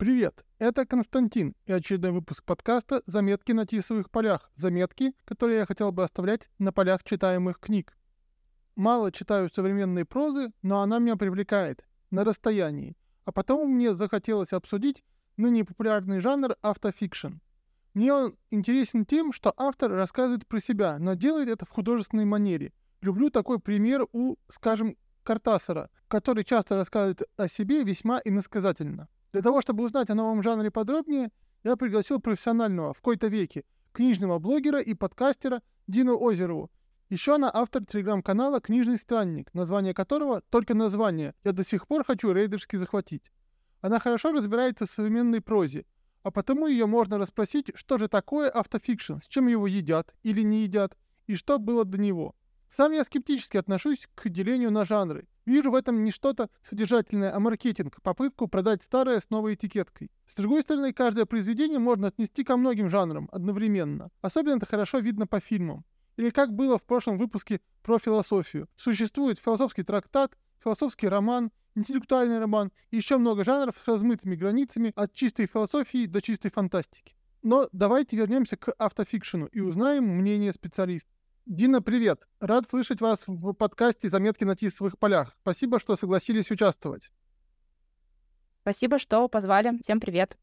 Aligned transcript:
Привет, 0.00 0.46
это 0.58 0.86
Константин 0.86 1.54
и 1.66 1.72
очередной 1.74 2.12
выпуск 2.12 2.42
подкаста 2.42 3.02
«Заметки 3.04 3.52
на 3.52 3.66
тисовых 3.66 4.10
полях». 4.10 4.50
Заметки, 4.56 5.12
которые 5.26 5.58
я 5.58 5.66
хотел 5.66 5.92
бы 5.92 6.02
оставлять 6.02 6.48
на 6.58 6.72
полях 6.72 7.04
читаемых 7.04 7.60
книг. 7.60 7.94
Мало 8.76 9.12
читаю 9.12 9.50
современной 9.50 10.06
прозы, 10.06 10.54
но 10.62 10.80
она 10.80 11.00
меня 11.00 11.16
привлекает 11.16 11.84
на 12.10 12.24
расстоянии. 12.24 12.96
А 13.26 13.32
потом 13.32 13.68
мне 13.68 13.92
захотелось 13.92 14.54
обсудить 14.54 15.04
ныне 15.36 15.66
популярный 15.66 16.20
жанр 16.20 16.56
автофикшн. 16.62 17.34
Мне 17.92 18.14
он 18.14 18.36
интересен 18.50 19.04
тем, 19.04 19.34
что 19.34 19.52
автор 19.54 19.90
рассказывает 19.90 20.46
про 20.46 20.60
себя, 20.60 20.98
но 20.98 21.12
делает 21.12 21.50
это 21.50 21.66
в 21.66 21.68
художественной 21.68 22.24
манере. 22.24 22.72
Люблю 23.02 23.28
такой 23.28 23.60
пример 23.60 24.06
у, 24.14 24.36
скажем, 24.48 24.96
Картасара, 25.24 25.90
который 26.08 26.44
часто 26.44 26.76
рассказывает 26.76 27.20
о 27.36 27.48
себе 27.48 27.82
весьма 27.82 28.18
иносказательно. 28.24 29.10
Для 29.32 29.42
того, 29.42 29.60
чтобы 29.60 29.84
узнать 29.84 30.10
о 30.10 30.14
новом 30.14 30.42
жанре 30.42 30.70
подробнее, 30.70 31.30
я 31.62 31.76
пригласил 31.76 32.20
профессионального 32.20 32.92
в 32.92 33.00
кои-то 33.00 33.28
веке 33.28 33.64
книжного 33.92 34.38
блогера 34.38 34.80
и 34.80 34.94
подкастера 34.94 35.62
Дину 35.86 36.18
Озерову. 36.18 36.70
Еще 37.10 37.34
она 37.34 37.50
автор 37.52 37.84
телеграм-канала 37.84 38.60
«Книжный 38.60 38.96
странник», 38.96 39.52
название 39.52 39.94
которого, 39.94 40.42
только 40.42 40.74
название, 40.74 41.34
я 41.44 41.52
до 41.52 41.64
сих 41.64 41.86
пор 41.86 42.04
хочу 42.04 42.32
рейдерски 42.32 42.76
захватить. 42.76 43.30
Она 43.80 43.98
хорошо 43.98 44.32
разбирается 44.32 44.86
в 44.86 44.90
современной 44.90 45.40
прозе, 45.40 45.86
а 46.22 46.30
потому 46.30 46.66
ее 46.66 46.86
можно 46.86 47.18
расспросить, 47.18 47.72
что 47.74 47.98
же 47.98 48.08
такое 48.08 48.48
автофикшн, 48.48 49.18
с 49.22 49.28
чем 49.28 49.48
его 49.48 49.66
едят 49.66 50.14
или 50.22 50.42
не 50.42 50.62
едят, 50.62 50.96
и 51.26 51.34
что 51.34 51.58
было 51.58 51.84
до 51.84 51.98
него. 51.98 52.34
Сам 52.76 52.92
я 52.92 53.04
скептически 53.04 53.56
отношусь 53.56 54.08
к 54.14 54.28
делению 54.28 54.70
на 54.70 54.84
жанры. 54.84 55.26
Вижу 55.50 55.72
в 55.72 55.74
этом 55.74 56.04
не 56.04 56.12
что-то 56.12 56.48
содержательное, 56.62 57.34
а 57.34 57.40
маркетинг, 57.40 58.00
попытку 58.02 58.46
продать 58.46 58.84
старое 58.84 59.18
с 59.18 59.30
новой 59.30 59.54
этикеткой. 59.54 60.08
С 60.28 60.34
другой 60.34 60.62
стороны, 60.62 60.92
каждое 60.92 61.26
произведение 61.26 61.80
можно 61.80 62.06
отнести 62.06 62.44
ко 62.44 62.56
многим 62.56 62.88
жанрам 62.88 63.28
одновременно. 63.32 64.10
Особенно 64.20 64.58
это 64.58 64.66
хорошо 64.66 64.98
видно 64.98 65.26
по 65.26 65.40
фильмам. 65.40 65.84
Или 66.16 66.30
как 66.30 66.54
было 66.54 66.78
в 66.78 66.84
прошлом 66.84 67.18
выпуске 67.18 67.60
про 67.82 67.98
философию. 67.98 68.68
Существует 68.76 69.40
философский 69.40 69.82
трактат, 69.82 70.38
философский 70.62 71.08
роман, 71.08 71.50
интеллектуальный 71.74 72.38
роман 72.38 72.70
и 72.92 72.96
еще 72.98 73.18
много 73.18 73.44
жанров 73.44 73.76
с 73.76 73.88
размытыми 73.88 74.36
границами 74.36 74.92
от 74.94 75.12
чистой 75.14 75.46
философии 75.46 76.06
до 76.06 76.22
чистой 76.22 76.52
фантастики. 76.52 77.16
Но 77.42 77.68
давайте 77.72 78.16
вернемся 78.16 78.56
к 78.56 78.72
автофикшену 78.78 79.46
и 79.46 79.58
узнаем 79.58 80.04
мнение 80.04 80.52
специалистов. 80.52 81.12
Дина, 81.46 81.80
привет! 81.82 82.28
Рад 82.38 82.68
слышать 82.68 83.00
вас 83.00 83.24
в 83.26 83.52
подкасте 83.54 84.08
«Заметки 84.10 84.44
на 84.44 84.54
тисовых 84.54 84.98
полях». 84.98 85.34
Спасибо, 85.40 85.80
что 85.80 85.96
согласились 85.96 86.50
участвовать. 86.50 87.10
Спасибо, 88.60 88.98
что 88.98 89.26
позвали. 89.28 89.78
Всем 89.82 90.00
привет. 90.00 90.36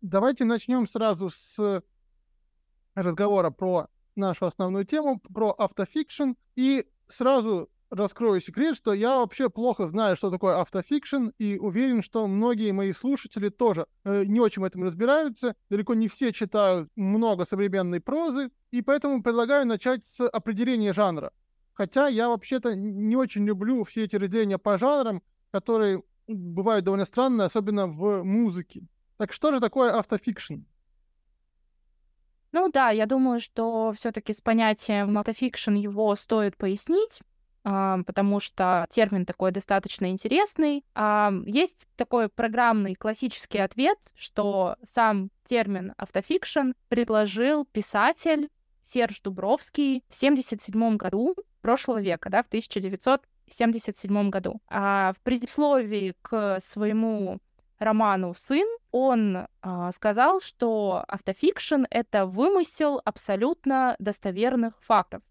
Давайте 0.00 0.44
начнем 0.44 0.86
сразу 0.86 1.30
с 1.30 1.82
разговора 2.94 3.50
про 3.50 3.88
нашу 4.14 4.46
основную 4.46 4.86
тему, 4.86 5.18
про 5.18 5.50
автофикшн. 5.50 6.32
И 6.54 6.86
сразу 7.08 7.68
раскрою 7.94 8.40
секрет, 8.40 8.76
что 8.76 8.92
я 8.92 9.18
вообще 9.18 9.50
плохо 9.50 9.86
знаю, 9.86 10.16
что 10.16 10.30
такое 10.30 10.60
автофикшн, 10.60 11.28
и 11.38 11.58
уверен, 11.58 12.02
что 12.02 12.26
многие 12.26 12.72
мои 12.72 12.92
слушатели 12.92 13.48
тоже 13.48 13.86
э, 14.04 14.24
не 14.24 14.40
очень 14.40 14.62
в 14.62 14.64
этом 14.64 14.84
разбираются. 14.84 15.54
Далеко 15.70 15.94
не 15.94 16.08
все 16.08 16.32
читают 16.32 16.90
много 16.96 17.44
современной 17.44 18.00
прозы, 18.00 18.50
и 18.70 18.82
поэтому 18.82 19.22
предлагаю 19.22 19.66
начать 19.66 20.04
с 20.06 20.26
определения 20.26 20.92
жанра. 20.92 21.32
Хотя 21.72 22.06
я 22.08 22.28
вообще-то 22.28 22.74
не 22.74 23.16
очень 23.16 23.44
люблю 23.44 23.84
все 23.84 24.04
эти 24.04 24.16
разделения 24.16 24.58
по 24.58 24.78
жанрам, 24.78 25.22
которые 25.50 26.02
бывают 26.26 26.84
довольно 26.84 27.04
странные, 27.04 27.46
особенно 27.46 27.86
в 27.86 28.22
музыке. 28.22 28.86
Так 29.16 29.32
что 29.32 29.52
же 29.52 29.60
такое 29.60 29.92
автофикшн? 29.92 30.54
Ну 32.52 32.70
да, 32.70 32.90
я 32.90 33.06
думаю, 33.06 33.40
что 33.40 33.92
все-таки 33.92 34.32
с 34.32 34.40
понятием 34.40 35.18
автофикшн 35.18 35.74
его 35.74 36.14
стоит 36.14 36.56
пояснить, 36.56 37.20
потому 37.64 38.40
что 38.40 38.86
термин 38.90 39.24
такой 39.24 39.50
достаточно 39.50 40.10
интересный. 40.10 40.84
А, 40.94 41.32
есть 41.46 41.86
такой 41.96 42.28
программный 42.28 42.94
классический 42.94 43.58
ответ, 43.58 43.98
что 44.14 44.76
сам 44.82 45.30
термин 45.44 45.94
автофикшн 45.96 46.72
предложил 46.88 47.64
писатель 47.64 48.50
Серж 48.82 49.20
Дубровский 49.22 50.02
в 50.08 50.14
1977 50.14 50.96
году 50.96 51.34
прошлого 51.62 52.02
века, 52.02 52.28
да, 52.28 52.42
в 52.42 52.48
1977 52.48 54.28
году. 54.30 54.60
А 54.68 55.14
в 55.14 55.20
предисловии 55.22 56.14
к 56.20 56.60
своему 56.60 57.38
роману 57.78 58.34
«Сын» 58.36 58.66
он 58.90 59.46
а, 59.62 59.90
сказал, 59.92 60.40
что 60.40 61.04
автофикшн— 61.08 61.84
это 61.90 62.26
вымысел 62.26 63.00
абсолютно 63.04 63.96
достоверных 63.98 64.74
фактов. 64.80 65.22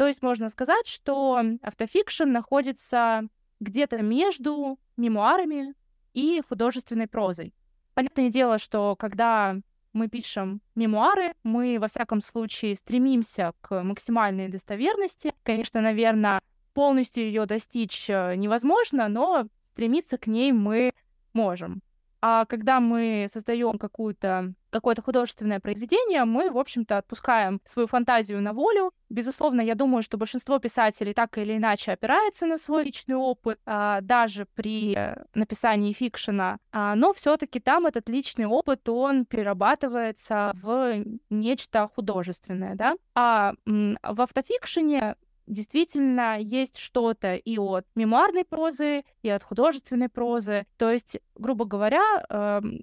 То 0.00 0.06
есть 0.06 0.22
можно 0.22 0.48
сказать, 0.48 0.86
что 0.86 1.42
автофикшн 1.60 2.24
находится 2.24 3.28
где-то 3.60 4.00
между 4.00 4.78
мемуарами 4.96 5.74
и 6.14 6.40
художественной 6.48 7.06
прозой. 7.06 7.52
Понятное 7.92 8.30
дело, 8.30 8.58
что 8.58 8.96
когда 8.96 9.58
мы 9.92 10.08
пишем 10.08 10.62
мемуары, 10.74 11.34
мы 11.42 11.76
во 11.78 11.88
всяком 11.88 12.22
случае 12.22 12.76
стремимся 12.76 13.52
к 13.60 13.82
максимальной 13.82 14.48
достоверности. 14.48 15.34
Конечно, 15.42 15.82
наверное, 15.82 16.40
полностью 16.72 17.24
ее 17.24 17.44
достичь 17.44 18.08
э, 18.08 18.36
невозможно, 18.36 19.06
но 19.08 19.48
стремиться 19.68 20.16
к 20.16 20.26
ней 20.26 20.50
мы 20.52 20.94
можем. 21.34 21.82
А 22.22 22.44
когда 22.44 22.80
мы 22.80 23.26
создаем 23.30 23.78
какую-то 23.78 24.54
какое-то 24.70 25.02
художественное 25.02 25.58
произведение, 25.58 26.24
мы, 26.24 26.50
в 26.50 26.56
общем-то, 26.56 26.98
отпускаем 26.98 27.60
свою 27.64 27.88
фантазию 27.88 28.40
на 28.40 28.52
волю. 28.52 28.92
Безусловно, 29.08 29.60
я 29.60 29.74
думаю, 29.74 30.02
что 30.02 30.16
большинство 30.16 30.60
писателей 30.60 31.12
так 31.12 31.36
или 31.38 31.56
иначе 31.56 31.92
опирается 31.92 32.46
на 32.46 32.56
свой 32.56 32.84
личный 32.84 33.16
опыт, 33.16 33.58
а, 33.66 34.00
даже 34.00 34.46
при 34.54 34.96
написании 35.34 35.92
фикшена, 35.92 36.58
а, 36.72 36.94
но 36.94 37.12
все-таки 37.12 37.58
там 37.58 37.86
этот 37.86 38.08
личный 38.08 38.46
опыт, 38.46 38.88
он 38.88 39.26
перерабатывается 39.26 40.52
в 40.62 41.04
нечто 41.30 41.88
художественное, 41.92 42.76
да. 42.76 42.94
А 43.14 43.54
в 43.66 44.20
автофикшене 44.20 45.16
действительно 45.50 46.38
есть 46.40 46.78
что-то 46.78 47.34
и 47.34 47.58
от 47.58 47.86
мемуарной 47.94 48.44
прозы, 48.44 49.04
и 49.22 49.28
от 49.28 49.42
художественной 49.42 50.08
прозы. 50.08 50.66
То 50.76 50.90
есть, 50.90 51.18
грубо 51.34 51.64
говоря, 51.64 52.24
эм, 52.28 52.80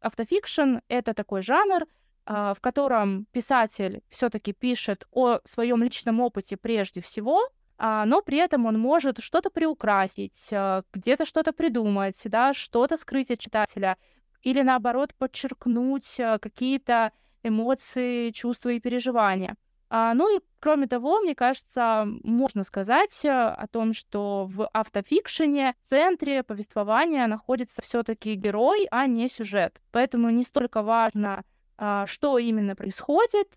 автофикшн— 0.00 0.78
это 0.88 1.14
такой 1.14 1.42
жанр, 1.42 1.86
а, 2.26 2.54
в 2.54 2.60
котором 2.60 3.26
писатель 3.32 4.02
все-таки 4.08 4.52
пишет 4.52 5.06
о 5.10 5.40
своем 5.44 5.82
личном 5.82 6.20
опыте 6.20 6.56
прежде 6.56 7.00
всего, 7.00 7.40
а, 7.76 8.04
но 8.06 8.22
при 8.22 8.38
этом 8.38 8.66
он 8.66 8.78
может 8.78 9.18
что-то 9.18 9.50
приукрасить, 9.50 10.50
а, 10.52 10.84
где-то 10.92 11.26
что-то 11.26 11.52
придумать, 11.52 12.20
да, 12.26 12.54
что-то 12.54 12.96
скрыть 12.96 13.30
от 13.30 13.40
читателя, 13.40 13.98
или 14.42 14.62
наоборот 14.62 15.14
подчеркнуть 15.16 16.16
какие-то 16.40 17.12
эмоции, 17.42 18.30
чувства 18.30 18.70
и 18.70 18.80
переживания. 18.80 19.56
А, 19.96 20.12
ну 20.14 20.36
и 20.36 20.40
кроме 20.58 20.88
того, 20.88 21.20
мне 21.20 21.36
кажется, 21.36 22.04
можно 22.24 22.64
сказать 22.64 23.24
э, 23.24 23.30
о 23.30 23.68
том, 23.68 23.94
что 23.94 24.44
в 24.52 24.68
автофикшене 24.72 25.76
в 25.80 25.86
центре 25.86 26.42
повествования 26.42 27.28
находится 27.28 27.80
все-таки 27.80 28.34
герой, 28.34 28.88
а 28.90 29.06
не 29.06 29.28
сюжет. 29.28 29.80
Поэтому 29.92 30.30
не 30.30 30.42
столько 30.42 30.82
важно, 30.82 31.44
а, 31.78 32.08
что 32.08 32.38
именно 32.38 32.74
происходит, 32.74 33.56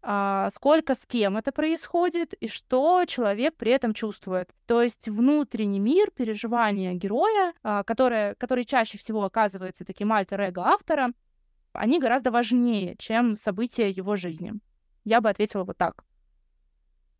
а, 0.00 0.48
сколько 0.54 0.94
с 0.94 1.04
кем 1.04 1.36
это 1.36 1.52
происходит 1.52 2.32
и 2.32 2.48
что 2.48 3.04
человек 3.06 3.54
при 3.58 3.70
этом 3.72 3.92
чувствует. 3.92 4.48
То 4.66 4.80
есть 4.80 5.06
внутренний 5.10 5.80
мир, 5.80 6.10
переживания 6.12 6.94
героя, 6.94 7.52
который, 7.84 8.36
который 8.36 8.64
чаще 8.64 8.96
всего 8.96 9.22
оказывается 9.24 9.84
таким 9.84 10.14
альтер-эго 10.14 10.62
автора, 10.62 11.10
они 11.74 12.00
гораздо 12.00 12.30
важнее, 12.30 12.96
чем 12.96 13.36
события 13.36 13.90
его 13.90 14.16
жизни. 14.16 14.54
Я 15.04 15.20
бы 15.20 15.28
ответила 15.28 15.64
вот 15.64 15.76
так. 15.76 16.04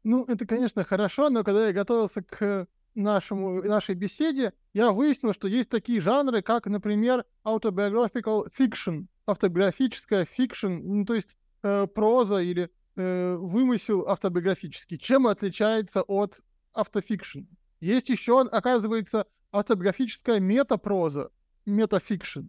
Ну, 0.02 0.24
это, 0.24 0.46
конечно, 0.46 0.84
хорошо, 0.84 1.30
но 1.30 1.44
когда 1.44 1.66
я 1.66 1.72
готовился 1.72 2.22
к 2.22 2.66
нашему, 2.94 3.62
нашей 3.62 3.94
беседе, 3.94 4.52
я 4.72 4.92
выяснил, 4.92 5.32
что 5.32 5.48
есть 5.48 5.68
такие 5.68 6.00
жанры, 6.00 6.42
как, 6.42 6.66
например, 6.66 7.24
autobiographical 7.44 8.46
fiction, 8.56 9.06
автобиографическая 9.26 10.24
фикшн, 10.26 10.80
ну, 10.82 11.04
то 11.04 11.14
есть 11.14 11.28
э, 11.62 11.86
проза 11.86 12.38
или 12.38 12.70
э, 12.96 13.36
вымысел 13.36 14.06
автобиографический. 14.06 14.98
Чем 14.98 15.26
отличается 15.26 16.02
от 16.02 16.40
автофикшн? 16.72 17.40
Есть 17.80 18.08
еще, 18.08 18.42
оказывается, 18.42 19.26
автобиографическая 19.52 20.40
метапроза, 20.40 21.30
метафикшн. 21.66 22.48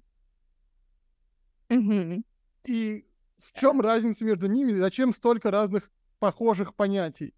Mm-hmm. 1.69 2.23
И 2.65 3.05
в 3.53 3.59
чем 3.59 3.81
разница 3.81 4.25
между 4.25 4.47
ними? 4.47 4.73
Зачем 4.73 5.13
столько 5.13 5.51
разных 5.51 5.89
похожих 6.19 6.75
понятий? 6.75 7.33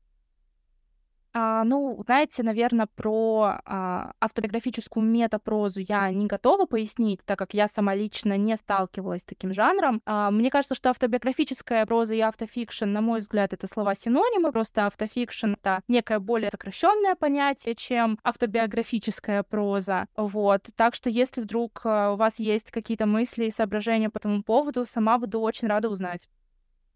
А, 1.39 1.63
ну, 1.63 2.01
знаете, 2.03 2.41
наверное, 2.41 2.87
про 2.95 3.59
а, 3.63 4.13
автобиографическую 4.19 5.05
метапрозу 5.05 5.81
я 5.87 6.09
не 6.09 6.25
готова 6.25 6.65
пояснить, 6.65 7.19
так 7.25 7.37
как 7.37 7.53
я 7.53 7.67
сама 7.67 7.93
лично 7.93 8.35
не 8.37 8.55
сталкивалась 8.57 9.21
с 9.21 9.25
таким 9.25 9.53
жанром. 9.53 10.01
А, 10.07 10.31
мне 10.31 10.49
кажется, 10.49 10.73
что 10.73 10.89
автобиографическая 10.89 11.85
проза 11.85 12.15
и 12.15 12.21
автофикшн, 12.21 12.85
на 12.85 13.01
мой 13.01 13.19
взгляд, 13.19 13.53
это 13.53 13.67
слова-синонимы, 13.67 14.51
просто 14.51 14.87
автофикшн— 14.87 15.53
это 15.61 15.81
некое 15.87 16.17
более 16.17 16.49
сокращенное 16.49 17.13
понятие, 17.13 17.75
чем 17.75 18.17
автобиографическая 18.23 19.43
проза. 19.43 20.07
Вот. 20.15 20.63
Так 20.75 20.95
что 20.95 21.11
если 21.11 21.41
вдруг 21.41 21.81
а, 21.83 22.13
у 22.13 22.15
вас 22.15 22.39
есть 22.39 22.71
какие-то 22.71 23.05
мысли 23.05 23.45
и 23.45 23.51
соображения 23.51 24.09
по 24.09 24.17
этому 24.17 24.41
поводу, 24.41 24.85
сама 24.85 25.19
буду 25.19 25.39
очень 25.41 25.67
рада 25.67 25.87
узнать. 25.87 26.27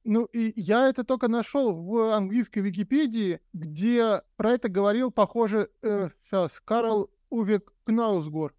Ну, 0.04 0.26
и 0.26 0.54
я 0.60 0.90
это 0.90 1.04
только 1.04 1.28
нашел 1.28 1.74
в 1.74 2.16
английской 2.16 2.60
Википедии, 2.60 3.40
где 3.54 4.22
про 4.36 4.54
это 4.54 4.68
говорил, 4.68 5.12
похоже, 5.12 5.70
э, 5.84 6.10
сейчас, 6.26 6.60
Карл 6.66 7.12
Увек 7.30 7.72
Кнаусгор. 7.84 8.56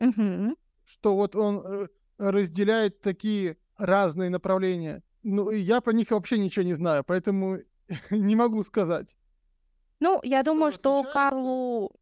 Угу. 0.00 0.56
Что 0.84 1.16
вот 1.16 1.36
он 1.36 1.64
э, 1.64 1.88
разделяет 2.18 3.00
такие 3.00 3.56
разные 3.76 4.30
направления. 4.30 5.02
Ну, 5.22 5.50
и 5.50 5.58
я 5.58 5.80
про 5.80 5.92
них 5.92 6.10
вообще 6.10 6.38
ничего 6.38 6.64
не 6.64 6.74
знаю, 6.74 7.04
поэтому 7.04 7.58
не 8.10 8.34
могу 8.34 8.62
сказать. 8.62 9.16
Ну, 10.00 10.20
я 10.24 10.42
думаю, 10.42 10.72
что 10.72 11.04
Карлу 11.04 11.92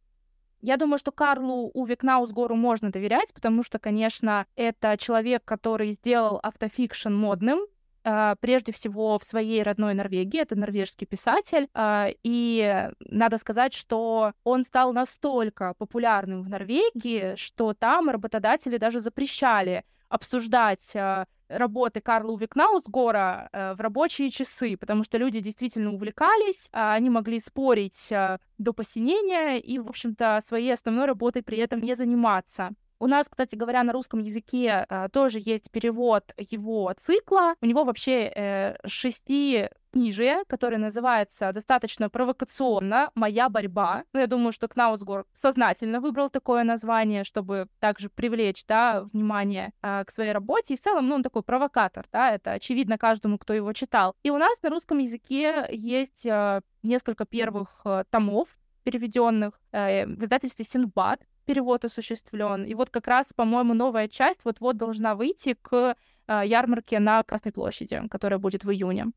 я 0.61 0.77
думаю, 0.77 0.97
что 0.97 1.11
Карлу 1.11 1.69
Уве 1.73 1.97
Кнаусгору 1.97 2.55
можно 2.55 2.89
доверять, 2.89 3.33
потому 3.33 3.63
что, 3.63 3.79
конечно, 3.79 4.45
это 4.55 4.97
человек, 4.97 5.43
который 5.43 5.91
сделал 5.91 6.39
автофикшн 6.41 7.11
модным, 7.11 7.59
прежде 8.03 8.71
всего 8.71 9.17
в 9.17 9.23
своей 9.23 9.63
родной 9.63 9.93
Норвегии. 9.93 10.41
Это 10.41 10.55
норвежский 10.55 11.07
писатель. 11.07 11.67
А, 11.73 12.09
и 12.23 12.89
надо 12.99 13.37
сказать, 13.37 13.73
что 13.73 14.33
он 14.43 14.63
стал 14.63 14.93
настолько 14.93 15.73
популярным 15.77 16.43
в 16.43 16.49
Норвегии, 16.49 17.35
что 17.35 17.73
там 17.73 18.09
работодатели 18.09 18.77
даже 18.77 18.99
запрещали 18.99 19.83
обсуждать 20.09 20.95
а, 20.95 21.25
работы 21.47 22.01
Карла 22.01 22.37
Викнаусгора 22.37 23.49
в 23.53 23.79
рабочие 23.79 24.29
часы, 24.29 24.75
потому 24.77 25.03
что 25.03 25.17
люди 25.17 25.39
действительно 25.39 25.93
увлекались, 25.93 26.69
они 26.71 27.09
могли 27.09 27.39
спорить 27.39 28.11
до 28.57 28.73
посинения 28.73 29.59
и, 29.59 29.77
в 29.77 29.87
общем-то, 29.89 30.39
своей 30.43 30.73
основной 30.73 31.05
работой 31.05 31.43
при 31.43 31.57
этом 31.57 31.81
не 31.81 31.95
заниматься. 31.95 32.71
У 33.03 33.07
нас, 33.07 33.27
кстати 33.27 33.57
говоря, 33.57 33.83
на 33.83 33.91
русском 33.91 34.21
языке 34.21 34.85
э, 34.87 35.09
тоже 35.11 35.41
есть 35.43 35.69
перевод 35.71 36.33
его 36.37 36.89
цикла. 36.97 37.55
У 37.59 37.65
него 37.65 37.83
вообще 37.83 38.31
э, 38.33 38.77
шести 38.87 39.67
книжие, 39.91 40.45
которое 40.47 40.77
называется 40.77 41.51
достаточно 41.51 42.09
провокационно 42.09 43.11
«Моя 43.13 43.49
борьба». 43.49 44.05
Ну, 44.13 44.21
я 44.21 44.27
думаю, 44.27 44.53
что 44.53 44.69
Кнаусгор 44.69 45.25
сознательно 45.33 45.99
выбрал 45.99 46.29
такое 46.29 46.63
название, 46.63 47.25
чтобы 47.25 47.67
также 47.81 48.09
привлечь, 48.09 48.63
да, 48.65 49.01
внимание 49.11 49.73
э, 49.81 50.05
к 50.05 50.09
своей 50.09 50.31
работе. 50.31 50.75
И 50.75 50.77
в 50.77 50.79
целом, 50.79 51.09
ну, 51.09 51.15
он 51.15 51.23
такой 51.23 51.43
провокатор, 51.43 52.07
да, 52.09 52.31
это 52.31 52.53
очевидно 52.53 52.97
каждому, 52.97 53.37
кто 53.37 53.51
его 53.51 53.73
читал. 53.73 54.15
И 54.23 54.29
у 54.29 54.37
нас 54.37 54.61
на 54.61 54.69
русском 54.69 54.99
языке 54.99 55.67
есть 55.71 56.25
э, 56.25 56.61
несколько 56.83 57.25
первых 57.25 57.81
э, 57.83 58.05
томов, 58.09 58.57
переведенных 58.83 59.59
э, 59.73 60.05
в 60.05 60.23
издательстве 60.23 60.63
Синбад 60.63 61.19
перевод 61.45 61.85
осуществлен. 61.85 62.63
И 62.63 62.73
вот 62.73 62.89
как 62.89 63.07
раз, 63.07 63.33
по-моему, 63.33 63.73
новая 63.73 64.07
часть 64.07 64.45
вот-вот 64.45 64.77
должна 64.77 65.15
выйти 65.15 65.55
к 65.61 65.95
э, 66.27 66.41
ярмарке 66.45 66.99
на 66.99 67.23
Красной 67.23 67.51
площади, 67.51 68.01
которая 68.09 68.39
будет 68.39 68.63
в 68.63 68.71
июне. 68.71 69.07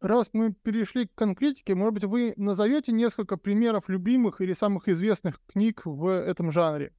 Раз 0.00 0.28
мы 0.34 0.52
перешли 0.52 1.06
к 1.06 1.14
конкретике, 1.14 1.74
может 1.74 1.94
быть, 1.94 2.04
вы 2.04 2.34
назовете 2.36 2.92
несколько 2.92 3.36
примеров 3.38 3.88
любимых 3.88 4.40
или 4.40 4.52
самых 4.52 4.88
известных 4.88 5.40
книг 5.46 5.82
в 5.84 6.08
этом 6.08 6.52
жанре? 6.52 6.92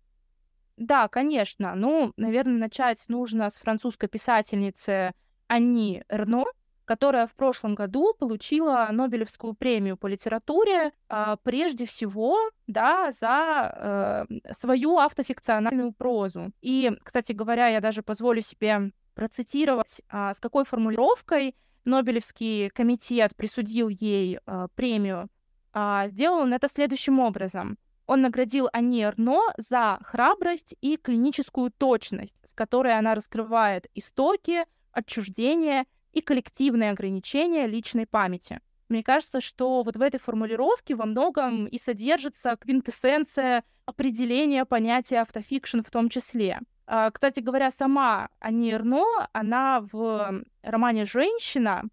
Да, 0.77 1.07
конечно. 1.07 1.75
Ну, 1.75 2.11
наверное, 2.17 2.57
начать 2.57 3.03
нужно 3.07 3.49
с 3.49 3.59
французской 3.59 4.07
писательницы 4.07 5.13
Ани 5.47 6.03
Эрно, 6.09 6.45
которая 6.85 7.27
в 7.27 7.35
прошлом 7.35 7.75
году 7.75 8.13
получила 8.13 8.87
Нобелевскую 8.91 9.53
премию 9.53 9.97
по 9.97 10.07
литературе 10.07 10.91
э, 11.09 11.35
прежде 11.43 11.85
всего 11.85 12.37
да, 12.67 13.11
за 13.11 14.27
э, 14.31 14.53
свою 14.53 14.99
автофикциональную 14.99 15.91
прозу. 15.93 16.51
И, 16.61 16.91
кстати 17.03 17.33
говоря, 17.33 17.67
я 17.67 17.81
даже 17.81 18.03
позволю 18.03 18.41
себе 18.41 18.91
процитировать, 19.15 20.01
э, 20.11 20.33
с 20.33 20.39
какой 20.39 20.65
формулировкой 20.65 21.55
Нобелевский 21.85 22.69
комитет 22.69 23.35
присудил 23.35 23.89
ей 23.89 24.39
э, 24.45 24.67
премию. 24.75 25.29
Э, 25.73 26.05
сделал 26.07 26.41
он 26.41 26.53
это 26.53 26.67
следующим 26.67 27.19
образом. 27.19 27.77
Он 28.07 28.21
наградил 28.21 28.69
Ани 28.71 29.03
Эрно 29.03 29.41
за 29.57 29.97
храбрость 30.03 30.75
и 30.81 30.97
клиническую 30.97 31.71
точность, 31.71 32.35
с 32.43 32.53
которой 32.53 32.95
она 32.97 33.15
раскрывает 33.15 33.87
истоки, 33.95 34.65
отчуждение 34.91 35.85
и 36.15 36.21
коллективные 36.21 36.91
ограничения 36.91 37.67
личной 37.67 38.07
памяти. 38.07 38.61
Мне 38.87 39.03
кажется, 39.03 39.41
что 39.41 39.83
вот 39.83 39.97
в 39.97 40.01
этой 40.01 40.19
формулировке 40.19 40.95
во 40.95 41.05
многом 41.05 41.65
и 41.65 41.77
содержится 41.77 42.55
квинтэссенция 42.55 43.63
определения 43.85 44.65
понятия 44.65 45.21
автофикшн 45.21 45.81
в 45.81 45.91
том 45.91 46.09
числе. 46.09 46.61
А, 46.87 47.11
кстати 47.11 47.39
говоря, 47.41 47.69
сама 47.69 48.29
Ани 48.39 48.71
Эрно, 48.71 49.03
она 49.33 49.81
в 49.91 50.43
романе 50.61 51.05
«Женщина» 51.05 51.83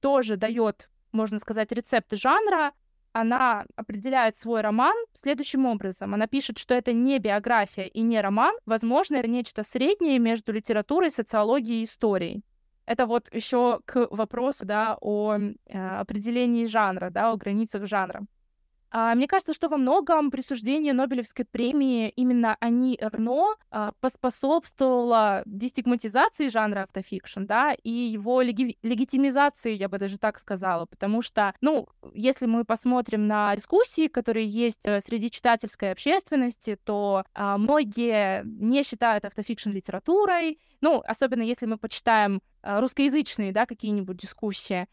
тоже 0.00 0.36
дает, 0.36 0.88
можно 1.12 1.38
сказать, 1.38 1.72
рецепт 1.72 2.12
жанра. 2.12 2.72
Она 3.12 3.64
определяет 3.74 4.36
свой 4.36 4.60
роман 4.60 4.94
следующим 5.14 5.66
образом. 5.66 6.14
Она 6.14 6.26
пишет, 6.26 6.58
что 6.58 6.74
это 6.74 6.92
не 6.92 7.18
биография 7.18 7.86
и 7.86 8.02
не 8.02 8.20
роман. 8.20 8.54
Возможно, 8.66 9.16
это 9.16 9.28
нечто 9.28 9.64
среднее 9.64 10.18
между 10.18 10.52
литературой, 10.52 11.10
социологией 11.10 11.80
и 11.80 11.84
историей. 11.84 12.44
Это 12.88 13.06
вот 13.06 13.28
еще 13.34 13.80
к 13.84 14.08
вопросу, 14.10 14.64
да, 14.64 14.96
о 15.02 15.36
э, 15.36 15.98
определении 16.00 16.64
жанра, 16.64 17.10
да, 17.10 17.32
о 17.32 17.36
границах 17.36 17.86
жанра. 17.86 18.22
А, 18.90 19.14
мне 19.14 19.26
кажется, 19.26 19.52
что 19.52 19.68
во 19.68 19.76
многом 19.76 20.30
присуждение 20.30 20.92
Нобелевской 20.92 21.44
премии 21.44 22.08
именно 22.10 22.56
Ани 22.60 22.96
Эрно 23.00 23.54
а, 23.70 23.92
поспособствовало 24.00 25.42
дестигматизации 25.44 26.48
жанра 26.48 26.84
автофикшн, 26.84 27.44
да, 27.44 27.74
и 27.82 27.90
его 27.90 28.40
леги- 28.40 28.78
легитимизации, 28.82 29.74
я 29.74 29.88
бы 29.88 29.98
даже 29.98 30.18
так 30.18 30.38
сказала, 30.38 30.86
потому 30.86 31.20
что, 31.20 31.54
ну, 31.60 31.88
если 32.14 32.46
мы 32.46 32.64
посмотрим 32.64 33.26
на 33.26 33.54
дискуссии, 33.56 34.08
которые 34.08 34.48
есть 34.48 34.86
э, 34.86 35.00
среди 35.00 35.30
читательской 35.30 35.92
общественности, 35.92 36.78
то 36.82 37.24
а, 37.34 37.58
многие 37.58 38.42
не 38.44 38.82
считают 38.84 39.24
автофикшн 39.26 39.70
литературой, 39.70 40.58
ну, 40.80 41.02
особенно 41.06 41.42
если 41.42 41.66
мы 41.66 41.76
почитаем 41.76 42.40
а, 42.62 42.80
русскоязычные, 42.80 43.52
да, 43.52 43.66
какие-нибудь 43.66 44.16
дискуссии, 44.16 44.86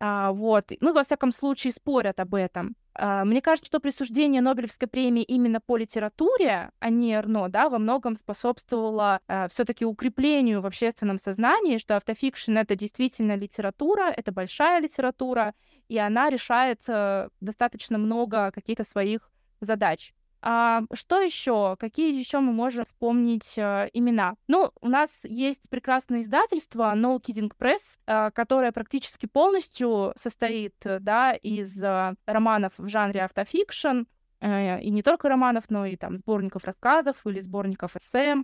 а, 0.00 0.32
вот, 0.32 0.72
ну, 0.80 0.94
во 0.94 1.04
всяком 1.04 1.30
случае, 1.30 1.74
спорят 1.74 2.20
об 2.20 2.34
этом. 2.34 2.74
А, 2.94 3.24
мне 3.24 3.42
кажется, 3.42 3.66
что 3.66 3.80
присуждение 3.80 4.40
Нобелевской 4.40 4.88
премии 4.88 5.22
именно 5.22 5.60
по 5.60 5.76
литературе, 5.76 6.70
а 6.78 6.90
не 6.90 7.12
Эрно, 7.14 7.50
да, 7.50 7.68
во 7.68 7.78
многом 7.78 8.16
способствовало 8.16 9.20
а, 9.28 9.46
все-таки 9.48 9.84
укреплению 9.84 10.62
в 10.62 10.66
общественном 10.66 11.18
сознании, 11.18 11.76
что 11.76 11.96
автофикшн— 11.96 12.56
это 12.56 12.76
действительно 12.76 13.36
литература, 13.36 14.10
это 14.10 14.32
большая 14.32 14.80
литература, 14.80 15.54
и 15.88 15.98
она 15.98 16.30
решает 16.30 16.82
а, 16.88 17.28
достаточно 17.40 17.98
много 17.98 18.50
каких-то 18.52 18.84
своих 18.84 19.30
задач. 19.60 20.14
А, 20.42 20.82
что 20.94 21.20
еще? 21.20 21.76
Какие 21.78 22.18
еще 22.18 22.40
мы 22.40 22.52
можем 22.52 22.84
вспомнить 22.84 23.58
а, 23.58 23.88
имена? 23.92 24.36
Ну, 24.48 24.72
у 24.80 24.88
нас 24.88 25.24
есть 25.24 25.68
прекрасное 25.68 26.22
издательство 26.22 26.94
No 26.96 27.20
Kidding 27.20 27.52
Press, 27.58 27.98
а, 28.06 28.30
которое 28.30 28.72
практически 28.72 29.26
полностью 29.26 30.12
состоит 30.16 30.74
да, 30.82 31.32
из 31.32 31.82
а, 31.84 32.14
романов 32.26 32.72
в 32.78 32.88
жанре 32.88 33.22
автофикшн, 33.22 34.04
а, 34.40 34.78
и 34.78 34.90
не 34.90 35.02
только 35.02 35.28
романов, 35.28 35.64
но 35.68 35.84
и 35.84 35.96
там 35.96 36.16
сборников 36.16 36.64
рассказов 36.64 37.26
или 37.26 37.38
сборников 37.38 37.96
эссе. 37.96 38.36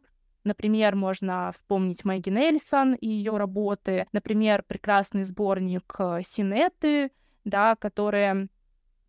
Например, 0.45 0.95
можно 0.95 1.51
вспомнить 1.53 2.05
Мэгги 2.05 2.29
Нельсон 2.29 2.95
и 2.95 3.09
ее 3.09 3.37
работы. 3.37 4.07
Например, 4.13 4.63
прекрасный 4.65 5.25
сборник 5.25 5.93
Синеты, 6.23 7.11
да, 7.45 7.75
которые 7.75 8.49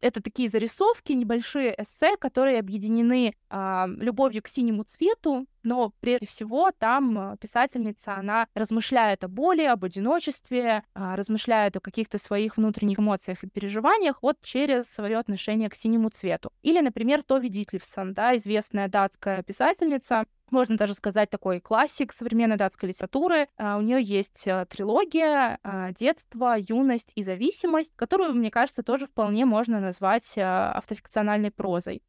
это 0.02 0.22
такие 0.22 0.50
зарисовки, 0.50 1.14
небольшие 1.14 1.74
эссе, 1.78 2.18
которые 2.18 2.60
объединены 2.60 3.34
а, 3.50 3.88
любовью 3.88 4.42
к 4.44 4.48
синему 4.48 4.84
цвету, 4.84 5.48
но 5.68 5.92
прежде 6.00 6.28
всего 6.28 6.72
там 6.72 7.34
э, 7.34 7.38
писательница, 7.38 8.16
она 8.16 8.48
размышляет 8.56 9.26
о 9.26 9.28
боли, 9.28 9.64
об 9.64 9.84
одиночестве, 9.84 10.84
а, 10.94 11.18
размышляет 11.18 11.76
о 11.76 11.82
каких-то 11.82 12.18
своих 12.18 12.56
внутренних 12.56 13.00
эмоциях 13.00 13.44
и 13.44 13.50
переживаниях 13.50 14.20
вот 14.22 14.38
через 14.42 14.86
свое 14.86 15.18
отношение 15.18 15.70
к 15.70 15.76
синему 15.76 16.10
цвету. 16.10 16.54
Или, 16.64 16.80
например, 16.80 17.22
Тови 17.22 17.50
Дитлевсон, 17.50 18.14
да, 18.14 18.38
известная 18.38 18.88
датская 18.88 19.44
писательница, 19.44 20.26
можно 20.52 20.78
даже 20.78 20.94
сказать, 20.94 21.30
такой 21.30 21.60
классик 21.60 22.14
современной 22.14 22.56
датской 22.56 22.88
литературы. 22.88 23.50
Uh, 23.58 23.78
у 23.78 23.82
нее 23.82 24.02
есть 24.02 24.48
uh, 24.48 24.66
трилогия 24.66 25.60
uh, 25.62 25.94
«Детство», 25.94 26.56
«Юность» 26.58 27.12
и 27.16 27.24
«Зависимость», 27.24 27.92
которую, 27.98 28.34
мне 28.34 28.50
кажется, 28.50 28.84
тоже 28.84 29.08
вполне 29.08 29.44
можно 29.44 29.82
назвать 29.82 30.38
автофикциональной 30.38 31.52
прозой. 31.52 32.02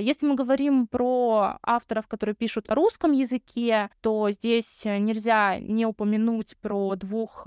Если 0.00 0.26
мы 0.26 0.34
говорим 0.34 0.86
про 0.86 1.58
авторов, 1.62 2.06
которые 2.08 2.34
пишут 2.34 2.70
о 2.70 2.74
русском 2.74 3.12
языке, 3.12 3.90
то 4.00 4.30
здесь 4.30 4.84
нельзя 4.84 5.58
не 5.58 5.86
упомянуть 5.86 6.56
про 6.58 6.96
двух 6.96 7.46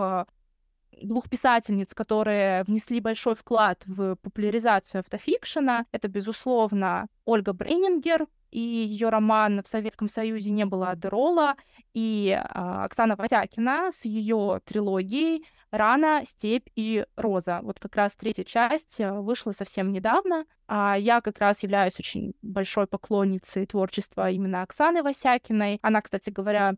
двух 1.04 1.30
писательниц, 1.30 1.94
которые 1.94 2.64
внесли 2.64 3.00
большой 3.00 3.36
вклад 3.36 3.84
в 3.86 4.16
популяризацию 4.16 5.00
автофикшена. 5.00 5.86
Это, 5.92 6.08
безусловно, 6.08 7.08
Ольга 7.26 7.54
Брейнингер, 7.54 8.28
и 8.52 8.60
ее 8.60 9.10
роман 9.10 9.62
«В 9.64 9.68
Советском 9.68 10.08
Союзе 10.08 10.52
не 10.52 10.66
было 10.66 10.90
Адерола», 10.90 11.56
и 11.94 12.36
а, 12.38 12.86
Оксана 12.86 13.16
Ватякина 13.16 13.92
с 13.92 14.06
ее 14.06 14.62
трилогией 14.66 15.46
«Рана», 15.72 16.22
«Степь» 16.26 16.68
и 16.76 17.06
«Роза». 17.16 17.60
Вот 17.62 17.80
как 17.80 17.96
раз 17.96 18.16
третья 18.16 18.44
часть 18.44 19.00
э, 19.00 19.12
вышла 19.12 19.52
совсем 19.52 19.92
недавно. 19.92 20.46
А 20.68 20.98
я 20.98 21.22
как 21.22 21.38
раз 21.40 21.62
являюсь 21.62 22.00
очень 22.00 22.34
большой 22.42 22.88
поклонницей 22.88 23.68
творчества 23.68 24.32
именно 24.32 24.64
Оксаны 24.64 25.04
Васякиной. 25.04 25.80
Она, 25.84 26.02
кстати 26.02 26.32
говоря, 26.32 26.74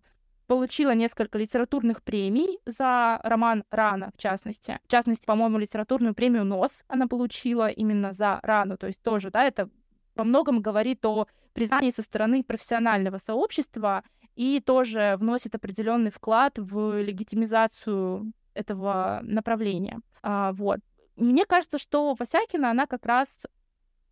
получила 0.52 0.94
несколько 0.94 1.38
литературных 1.38 2.04
премий 2.04 2.60
за 2.66 3.22
роман 3.24 3.64
«Рана», 3.72 4.12
в 4.14 4.22
частности. 4.22 4.80
В 4.86 4.92
частности, 4.92 5.26
по-моему, 5.26 5.58
литературную 5.58 6.14
премию 6.14 6.44
«Нос» 6.44 6.84
она 6.90 7.08
получила 7.08 7.70
именно 7.70 8.12
за 8.12 8.38
«Рану». 8.44 8.76
То 8.76 8.88
есть 8.88 9.02
тоже, 9.02 9.32
да, 9.32 9.46
это 9.46 9.70
во 10.14 10.26
многом 10.26 10.62
говорит 10.62 11.06
о 11.06 11.28
признании 11.54 11.90
со 11.90 12.02
стороны 12.04 12.44
профессионального 12.44 13.18
сообщества 13.18 14.04
и 14.36 14.60
тоже 14.60 15.16
вносит 15.18 15.56
определенный 15.56 16.12
вклад 16.12 16.60
в 16.60 17.02
легитимизацию 17.02 18.34
этого 18.54 19.22
направления. 19.24 20.02
А, 20.22 20.52
вот. 20.52 20.82
Мне 21.16 21.46
кажется, 21.46 21.78
что 21.78 22.14
Васякина, 22.20 22.72
она 22.72 22.88
как 22.88 23.06
раз 23.06 23.48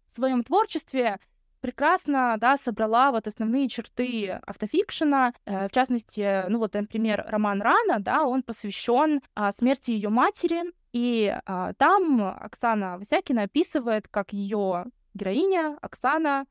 в 0.06 0.12
своем 0.12 0.46
творчестве 0.46 1.20
прекрасно, 1.62 2.38
да, 2.40 2.58
собрала 2.58 3.12
вот 3.12 3.28
основные 3.28 3.68
черты 3.70 4.40
автофикшена. 4.46 5.34
Э, 5.46 5.68
в 5.68 5.72
частности, 5.72 6.48
ну 6.50 6.60
вот, 6.60 6.74
например, 6.74 7.26
роман 7.28 7.62
«Рана», 7.62 8.00
да, 8.00 8.26
он 8.26 8.44
посвящен 8.44 9.22
а, 9.36 9.52
смерти 9.52 9.92
ее 9.92 10.10
матери, 10.10 10.64
и 10.94 11.36
а, 11.46 11.74
там 11.74 12.22
Оксана 12.22 12.98
Васякина 12.98 13.44
описывает, 13.44 14.08
как 14.08 14.34
ее 14.34 14.86
героиня 15.14 15.78
Оксана 15.82 16.46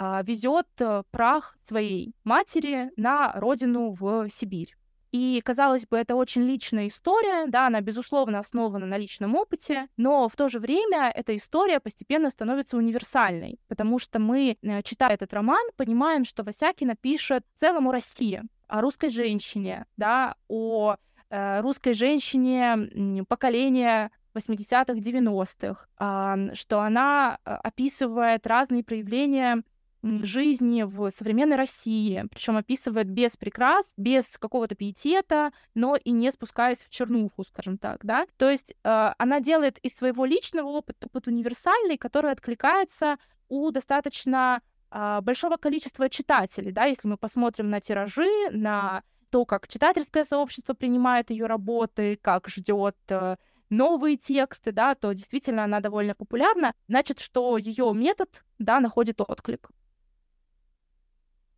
а, 0.00 0.22
везет 0.22 0.68
э, 0.78 1.02
прах 1.10 1.56
своей 1.64 2.14
матери 2.22 2.90
на 2.96 3.32
родину 3.32 3.96
в 3.98 4.28
Сибирь. 4.28 4.77
И, 5.12 5.40
казалось 5.44 5.86
бы, 5.86 5.96
это 5.96 6.14
очень 6.14 6.42
личная 6.42 6.88
история, 6.88 7.46
да, 7.46 7.66
она, 7.66 7.80
безусловно, 7.80 8.38
основана 8.38 8.86
на 8.86 8.98
личном 8.98 9.36
опыте, 9.36 9.88
но 9.96 10.28
в 10.28 10.36
то 10.36 10.48
же 10.48 10.58
время 10.60 11.10
эта 11.14 11.34
история 11.36 11.80
постепенно 11.80 12.30
становится 12.30 12.76
универсальной, 12.76 13.58
потому 13.68 13.98
что 13.98 14.18
мы, 14.18 14.58
э, 14.60 14.82
читая 14.82 15.14
этот 15.14 15.32
роман, 15.32 15.64
понимаем, 15.76 16.24
что 16.24 16.42
Васякина 16.42 16.94
пишет 16.94 17.44
в 17.54 17.58
целом 17.58 17.88
о 17.88 17.92
России, 17.92 18.42
о 18.66 18.82
русской 18.82 19.08
женщине, 19.08 19.86
да, 19.96 20.34
о 20.48 20.96
э, 21.30 21.60
русской 21.60 21.94
женщине 21.94 23.24
поколения 23.28 24.10
80-х, 24.34 24.94
90-х, 24.94 26.54
что 26.54 26.80
она 26.80 27.38
э, 27.44 27.50
описывает 27.50 28.46
разные 28.46 28.84
проявления 28.84 29.62
жизни 30.02 30.82
в 30.82 31.10
современной 31.10 31.56
России, 31.56 32.24
причем 32.30 32.56
описывает 32.56 33.08
без 33.08 33.36
прикрас, 33.36 33.92
без 33.96 34.38
какого-то 34.38 34.74
пиетета, 34.74 35.52
но 35.74 35.96
и 35.96 36.10
не 36.10 36.30
спускаясь 36.30 36.82
в 36.82 36.90
чернуху, 36.90 37.44
скажем 37.44 37.78
так, 37.78 38.04
да. 38.04 38.26
То 38.36 38.50
есть 38.50 38.74
э, 38.84 39.12
она 39.18 39.40
делает 39.40 39.78
из 39.78 39.96
своего 39.96 40.24
личного 40.24 40.68
опыта 40.68 41.06
опыт 41.06 41.26
универсальный, 41.26 41.98
который 41.98 42.30
откликается 42.30 43.18
у 43.48 43.70
достаточно 43.70 44.62
э, 44.90 45.20
большого 45.22 45.56
количества 45.56 46.08
читателей, 46.08 46.72
да, 46.72 46.84
если 46.84 47.08
мы 47.08 47.16
посмотрим 47.16 47.70
на 47.70 47.80
тиражи, 47.80 48.30
на 48.50 49.02
то, 49.30 49.44
как 49.44 49.68
читательское 49.68 50.24
сообщество 50.24 50.74
принимает 50.74 51.30
ее 51.30 51.46
работы, 51.46 52.18
как 52.22 52.48
ждет 52.48 52.96
э, 53.08 53.36
новые 53.68 54.16
тексты, 54.16 54.72
да, 54.72 54.94
то 54.94 55.12
действительно 55.12 55.64
она 55.64 55.80
довольно 55.80 56.14
популярна. 56.14 56.72
Значит, 56.88 57.20
что 57.20 57.58
ее 57.58 57.92
метод, 57.94 58.44
да, 58.58 58.80
находит 58.80 59.20
отклик 59.20 59.70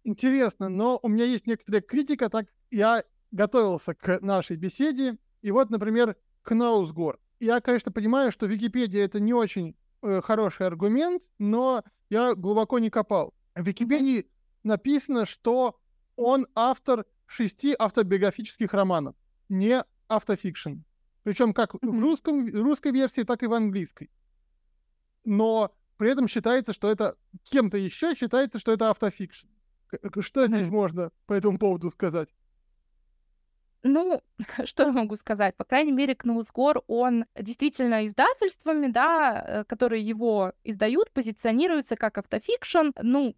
интересно, 0.05 0.69
но 0.69 0.99
у 1.03 1.09
меня 1.09 1.25
есть 1.25 1.47
некоторая 1.47 1.83
критика, 1.83 2.29
так 2.29 2.47
я 2.71 3.05
готовился 3.31 3.95
к 3.95 4.21
нашей 4.21 4.57
беседе, 4.57 5.19
и 5.43 5.51
вот, 5.51 5.71
например, 5.71 6.17
Кнаусгор. 6.43 7.19
Я, 7.39 7.61
конечно, 7.61 7.93
понимаю, 7.93 8.33
что 8.33 8.47
Википедия 8.47 9.05
это 9.05 9.21
не 9.21 9.33
очень 9.33 9.77
э, 10.03 10.21
хороший 10.23 10.67
аргумент, 10.67 11.23
но 11.39 11.85
я 12.11 12.35
глубоко 12.35 12.79
не 12.79 12.91
копал. 12.91 13.33
В 13.55 13.63
Википедии 13.63 14.29
написано, 14.63 15.27
что 15.27 15.81
он 16.17 16.47
автор 16.55 17.07
шести 17.27 17.75
автобиографических 17.79 18.73
романов, 18.75 19.15
не 19.49 19.83
автофикшн. 20.09 20.81
Причем 21.23 21.55
как 21.55 21.75
в 21.75 22.01
русском, 22.01 22.47
русской 22.53 22.93
версии, 22.93 23.23
так 23.23 23.43
и 23.43 23.47
в 23.47 23.53
английской. 23.55 24.11
Но 25.25 25.75
при 25.97 26.11
этом 26.11 26.29
считается, 26.29 26.73
что 26.73 26.91
это 26.91 27.17
кем-то 27.45 27.77
еще 27.77 28.15
считается, 28.15 28.59
что 28.59 28.73
это 28.73 28.91
автофикшн. 28.91 29.47
Что 30.21 30.47
здесь 30.47 30.69
можно 30.69 31.11
по 31.27 31.33
этому 31.33 31.59
поводу 31.59 31.91
сказать? 31.91 32.29
Ну, 33.83 34.23
что 34.65 34.85
я 34.85 34.93
могу 34.93 35.17
сказать? 35.17 35.57
По 35.57 35.65
крайней 35.65 35.93
мере, 35.93 36.15
Кнаусгор, 36.15 36.83
он 36.87 37.25
действительно 37.39 38.07
издательствами, 38.07 38.89
да, 38.89 39.45
э, 39.47 39.65
которые 39.65 40.07
его 40.07 40.53
издают, 40.65 41.11
позиционируется 41.13 41.97
как 41.97 42.19
автофикшн. 42.19 42.91
Ну, 43.03 43.35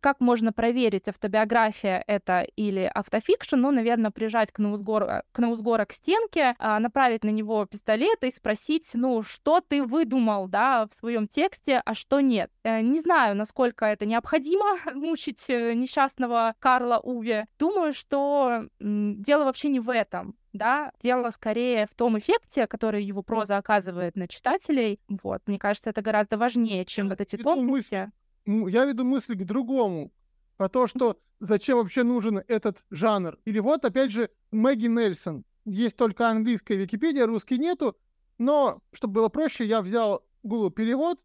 как 0.00 0.20
можно 0.20 0.52
проверить, 0.52 1.08
автобиография 1.08 2.02
это 2.06 2.46
или 2.56 2.90
автофикшн, 2.92 3.56
ну, 3.56 3.70
наверное, 3.70 4.10
прижать 4.10 4.52
Кнаусгора, 4.52 5.24
Кнаусгора 5.32 5.84
к 5.84 5.92
стенке, 5.92 6.54
а, 6.58 6.78
направить 6.78 7.24
на 7.24 7.30
него 7.30 7.66
пистолет 7.66 8.22
и 8.24 8.30
спросить, 8.30 8.90
ну, 8.94 9.22
что 9.22 9.60
ты 9.60 9.82
выдумал, 9.82 10.48
да, 10.48 10.86
в 10.86 10.94
своем 10.94 11.28
тексте, 11.28 11.82
а 11.84 11.94
что 11.94 12.20
нет. 12.20 12.50
Э, 12.64 12.80
не 12.80 13.00
знаю, 13.00 13.36
насколько 13.36 13.84
это 13.84 14.06
необходимо 14.06 14.76
мучить 14.94 15.48
э, 15.48 15.74
несчастного 15.74 16.54
Карла 16.58 16.98
Уве. 16.98 17.46
Думаю, 17.58 17.92
что 17.92 18.64
дело 18.80 19.44
вообще 19.44 19.68
не 19.68 19.80
в 19.80 19.90
этом 19.90 20.34
да, 20.52 20.92
дело 21.00 21.30
скорее 21.30 21.86
в 21.86 21.94
том 21.94 22.18
эффекте, 22.18 22.66
который 22.66 23.04
его 23.04 23.22
проза 23.22 23.56
оказывает 23.56 24.16
на 24.16 24.26
читателей. 24.28 25.00
Вот, 25.08 25.42
мне 25.46 25.58
кажется, 25.58 25.90
это 25.90 26.02
гораздо 26.02 26.38
важнее, 26.38 26.84
чем 26.84 27.08
вот 27.08 27.20
эти 27.20 27.36
тонкости 27.36 28.10
я 28.46 28.84
веду 28.84 29.04
мысль 29.04 29.34
к 29.34 29.44
другому, 29.44 30.12
про 30.56 30.68
то, 30.68 30.86
что 30.86 31.18
зачем 31.40 31.78
вообще 31.78 32.02
нужен 32.02 32.42
этот 32.46 32.84
жанр. 32.90 33.38
Или 33.46 33.60
вот, 33.60 33.84
опять 33.84 34.10
же, 34.10 34.30
Мэгги 34.50 34.86
Нельсон. 34.86 35.44
Есть 35.64 35.96
только 35.96 36.28
английская 36.28 36.76
Википедия, 36.76 37.26
русский 37.26 37.58
нету, 37.58 37.96
но, 38.38 38.82
чтобы 38.92 39.14
было 39.14 39.28
проще, 39.28 39.64
я 39.64 39.82
взял 39.82 40.24
Google 40.42 40.70
перевод, 40.70 41.20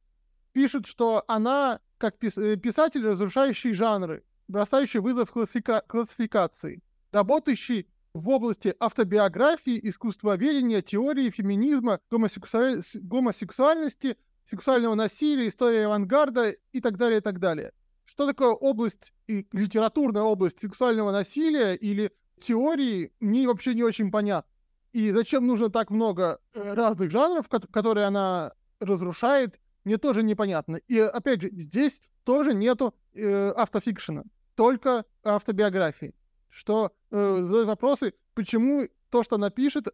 пишет, 0.53 0.85
что 0.85 1.23
она 1.27 1.79
как 1.97 2.15
э, 2.23 2.55
писатель, 2.57 3.05
разрушающий 3.05 3.73
жанры, 3.73 4.23
бросающий 4.47 4.99
вызов 4.99 5.31
классифика- 5.31 5.83
классификации, 5.87 6.81
работающий 7.11 7.87
в 8.13 8.29
области 8.29 8.73
автобиографии, 8.79 9.79
искусствоведения, 9.83 10.81
теории, 10.81 11.29
феминизма, 11.29 11.99
гомосексуаль... 12.09 12.83
гомосексуальности, 12.93 14.17
сексуального 14.45 14.95
насилия, 14.95 15.47
история 15.47 15.85
авангарда 15.85 16.55
и 16.71 16.81
так 16.81 16.97
далее, 16.97 17.19
и 17.19 17.21
так 17.21 17.39
далее. 17.39 17.71
Что 18.05 18.27
такое 18.27 18.51
область, 18.51 19.13
и 19.27 19.47
литературная 19.51 20.21
область 20.21 20.59
сексуального 20.59 21.11
насилия 21.11 21.73
или 21.73 22.11
теории, 22.41 23.11
мне 23.19 23.47
вообще 23.47 23.73
не 23.73 23.83
очень 23.83 24.11
понятно. 24.11 24.51
И 24.93 25.11
зачем 25.11 25.45
нужно 25.45 25.69
так 25.69 25.89
много 25.89 26.39
э, 26.53 26.73
разных 26.73 27.11
жанров, 27.11 27.49
которые 27.49 28.05
она 28.05 28.53
разрушает, 28.79 29.59
мне 29.83 29.97
тоже 29.97 30.23
непонятно. 30.23 30.77
И 30.87 30.99
опять 30.99 31.41
же, 31.41 31.49
здесь 31.51 31.99
тоже 32.23 32.53
нету 32.53 32.95
э, 33.13 33.49
автофикшена, 33.49 34.23
только 34.55 35.05
автобиографии. 35.23 36.13
Что 36.49 36.93
э, 37.11 37.41
задают 37.41 37.67
вопросы, 37.67 38.13
почему 38.33 38.87
то, 39.09 39.23
что 39.23 39.35
она 39.35 39.49
пишет, 39.49 39.87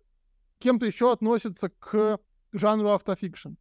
кем-то 0.59 0.85
еще 0.85 1.11
относится 1.11 1.69
к 1.69 2.19
жанру 2.53 2.89
автофикшн. 2.89 3.53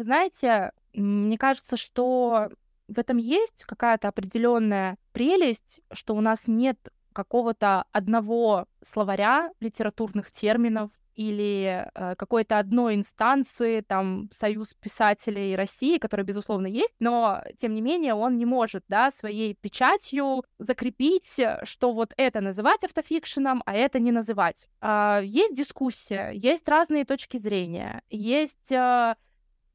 Вы 0.00 0.04
знаете, 0.04 0.72
мне 0.94 1.36
кажется, 1.36 1.76
что 1.76 2.48
в 2.88 2.98
этом 2.98 3.18
есть 3.18 3.64
какая-то 3.66 4.08
определенная 4.08 4.96
прелесть, 5.12 5.82
что 5.92 6.14
у 6.14 6.22
нас 6.22 6.46
нет 6.46 6.78
какого-то 7.12 7.84
одного 7.92 8.64
словаря 8.82 9.50
литературных 9.60 10.32
терминов, 10.32 10.90
или 11.16 11.86
э, 11.94 12.14
какой-то 12.16 12.58
одной 12.58 12.94
инстанции, 12.94 13.82
там, 13.82 14.30
Союз 14.32 14.72
писателей 14.72 15.54
России, 15.54 15.98
который, 15.98 16.24
безусловно, 16.24 16.66
есть, 16.66 16.94
но, 16.98 17.42
тем 17.58 17.74
не 17.74 17.82
менее, 17.82 18.14
он 18.14 18.38
не 18.38 18.46
может, 18.46 18.84
да, 18.88 19.10
своей 19.10 19.54
печатью 19.54 20.44
закрепить, 20.58 21.38
что 21.64 21.92
вот 21.92 22.14
это 22.16 22.40
называть 22.40 22.84
автофикшеном, 22.84 23.62
а 23.66 23.74
это 23.74 23.98
не 23.98 24.12
называть. 24.12 24.70
Э, 24.80 25.20
есть 25.22 25.54
дискуссия, 25.54 26.30
есть 26.32 26.66
разные 26.66 27.04
точки 27.04 27.36
зрения, 27.36 28.00
есть... 28.08 28.72
Э, 28.72 29.16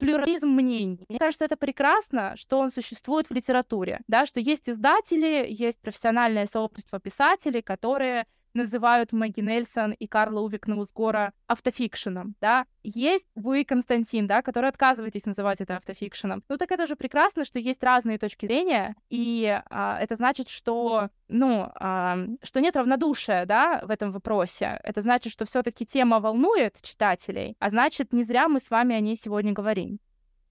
плюрализм 0.05 0.49
мнений. 0.49 1.05
Мне 1.09 1.19
кажется, 1.19 1.45
это 1.45 1.57
прекрасно, 1.57 2.35
что 2.35 2.59
он 2.59 2.69
существует 2.69 3.29
в 3.29 3.33
литературе, 3.33 4.01
да, 4.07 4.25
что 4.25 4.39
есть 4.39 4.69
издатели, 4.69 5.47
есть 5.49 5.81
профессиональное 5.81 6.45
сообщество 6.45 6.99
писателей, 6.99 7.61
которые 7.61 8.27
называют 8.55 9.11
Мэгги 9.11 9.41
Нельсон 9.41 9.91
и 9.91 10.07
Карла 10.07 10.39
Увикнаусгора 10.41 11.33
автофикшеном, 11.47 12.35
да. 12.41 12.65
Есть 12.83 13.25
вы, 13.35 13.65
Константин, 13.65 14.27
да, 14.27 14.41
который 14.41 14.69
отказываетесь 14.69 15.25
называть 15.25 15.61
это 15.61 15.77
автофикшеном. 15.77 16.43
Ну 16.49 16.57
так 16.57 16.71
это 16.71 16.87
же 16.87 16.95
прекрасно, 16.95 17.45
что 17.45 17.59
есть 17.59 17.83
разные 17.83 18.17
точки 18.17 18.45
зрения, 18.45 18.95
и 19.09 19.61
а, 19.69 19.99
это 19.99 20.15
значит, 20.15 20.49
что, 20.49 21.09
ну, 21.27 21.69
а, 21.75 22.17
что 22.43 22.61
нет 22.61 22.75
равнодушия, 22.75 23.45
да, 23.45 23.81
в 23.85 23.91
этом 23.91 24.11
вопросе. 24.11 24.79
Это 24.83 25.01
значит, 25.01 25.31
что 25.31 25.45
все 25.45 25.61
таки 25.61 25.85
тема 25.85 26.19
волнует 26.19 26.81
читателей, 26.81 27.55
а 27.59 27.69
значит, 27.69 28.13
не 28.13 28.23
зря 28.23 28.47
мы 28.47 28.59
с 28.59 28.71
вами 28.71 28.95
о 28.95 28.99
ней 28.99 29.15
сегодня 29.15 29.51
говорим. 29.51 29.99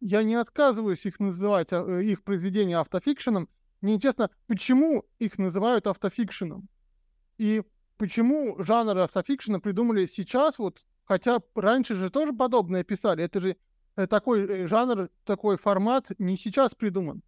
Я 0.00 0.22
не 0.22 0.34
отказываюсь 0.34 1.06
их 1.06 1.18
называть, 1.18 1.72
а, 1.72 1.82
э, 1.82 2.04
их 2.04 2.22
произведения 2.24 2.78
автофикшеном. 2.78 3.48
Мне 3.80 3.94
интересно, 3.94 4.30
почему 4.46 5.04
их 5.18 5.38
называют 5.38 5.86
автофикшеном? 5.86 6.68
И 7.38 7.62
почему 7.96 8.62
жанр 8.62 8.98
автофикшена 8.98 9.60
придумали 9.60 10.06
сейчас, 10.06 10.58
вот, 10.58 10.84
хотя 11.04 11.40
раньше 11.54 11.94
же 11.94 12.10
тоже 12.10 12.32
подобное 12.32 12.84
писали. 12.84 13.24
Это 13.24 13.40
же 13.40 13.56
э, 13.96 14.06
такой 14.06 14.46
э, 14.46 14.66
жанр, 14.66 15.08
такой 15.24 15.56
формат 15.56 16.06
не 16.18 16.36
сейчас 16.36 16.74
придуман. 16.74 17.22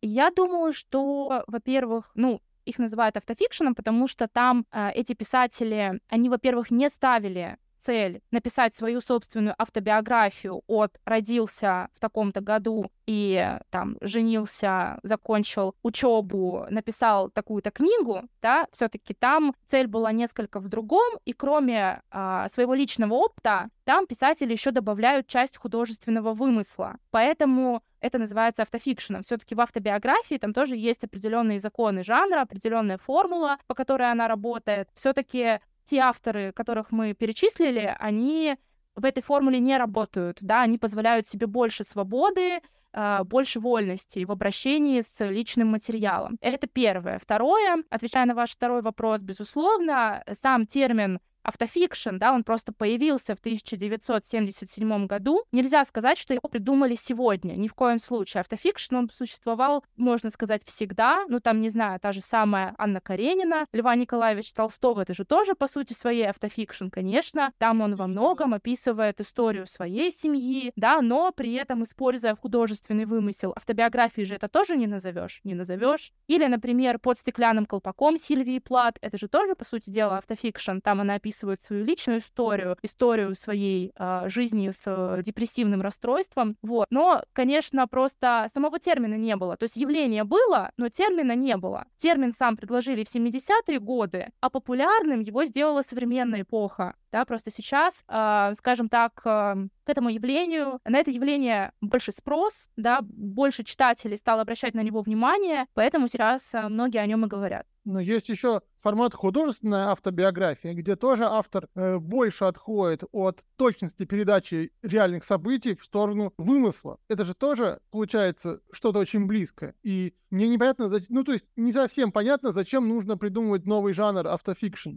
Я 0.00 0.30
думаю, 0.30 0.72
что, 0.72 1.44
во-первых, 1.46 2.10
ну, 2.14 2.40
их 2.64 2.78
называют 2.78 3.16
автофикшеном, 3.16 3.74
потому 3.74 4.08
что 4.08 4.28
там 4.28 4.66
э, 4.70 4.90
эти 4.92 5.14
писатели, 5.14 6.00
они, 6.08 6.28
во-первых, 6.28 6.70
не 6.70 6.88
ставили 6.88 7.56
цель 7.78 8.20
написать 8.30 8.74
свою 8.74 9.00
собственную 9.00 9.54
автобиографию 9.58 10.62
от 10.66 10.98
родился 11.04 11.88
в 11.94 12.00
таком-то 12.00 12.40
году 12.40 12.90
и 13.06 13.58
там 13.70 13.96
женился, 14.02 14.98
закончил 15.02 15.74
учебу, 15.82 16.66
написал 16.68 17.30
такую-то 17.30 17.70
книгу, 17.70 18.22
да, 18.42 18.66
все-таки 18.70 19.14
там 19.14 19.54
цель 19.66 19.86
была 19.86 20.12
несколько 20.12 20.60
в 20.60 20.68
другом, 20.68 21.18
и 21.24 21.32
кроме 21.32 22.02
а, 22.10 22.48
своего 22.50 22.74
личного 22.74 23.14
опыта, 23.14 23.70
там 23.84 24.06
писатели 24.06 24.52
еще 24.52 24.70
добавляют 24.70 25.26
часть 25.26 25.56
художественного 25.56 26.34
вымысла. 26.34 26.96
Поэтому 27.10 27.82
это 28.00 28.18
называется 28.18 28.62
автофикшеном. 28.62 29.22
Все-таки 29.22 29.54
в 29.54 29.60
автобиографии 29.60 30.36
там 30.36 30.52
тоже 30.52 30.76
есть 30.76 31.04
определенные 31.04 31.58
законы 31.58 32.04
жанра, 32.04 32.42
определенная 32.42 32.98
формула, 32.98 33.56
по 33.66 33.74
которой 33.74 34.10
она 34.10 34.28
работает. 34.28 34.88
Все-таки 34.94 35.60
те 35.88 35.98
авторы, 35.98 36.52
которых 36.52 36.92
мы 36.92 37.14
перечислили, 37.14 37.96
они 37.98 38.56
в 38.94 39.04
этой 39.04 39.22
формуле 39.22 39.58
не 39.58 39.78
работают, 39.78 40.38
да, 40.40 40.62
они 40.62 40.76
позволяют 40.76 41.26
себе 41.26 41.46
больше 41.46 41.84
свободы, 41.84 42.60
а, 42.92 43.24
больше 43.24 43.60
вольности 43.60 44.24
в 44.24 44.32
обращении 44.32 45.00
с 45.00 45.24
личным 45.24 45.68
материалом. 45.68 46.36
Это 46.40 46.66
первое. 46.66 47.18
Второе, 47.18 47.84
отвечая 47.90 48.26
на 48.26 48.34
ваш 48.34 48.50
второй 48.50 48.82
вопрос, 48.82 49.22
безусловно, 49.22 50.24
сам 50.32 50.66
термин 50.66 51.20
автофикшн, 51.48 52.18
да, 52.18 52.32
он 52.32 52.44
просто 52.44 52.72
появился 52.72 53.34
в 53.34 53.40
1977 53.40 55.06
году. 55.06 55.44
Нельзя 55.50 55.84
сказать, 55.86 56.18
что 56.18 56.34
его 56.34 56.46
придумали 56.48 56.94
сегодня, 56.94 57.54
ни 57.54 57.68
в 57.68 57.74
коем 57.74 57.98
случае. 57.98 58.42
Автофикшн, 58.42 58.94
он 58.96 59.10
существовал, 59.10 59.82
можно 59.96 60.28
сказать, 60.30 60.62
всегда. 60.66 61.24
Ну, 61.28 61.40
там, 61.40 61.62
не 61.62 61.70
знаю, 61.70 62.00
та 62.00 62.12
же 62.12 62.20
самая 62.20 62.74
Анна 62.76 63.00
Каренина, 63.00 63.66
Льва 63.72 63.94
Николаевич 63.94 64.52
Толстого, 64.52 65.00
это 65.00 65.14
же 65.14 65.24
тоже, 65.24 65.54
по 65.54 65.66
сути, 65.66 65.94
своей 65.94 66.28
автофикшн, 66.28 66.88
конечно. 66.88 67.52
Там 67.56 67.80
он 67.80 67.96
во 67.96 68.06
многом 68.06 68.52
описывает 68.52 69.20
историю 69.22 69.66
своей 69.66 70.10
семьи, 70.10 70.72
да, 70.76 71.00
но 71.00 71.32
при 71.32 71.54
этом 71.54 71.82
используя 71.82 72.36
художественный 72.36 73.06
вымысел. 73.06 73.54
Автобиографии 73.56 74.22
же 74.22 74.34
это 74.34 74.48
тоже 74.48 74.76
не 74.76 74.86
назовешь, 74.86 75.40
не 75.44 75.54
назовешь. 75.54 76.12
Или, 76.26 76.46
например, 76.46 76.98
под 76.98 77.18
стеклянным 77.18 77.64
колпаком 77.64 78.18
Сильвии 78.18 78.58
Плат, 78.58 78.98
это 79.00 79.16
же 79.16 79.28
тоже, 79.28 79.54
по 79.54 79.64
сути 79.64 79.88
дела, 79.88 80.18
автофикшн. 80.18 80.80
Там 80.80 81.00
она 81.00 81.14
описывает 81.14 81.37
описывают 81.38 81.62
свою 81.62 81.84
личную 81.84 82.20
историю, 82.20 82.76
историю 82.82 83.34
своей 83.34 83.92
э, 83.96 84.28
жизни 84.28 84.70
с 84.70 84.82
э, 84.86 85.22
депрессивным 85.22 85.82
расстройством. 85.82 86.56
Вот. 86.62 86.86
Но, 86.90 87.22
конечно, 87.32 87.86
просто 87.86 88.48
самого 88.52 88.78
термина 88.78 89.14
не 89.14 89.36
было. 89.36 89.56
То 89.56 89.64
есть 89.64 89.76
явление 89.76 90.24
было, 90.24 90.70
но 90.76 90.88
термина 90.88 91.34
не 91.34 91.56
было. 91.56 91.84
Термин 91.96 92.32
сам 92.32 92.56
предложили 92.56 93.04
в 93.04 93.14
70-е 93.14 93.78
годы, 93.78 94.28
а 94.40 94.50
популярным 94.50 95.20
его 95.20 95.44
сделала 95.44 95.82
современная 95.82 96.42
эпоха. 96.42 96.94
Да, 97.12 97.24
просто 97.24 97.50
сейчас, 97.50 98.04
э, 98.08 98.52
скажем 98.56 98.88
так, 98.88 99.12
э, 99.24 99.54
к 99.84 99.88
этому 99.88 100.10
явлению, 100.10 100.78
на 100.84 100.98
это 100.98 101.10
явление 101.10 101.72
больше 101.80 102.12
спрос, 102.12 102.68
да, 102.76 102.98
больше 103.02 103.64
читателей 103.64 104.18
стало 104.18 104.42
обращать 104.42 104.74
на 104.74 104.82
него 104.82 105.00
внимание, 105.00 105.66
поэтому 105.74 106.08
сейчас 106.08 106.54
э, 106.54 106.68
многие 106.68 106.98
о 106.98 107.06
нем 107.06 107.24
и 107.24 107.28
говорят. 107.28 107.66
Но 107.88 108.00
есть 108.00 108.28
еще 108.28 108.60
формат 108.80 109.14
художественная 109.14 109.88
автобиография, 109.88 110.74
где 110.74 110.94
тоже 110.94 111.24
автор 111.24 111.70
э, 111.74 111.96
больше 111.96 112.44
отходит 112.44 113.02
от 113.12 113.42
точности 113.56 114.04
передачи 114.04 114.72
реальных 114.82 115.24
событий 115.24 115.74
в 115.74 115.82
сторону 115.82 116.34
вымысла. 116.36 116.98
Это 117.08 117.24
же 117.24 117.32
тоже 117.32 117.80
получается 117.90 118.60
что-то 118.72 118.98
очень 118.98 119.26
близкое. 119.26 119.74
И 119.82 120.12
мне 120.28 120.50
непонятно, 120.50 120.90
ну 121.08 121.24
то 121.24 121.32
есть 121.32 121.46
не 121.56 121.72
совсем 121.72 122.12
понятно, 122.12 122.52
зачем 122.52 122.86
нужно 122.86 123.16
придумывать 123.16 123.64
новый 123.64 123.94
жанр 123.94 124.28
автофикшн. 124.28 124.96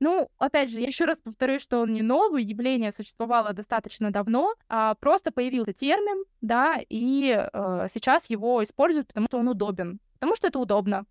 Ну, 0.00 0.28
опять 0.38 0.70
же, 0.70 0.80
я 0.80 0.88
еще 0.88 1.04
раз 1.04 1.20
повторюсь, 1.20 1.62
что 1.62 1.78
он 1.78 1.94
не 1.94 2.02
новый, 2.02 2.42
явление 2.42 2.90
существовало 2.90 3.52
достаточно 3.52 4.10
давно, 4.10 4.54
а 4.68 4.96
просто 4.96 5.30
появился 5.30 5.72
термин, 5.72 6.24
да, 6.40 6.80
и 6.88 7.30
э, 7.30 7.86
сейчас 7.88 8.28
его 8.28 8.64
используют, 8.64 9.06
потому 9.06 9.28
что 9.28 9.38
он 9.38 9.48
удобен, 9.48 10.00
потому 10.14 10.34
что 10.34 10.48
это 10.48 10.58
удобно. 10.58 11.06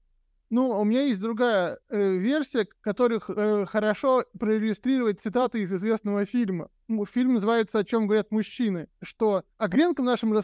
Ну, 0.53 0.69
у 0.79 0.83
меня 0.83 1.01
есть 1.01 1.19
другая 1.19 1.79
э, 1.89 2.17
версия, 2.17 2.67
которых 2.81 3.27
э, 3.27 3.65
хорошо 3.65 4.23
проиллюстрировать 4.37 5.19
цитаты 5.19 5.63
из 5.63 5.73
известного 5.73 6.27
фильма. 6.27 6.69
Фильм 7.11 7.33
называется 7.33 7.79
«О 7.79 7.83
чем 7.83 8.05
говорят 8.05 8.29
мужчины», 8.29 8.87
что 9.01 9.45
а 9.57 9.67
гренка 9.67 10.01
в 10.01 10.05
нашем 10.05 10.31
э, 10.31 10.37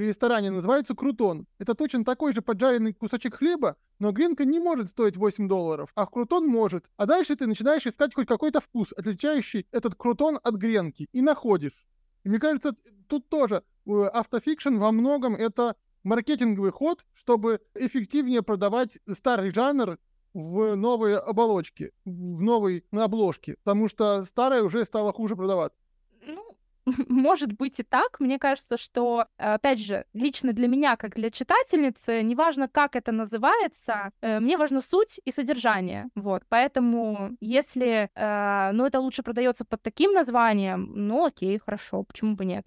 ресторане 0.00 0.50
называется 0.50 0.96
крутон. 0.96 1.46
Это 1.60 1.76
точно 1.76 2.04
такой 2.04 2.32
же 2.32 2.42
поджаренный 2.42 2.94
кусочек 2.94 3.36
хлеба, 3.36 3.76
но 4.00 4.10
гренка 4.10 4.44
не 4.44 4.58
может 4.58 4.90
стоить 4.90 5.16
8 5.16 5.46
долларов, 5.46 5.88
а 5.94 6.06
крутон 6.06 6.48
может. 6.48 6.86
А 6.96 7.06
дальше 7.06 7.36
ты 7.36 7.46
начинаешь 7.46 7.86
искать 7.86 8.12
хоть 8.12 8.26
какой-то 8.26 8.60
вкус, 8.60 8.92
отличающий 8.96 9.68
этот 9.70 9.94
крутон 9.94 10.40
от 10.42 10.56
гренки, 10.56 11.06
и 11.12 11.22
находишь. 11.22 11.86
И 12.24 12.28
мне 12.28 12.40
кажется, 12.40 12.74
тут 13.06 13.28
тоже 13.28 13.62
э, 13.86 13.90
автофикшн 13.92 14.78
во 14.78 14.90
многом 14.90 15.36
это 15.36 15.76
маркетинговый 16.04 16.70
ход, 16.70 17.04
чтобы 17.14 17.60
эффективнее 17.74 18.42
продавать 18.42 18.98
старый 19.12 19.50
жанр 19.50 19.98
в 20.34 20.74
новые 20.76 21.18
оболочки, 21.18 21.92
в 22.04 22.42
новой 22.42 22.84
обложке, 22.92 23.56
потому 23.64 23.88
что 23.88 24.24
старая 24.24 24.62
уже 24.62 24.84
стала 24.84 25.12
хуже 25.12 25.36
продаваться. 25.36 25.78
Ну, 26.26 26.44
может 27.08 27.52
быть 27.52 27.80
и 27.80 27.82
так. 27.82 28.20
Мне 28.20 28.38
кажется, 28.38 28.76
что, 28.76 29.26
опять 29.36 29.78
же, 29.78 30.04
лично 30.12 30.52
для 30.52 30.68
меня, 30.68 30.96
как 30.96 31.14
для 31.14 31.30
читательницы, 31.30 32.22
неважно, 32.22 32.68
как 32.68 32.96
это 32.96 33.12
называется, 33.12 34.10
э, 34.20 34.40
мне 34.40 34.56
важна 34.56 34.80
суть 34.80 35.20
и 35.24 35.30
содержание. 35.30 36.08
Вот. 36.16 36.42
Поэтому, 36.48 37.36
если 37.40 38.10
э, 38.14 38.72
ну, 38.72 38.86
это 38.86 39.00
лучше 39.00 39.22
продается 39.22 39.64
под 39.64 39.82
таким 39.82 40.12
названием, 40.12 40.92
ну 40.94 41.24
окей, 41.26 41.58
хорошо, 41.64 42.02
почему 42.02 42.34
бы 42.34 42.44
нет. 42.44 42.66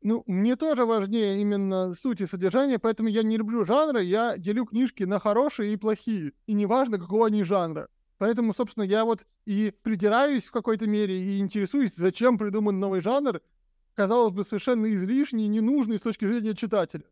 Ну, 0.00 0.22
мне 0.26 0.54
тоже 0.54 0.84
важнее 0.84 1.40
именно 1.40 1.92
суть 1.94 2.20
и 2.20 2.26
содержание, 2.26 2.78
поэтому 2.78 3.08
я 3.08 3.24
не 3.24 3.36
люблю 3.36 3.64
жанры, 3.64 4.04
я 4.04 4.38
делю 4.38 4.64
книжки 4.64 5.02
на 5.02 5.18
хорошие 5.18 5.72
и 5.72 5.76
плохие, 5.76 6.32
и 6.46 6.52
неважно, 6.52 6.98
какого 6.98 7.26
они 7.26 7.42
жанра. 7.42 7.88
Поэтому, 8.18 8.54
собственно, 8.54 8.84
я 8.84 9.04
вот 9.04 9.26
и 9.44 9.72
придираюсь 9.82 10.46
в 10.46 10.52
какой-то 10.52 10.86
мере 10.86 11.20
и 11.20 11.38
интересуюсь, 11.40 11.94
зачем 11.96 12.38
придуман 12.38 12.78
новый 12.78 13.00
жанр, 13.00 13.40
казалось 13.94 14.32
бы, 14.32 14.44
совершенно 14.44 14.86
излишний 14.92 15.48
ненужный 15.48 15.98
с 15.98 16.02
точки 16.02 16.24
зрения 16.24 16.54
читателя. 16.54 17.04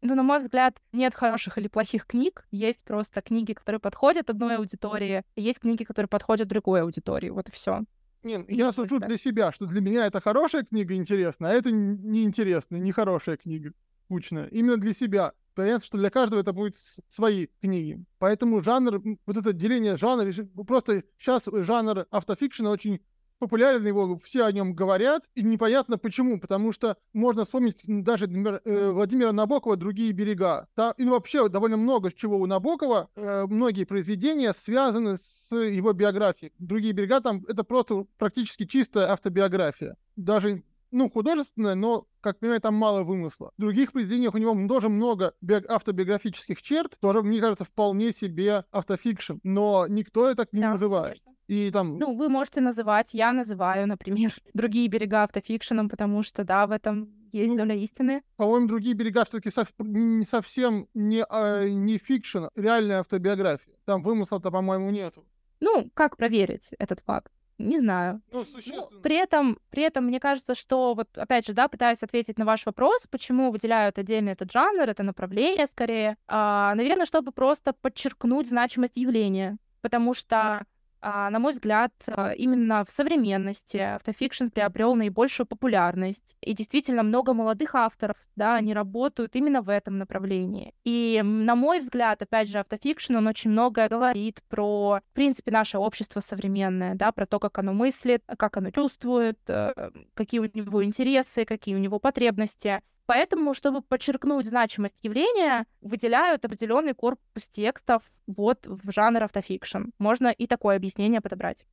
Ну, 0.00 0.14
на 0.14 0.22
мой 0.22 0.40
взгляд, 0.40 0.80
нет 0.92 1.14
хороших 1.14 1.58
или 1.58 1.68
плохих 1.68 2.06
книг. 2.06 2.46
Есть 2.50 2.82
просто 2.82 3.22
книги, 3.22 3.52
которые 3.52 3.78
подходят 3.78 4.30
одной 4.30 4.56
аудитории, 4.56 5.22
есть 5.36 5.60
книги, 5.60 5.84
которые 5.84 6.08
подходят 6.08 6.48
другой 6.48 6.82
аудитории. 6.82 7.30
Вот 7.30 7.48
и 7.48 7.52
все. 7.52 7.82
Не, 8.22 8.44
я 8.48 8.72
сужу 8.72 9.00
для 9.00 9.18
себя, 9.18 9.50
что 9.52 9.66
для 9.66 9.80
меня 9.80 10.06
это 10.06 10.20
хорошая 10.20 10.64
книга 10.64 10.94
интересная, 10.94 11.50
а 11.50 11.54
это 11.54 11.72
неинтересная, 11.72 12.78
нехорошая 12.78 13.36
книга, 13.36 13.72
скучная. 14.04 14.46
Именно 14.46 14.76
для 14.76 14.94
себя. 14.94 15.32
понятно, 15.54 15.84
что 15.84 15.98
для 15.98 16.10
каждого 16.10 16.40
это 16.40 16.52
будут 16.52 16.76
свои 17.10 17.48
книги. 17.60 18.04
Поэтому 18.18 18.60
жанр, 18.60 19.02
вот 19.26 19.36
это 19.36 19.52
деление 19.52 19.96
жанра, 19.96 20.32
просто 20.66 21.02
сейчас 21.18 21.44
жанр 21.46 22.06
автофикшена 22.10 22.70
очень 22.70 23.00
популярен, 23.42 23.84
его 23.84 24.16
все 24.18 24.44
о 24.44 24.52
нем 24.52 24.72
говорят, 24.72 25.24
и 25.34 25.42
непонятно 25.42 25.98
почему, 25.98 26.38
потому 26.38 26.70
что 26.70 26.96
можно 27.12 27.42
вспомнить 27.44 27.80
даже, 27.84 28.28
например, 28.28 28.62
э, 28.64 28.90
Владимира 28.92 29.32
Набокова 29.32 29.76
«Другие 29.76 30.12
берега». 30.12 30.68
Там, 30.76 30.94
и 30.96 31.04
вообще 31.04 31.48
довольно 31.48 31.76
много 31.76 32.12
чего 32.12 32.38
у 32.38 32.46
Набокова, 32.46 33.10
э, 33.16 33.46
многие 33.48 33.82
произведения 33.82 34.54
связаны 34.54 35.16
с 35.16 35.31
его 35.56 35.92
биографией. 35.92 36.52
«Другие 36.58 36.92
берега» 36.92 37.20
там 37.20 37.44
это 37.48 37.64
просто 37.64 38.06
практически 38.18 38.66
чистая 38.66 39.10
автобиография. 39.10 39.96
Даже 40.16 40.62
ну, 40.92 41.10
художественная, 41.10 41.74
но, 41.74 42.06
как 42.20 42.38
понимаю, 42.38 42.60
там 42.60 42.74
мало 42.74 43.02
вымысла. 43.02 43.50
В 43.56 43.60
других 43.60 43.92
произведениях 43.92 44.34
у 44.34 44.38
него 44.38 44.68
тоже 44.68 44.88
много 44.88 45.34
автобиографических 45.68 46.60
черт, 46.62 46.98
тоже, 47.00 47.22
мне 47.22 47.40
кажется, 47.40 47.64
вполне 47.64 48.12
себе 48.12 48.64
автофикшн, 48.70 49.38
но 49.42 49.86
никто 49.88 50.26
это 50.26 50.44
так 50.44 50.52
не 50.52 50.60
да, 50.60 50.72
называет. 50.72 51.22
Конечно. 51.24 51.32
И 51.48 51.70
там... 51.70 51.98
Ну, 51.98 52.14
вы 52.14 52.28
можете 52.28 52.60
называть, 52.60 53.14
я 53.14 53.32
называю, 53.32 53.88
например, 53.88 54.34
другие 54.54 54.88
берега 54.88 55.24
автофикшеном, 55.24 55.88
потому 55.88 56.22
что, 56.22 56.44
да, 56.44 56.66
в 56.66 56.70
этом 56.70 57.10
есть 57.32 57.52
ну, 57.52 57.58
доля 57.58 57.74
истины. 57.74 58.22
По-моему, 58.36 58.68
другие 58.68 58.94
берега 58.94 59.24
все-таки 59.24 59.50
сов... 59.50 59.68
не 59.78 60.26
совсем 60.26 60.88
не, 60.92 61.24
а, 61.28 61.66
не 61.66 61.98
фикшн, 61.98 62.44
реальная 62.54 63.00
автобиография. 63.00 63.74
Там 63.86 64.02
вымысла-то, 64.02 64.50
по-моему, 64.50 64.90
нету. 64.90 65.26
Ну, 65.62 65.88
как 65.94 66.16
проверить 66.16 66.74
этот 66.80 67.00
факт? 67.06 67.30
Не 67.56 67.78
знаю. 67.78 68.20
Ну, 68.32 68.44
ну, 68.66 69.00
при 69.00 69.14
этом, 69.14 69.60
при 69.70 69.84
этом 69.84 70.06
мне 70.06 70.18
кажется, 70.18 70.56
что 70.56 70.94
вот 70.94 71.16
опять 71.16 71.46
же, 71.46 71.52
да, 71.52 71.68
пытаюсь 71.68 72.02
ответить 72.02 72.36
на 72.36 72.44
ваш 72.44 72.66
вопрос, 72.66 73.06
почему 73.06 73.52
выделяют 73.52 73.96
отдельно 73.96 74.30
этот 74.30 74.50
жанр, 74.50 74.88
это 74.88 75.04
направление 75.04 75.68
скорее. 75.68 76.16
А, 76.26 76.74
наверное, 76.74 77.06
чтобы 77.06 77.30
просто 77.30 77.72
подчеркнуть 77.72 78.48
значимость 78.48 78.96
явления, 78.96 79.56
потому 79.82 80.14
что 80.14 80.64
на 81.02 81.38
мой 81.38 81.52
взгляд, 81.52 81.92
а, 82.06 82.32
именно 82.32 82.84
в 82.84 82.90
современности 82.90 83.76
автофикшн 83.76 84.46
приобрел 84.46 84.94
наибольшую 84.94 85.46
популярность. 85.46 86.36
И 86.40 86.54
действительно 86.54 87.02
много 87.02 87.34
молодых 87.34 87.74
авторов, 87.74 88.16
да, 88.36 88.54
они 88.54 88.72
работают 88.72 89.34
именно 89.34 89.62
в 89.62 89.68
этом 89.68 89.98
направлении. 89.98 90.74
И, 90.84 91.20
на 91.24 91.56
мой 91.56 91.80
взгляд, 91.80 92.22
опять 92.22 92.48
же, 92.48 92.58
автофикшн, 92.58 93.16
он 93.16 93.26
очень 93.26 93.50
многое 93.50 93.88
говорит 93.88 94.42
про, 94.48 95.00
в 95.00 95.14
принципе, 95.14 95.50
наше 95.50 95.78
общество 95.78 96.20
современное, 96.20 96.94
да, 96.94 97.10
про 97.12 97.26
то, 97.26 97.40
как 97.40 97.58
оно 97.58 97.72
мыслит, 97.72 98.22
как 98.38 98.56
оно 98.56 98.70
чувствует, 98.70 99.38
э, 99.48 99.90
какие 100.14 100.40
у 100.40 100.44
него 100.44 100.84
интересы, 100.84 101.44
какие 101.44 101.74
у 101.74 101.78
него 101.78 101.98
потребности. 101.98 102.80
Поэтому, 103.06 103.52
чтобы 103.54 103.82
подчеркнуть 103.82 104.46
значимость 104.46 104.98
явления, 105.02 105.66
выделяют 105.80 106.44
определенный 106.44 106.94
корпус 106.94 107.48
текстов 107.50 108.10
вот 108.26 108.66
в 108.66 108.92
жанр 108.92 109.24
автофикшн. 109.24 109.90
Можно 109.98 110.28
и 110.28 110.46
такое 110.46 110.76
объяснение 110.76 111.20
подобрать. 111.20 111.66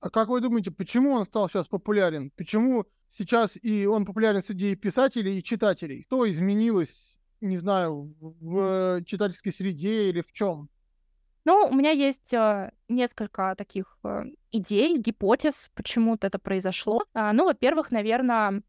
А 0.00 0.10
как 0.10 0.28
вы 0.28 0.40
думаете, 0.40 0.70
почему 0.70 1.12
он 1.12 1.24
стал 1.24 1.48
сейчас 1.48 1.66
популярен? 1.66 2.30
Почему 2.36 2.84
сейчас 3.10 3.58
и 3.60 3.86
он 3.86 4.04
популярен 4.04 4.42
среди 4.42 4.76
писателей 4.76 5.38
и 5.38 5.42
читателей? 5.42 6.04
Что 6.06 6.30
изменилось, 6.30 6.94
не 7.40 7.56
знаю, 7.56 8.14
в 8.20 9.02
читательской 9.04 9.52
среде 9.52 10.10
или 10.10 10.20
в 10.20 10.32
чем? 10.32 10.68
Ну, 11.44 11.66
у 11.70 11.74
меня 11.74 11.92
есть 11.92 12.34
э, 12.34 12.70
несколько 12.88 13.54
таких 13.56 13.98
э, 14.04 14.24
идей, 14.52 14.98
гипотез, 14.98 15.70
почему 15.74 16.18
это 16.20 16.38
произошло. 16.38 17.04
А, 17.14 17.32
ну, 17.32 17.46
во-первых, 17.46 17.90
наверное, 17.90 18.62